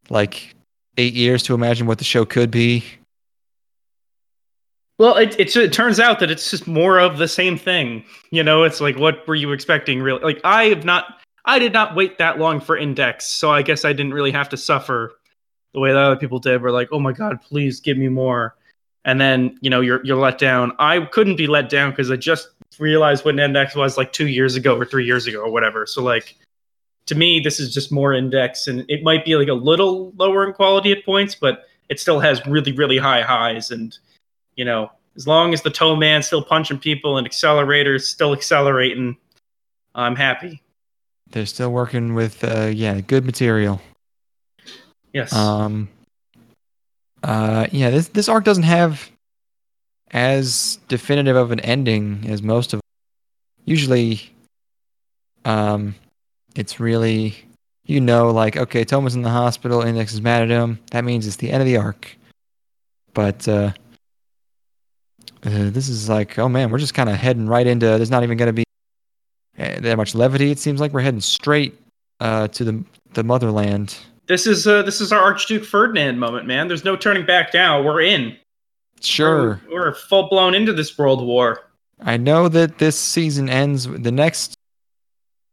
[0.10, 0.54] like
[0.98, 2.84] eight years to imagine what the show could be.
[5.00, 8.04] Well, it, it it turns out that it's just more of the same thing.
[8.32, 10.02] You know, it's like what were you expecting?
[10.02, 13.62] Really, like I have not, I did not wait that long for Index, so I
[13.62, 15.14] guess I didn't really have to suffer
[15.74, 16.62] the way that other people did.
[16.62, 18.56] Were like, oh my god, please give me more,
[19.08, 20.74] and then you know you're you're let down.
[20.78, 24.28] I couldn't be let down because I just realized what an Index was like two
[24.28, 25.88] years ago or three years ago or whatever.
[25.88, 26.36] So like.
[27.08, 30.46] To me, this is just more index, and it might be like a little lower
[30.46, 33.72] in quality at points, but it still has really, really high highs.
[33.72, 33.98] And
[34.58, 39.16] you know, as long as the Toma's still punching people and accelerators still accelerating,
[39.96, 40.62] I'm happy.
[41.30, 43.82] They're still working with uh, yeah good material.
[45.14, 45.32] Yes.
[45.34, 45.88] Um.
[47.28, 47.68] Uh.
[47.72, 47.90] Yeah.
[47.90, 49.12] This this arc doesn't have
[50.12, 52.80] as definitive of an ending as most of.
[53.66, 54.32] Usually.
[55.46, 55.96] Um,
[56.56, 57.36] it's really,
[57.86, 59.82] you know, like okay, Toma's in the hospital.
[59.82, 60.80] Index is mad at him.
[60.92, 62.16] That means it's the end of the arc.
[63.14, 63.72] But uh,
[65.44, 67.86] uh this is like, oh man, we're just kind of heading right into.
[67.86, 68.64] There's not even going to be
[69.58, 70.52] eh, that much levity.
[70.52, 71.80] It seems like we're heading straight
[72.20, 72.84] uh, to the
[73.14, 73.98] the motherland.
[74.28, 76.68] This is uh, this is our Archduke Ferdinand moment, man.
[76.68, 77.82] There's no turning back now.
[77.82, 78.36] We're in.
[79.00, 79.62] Sure.
[79.70, 81.70] We're, we're full blown into this world war.
[82.02, 83.88] I know that this season ends.
[83.88, 84.56] The next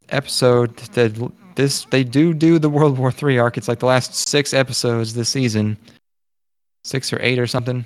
[0.08, 3.56] episode that this they do do the World War Three arc.
[3.56, 5.78] It's like the last six episodes this season,
[6.82, 7.84] six or eight or something.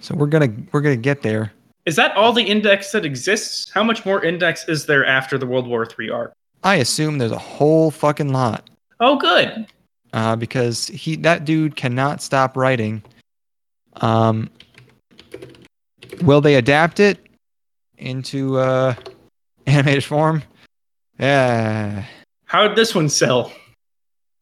[0.00, 1.52] So we're gonna we're gonna get there.
[1.86, 3.70] Is that all the index that exists?
[3.72, 6.34] How much more index is there after the World War Three arc?
[6.62, 8.68] I assume there's a whole fucking lot.
[9.00, 9.66] Oh, good.
[10.12, 13.02] Uh, because he that dude cannot stop writing.
[14.00, 14.50] Um,
[16.22, 17.18] will they adapt it
[17.98, 18.94] into uh,
[19.66, 20.42] animated form?
[21.18, 22.04] Yeah,
[22.44, 23.52] How did this one sell?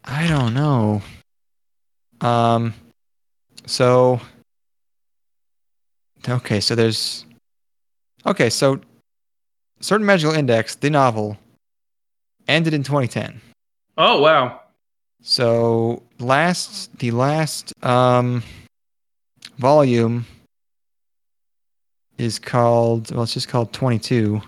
[0.05, 1.03] I don't know.
[2.21, 2.75] Um,
[3.67, 4.21] so
[6.29, 7.25] okay, so there's
[8.27, 8.81] okay, so
[9.81, 11.39] certain magical index, the novel,
[12.49, 13.41] ended in 2010.
[13.97, 14.61] Oh wow.
[15.23, 18.43] So last the last um
[19.59, 20.27] volume
[22.19, 24.43] is called well it's just called 22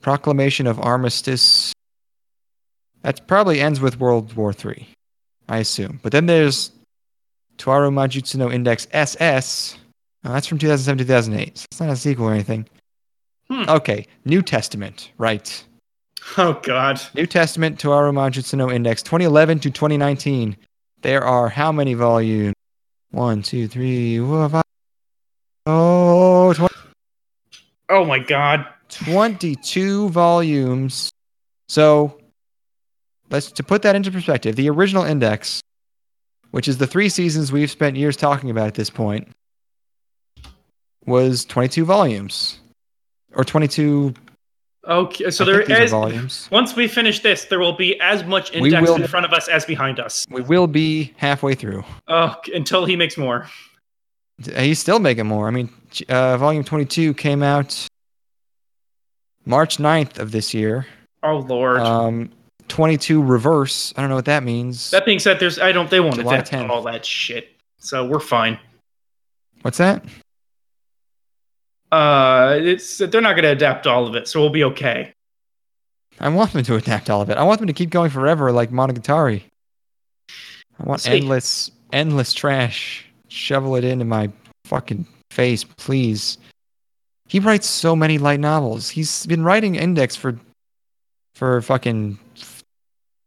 [0.00, 1.72] Proclamation of Armistice.
[3.02, 4.86] That probably ends with World War 3
[5.48, 6.00] I assume.
[6.02, 6.72] But then there's
[7.58, 9.76] Toaru Majutsu no Index SS
[10.24, 12.66] oh, that's from 2007 2008 so it's not a sequel or anything.
[13.48, 13.68] Hmm.
[13.68, 15.64] okay New Testament right
[16.38, 17.00] Oh god.
[17.14, 20.56] New Testament Toaru Majutsu no Index 2011 to 2019.
[21.02, 22.54] There are how many volumes?
[23.10, 24.62] One, two, three, four, five.
[25.66, 26.74] Oh, 20,
[27.88, 28.66] Oh my god.
[28.88, 31.10] 22 volumes.
[31.68, 32.18] So,
[33.30, 34.56] let's to put that into perspective.
[34.56, 35.60] The original index,
[36.50, 39.28] which is the three seasons we've spent years talking about at this point,
[41.04, 42.58] was 22 volumes,
[43.34, 44.14] or 22.
[44.86, 45.90] Okay, so I there think these are is.
[45.90, 46.48] volumes.
[46.52, 49.48] Once we finish this, there will be as much index will- in front of us
[49.48, 50.24] as behind us.
[50.30, 51.84] We will be halfway through.
[52.08, 53.48] Oh, until he makes more.
[54.56, 55.48] He's still making more.
[55.48, 55.70] I mean,
[56.08, 57.86] uh, volume 22 came out
[59.44, 60.86] March 9th of this year.
[61.22, 61.78] Oh lord.
[61.80, 62.30] Um,
[62.68, 63.94] 22 reverse.
[63.96, 64.90] I don't know what that means.
[64.90, 66.68] that being said, there's I don't they won't July adapt 10th.
[66.68, 67.48] all that shit.
[67.78, 68.58] So we're fine.
[69.62, 70.04] What's that?
[71.92, 75.12] Uh, it's they're not gonna adapt all of it, so we'll be okay.
[76.18, 77.36] I want them to adapt all of it.
[77.36, 79.42] I want them to keep going forever like Monogatari.
[80.78, 81.22] I want Sweet.
[81.22, 83.06] endless, endless trash.
[83.28, 84.30] Shovel it into my
[84.64, 86.38] fucking face, please.
[87.28, 88.88] He writes so many light novels.
[88.88, 90.38] He's been writing Index for,
[91.34, 92.18] for fucking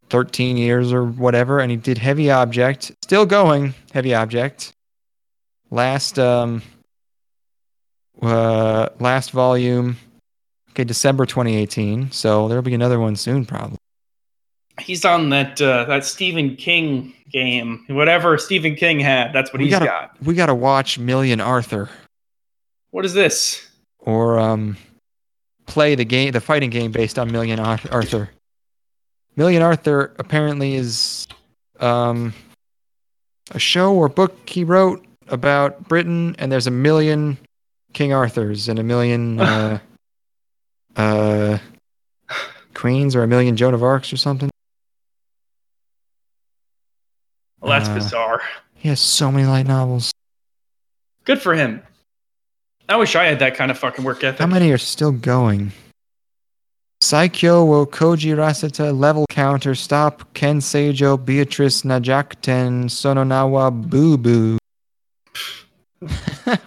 [0.08, 2.92] 13 years or whatever, and he did Heavy Object.
[3.04, 4.72] Still going, Heavy Object.
[5.70, 6.62] Last, um,
[8.22, 9.96] uh, last volume,
[10.70, 12.10] okay, December 2018.
[12.12, 13.76] So there'll be another one soon, probably.
[14.78, 17.84] He's on that uh, that Stephen King game.
[17.88, 20.22] Whatever Stephen King had, that's what We he's gotta- got.
[20.22, 21.88] We gotta watch Million Arthur
[22.90, 23.66] What is this?
[23.98, 24.78] or um,
[25.66, 28.30] play the game, the fighting game based on Million Ar- Arthur.
[29.36, 31.28] Million Arthur apparently is
[31.80, 32.32] um,
[33.50, 37.36] a show or book he wrote about Britain, and there's a million
[37.92, 39.78] King Arthurs and a million uh,
[40.96, 41.58] uh,
[42.74, 44.50] queens or a million Joan of Arcs or something.
[47.60, 48.40] Well, that's Uh, bizarre.
[48.74, 50.12] He has so many light novels.
[51.24, 51.82] Good for him.
[52.88, 54.40] I wish I had that kind of fucking work ethic.
[54.40, 55.72] How many are still going?
[57.02, 64.58] Saikyo wo Koji Rasata level counter stop Ken Seijo Beatrice Najakten Sononawa Boo Boo.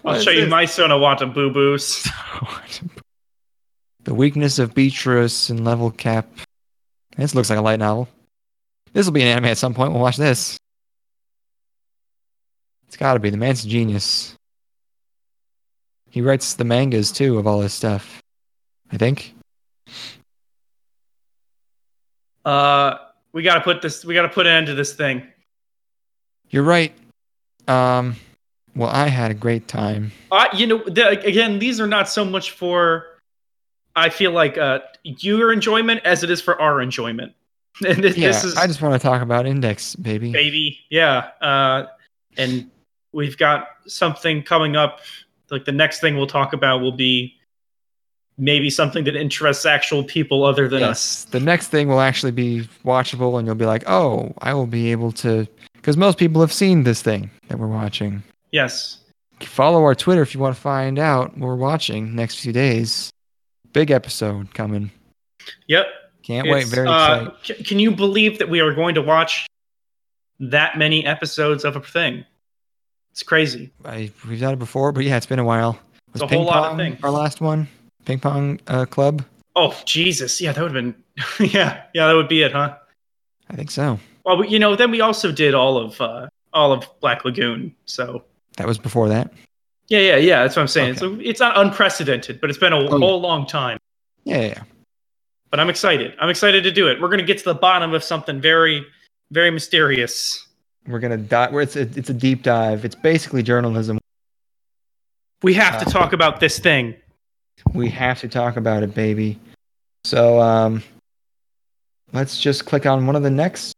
[0.05, 2.07] I'll show you my Sonawata boo boos.
[4.03, 6.27] the weakness of Beatrice and level cap.
[7.17, 8.07] This looks like a light novel.
[8.93, 9.91] This will be an anime at some point.
[9.91, 10.57] We'll watch this.
[12.87, 13.31] It's got to be.
[13.31, 14.35] The man's a genius.
[16.09, 18.21] He writes the mangas too of all this stuff.
[18.91, 19.33] I think.
[22.45, 22.97] Uh,
[23.31, 24.05] we gotta put this.
[24.05, 25.27] We gotta put an end to this thing.
[26.49, 26.93] You're right.
[27.67, 28.15] Um,
[28.75, 30.11] well, I had a great time.
[30.31, 33.05] Uh, you know, the, again, these are not so much for.
[33.95, 37.33] I feel like uh, your enjoyment as it is for our enjoyment.
[37.87, 40.31] And this, Yeah, this is I just want to talk about Index, baby.
[40.31, 41.29] baby, yeah.
[41.41, 41.87] Uh,
[42.37, 42.69] and
[43.11, 45.01] we've got something coming up.
[45.49, 47.35] Like the next thing we'll talk about will be
[48.37, 51.25] maybe something that interests actual people other than us.
[51.25, 54.91] The next thing will actually be watchable, and you'll be like, "Oh, I will be
[54.91, 58.23] able to," because most people have seen this thing that we're watching.
[58.53, 58.99] Yes.
[59.41, 63.09] Follow our Twitter if you want to find out what we're watching next few days.
[63.73, 64.91] Big episode coming.
[65.67, 65.87] Yep.
[66.21, 66.67] Can't wait.
[66.67, 67.65] Very uh, excited.
[67.65, 69.47] can you believe that we are going to watch
[70.39, 72.23] that many episodes of a thing?
[73.11, 73.71] It's crazy.
[73.83, 75.79] I, we've done it before, but yeah, it's been a while.
[76.13, 76.99] Was a whole ping lot of pong things.
[77.03, 77.67] Our last one,
[78.05, 79.25] ping pong uh, club.
[79.55, 80.39] Oh Jesus!
[80.39, 80.95] Yeah, that would have been.
[81.51, 82.77] yeah, yeah, that would be it, huh?
[83.49, 83.99] I think so.
[84.25, 87.75] Well, you know, then we also did all of uh, all of Black Lagoon.
[87.85, 88.23] So
[88.57, 89.31] That was before that.
[89.87, 90.41] yeah, yeah, yeah.
[90.43, 90.91] That's what I'm saying.
[90.91, 90.99] Okay.
[90.99, 92.97] So it's not unprecedented, but it's been a Oh.
[92.99, 93.77] whole long time.
[94.23, 94.63] Yeah, yeah.
[95.49, 96.13] But I'm excited.
[96.19, 96.99] I'm excited to do it.
[97.01, 98.85] We're gonna get to the bottom of something very,
[99.31, 100.47] very mysterious.
[100.87, 101.53] We're gonna dive.
[101.55, 102.85] It's a, it's a deep dive.
[102.85, 103.99] It's basically journalism.
[105.43, 106.95] We have to Uh, talk about this thing.
[107.73, 109.39] We have to talk about it, baby.
[110.05, 110.83] So um,
[112.13, 113.73] let's just click on one of the next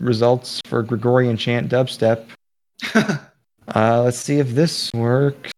[0.00, 2.26] results for Gregorian chant dubstep.
[3.72, 5.50] Uh, let's see if this works.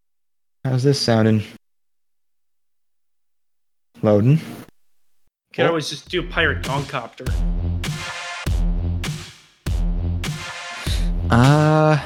[0.65, 1.43] How's this sounding?
[4.03, 4.41] Loading.
[5.53, 5.69] Can oh.
[5.71, 7.29] always just do a pirate dogcopter.
[11.31, 11.99] Uh,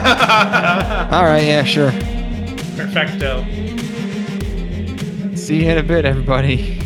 [1.12, 1.90] all right, yeah, sure.
[2.76, 3.44] Perfecto.
[5.36, 6.79] See you in a bit, everybody.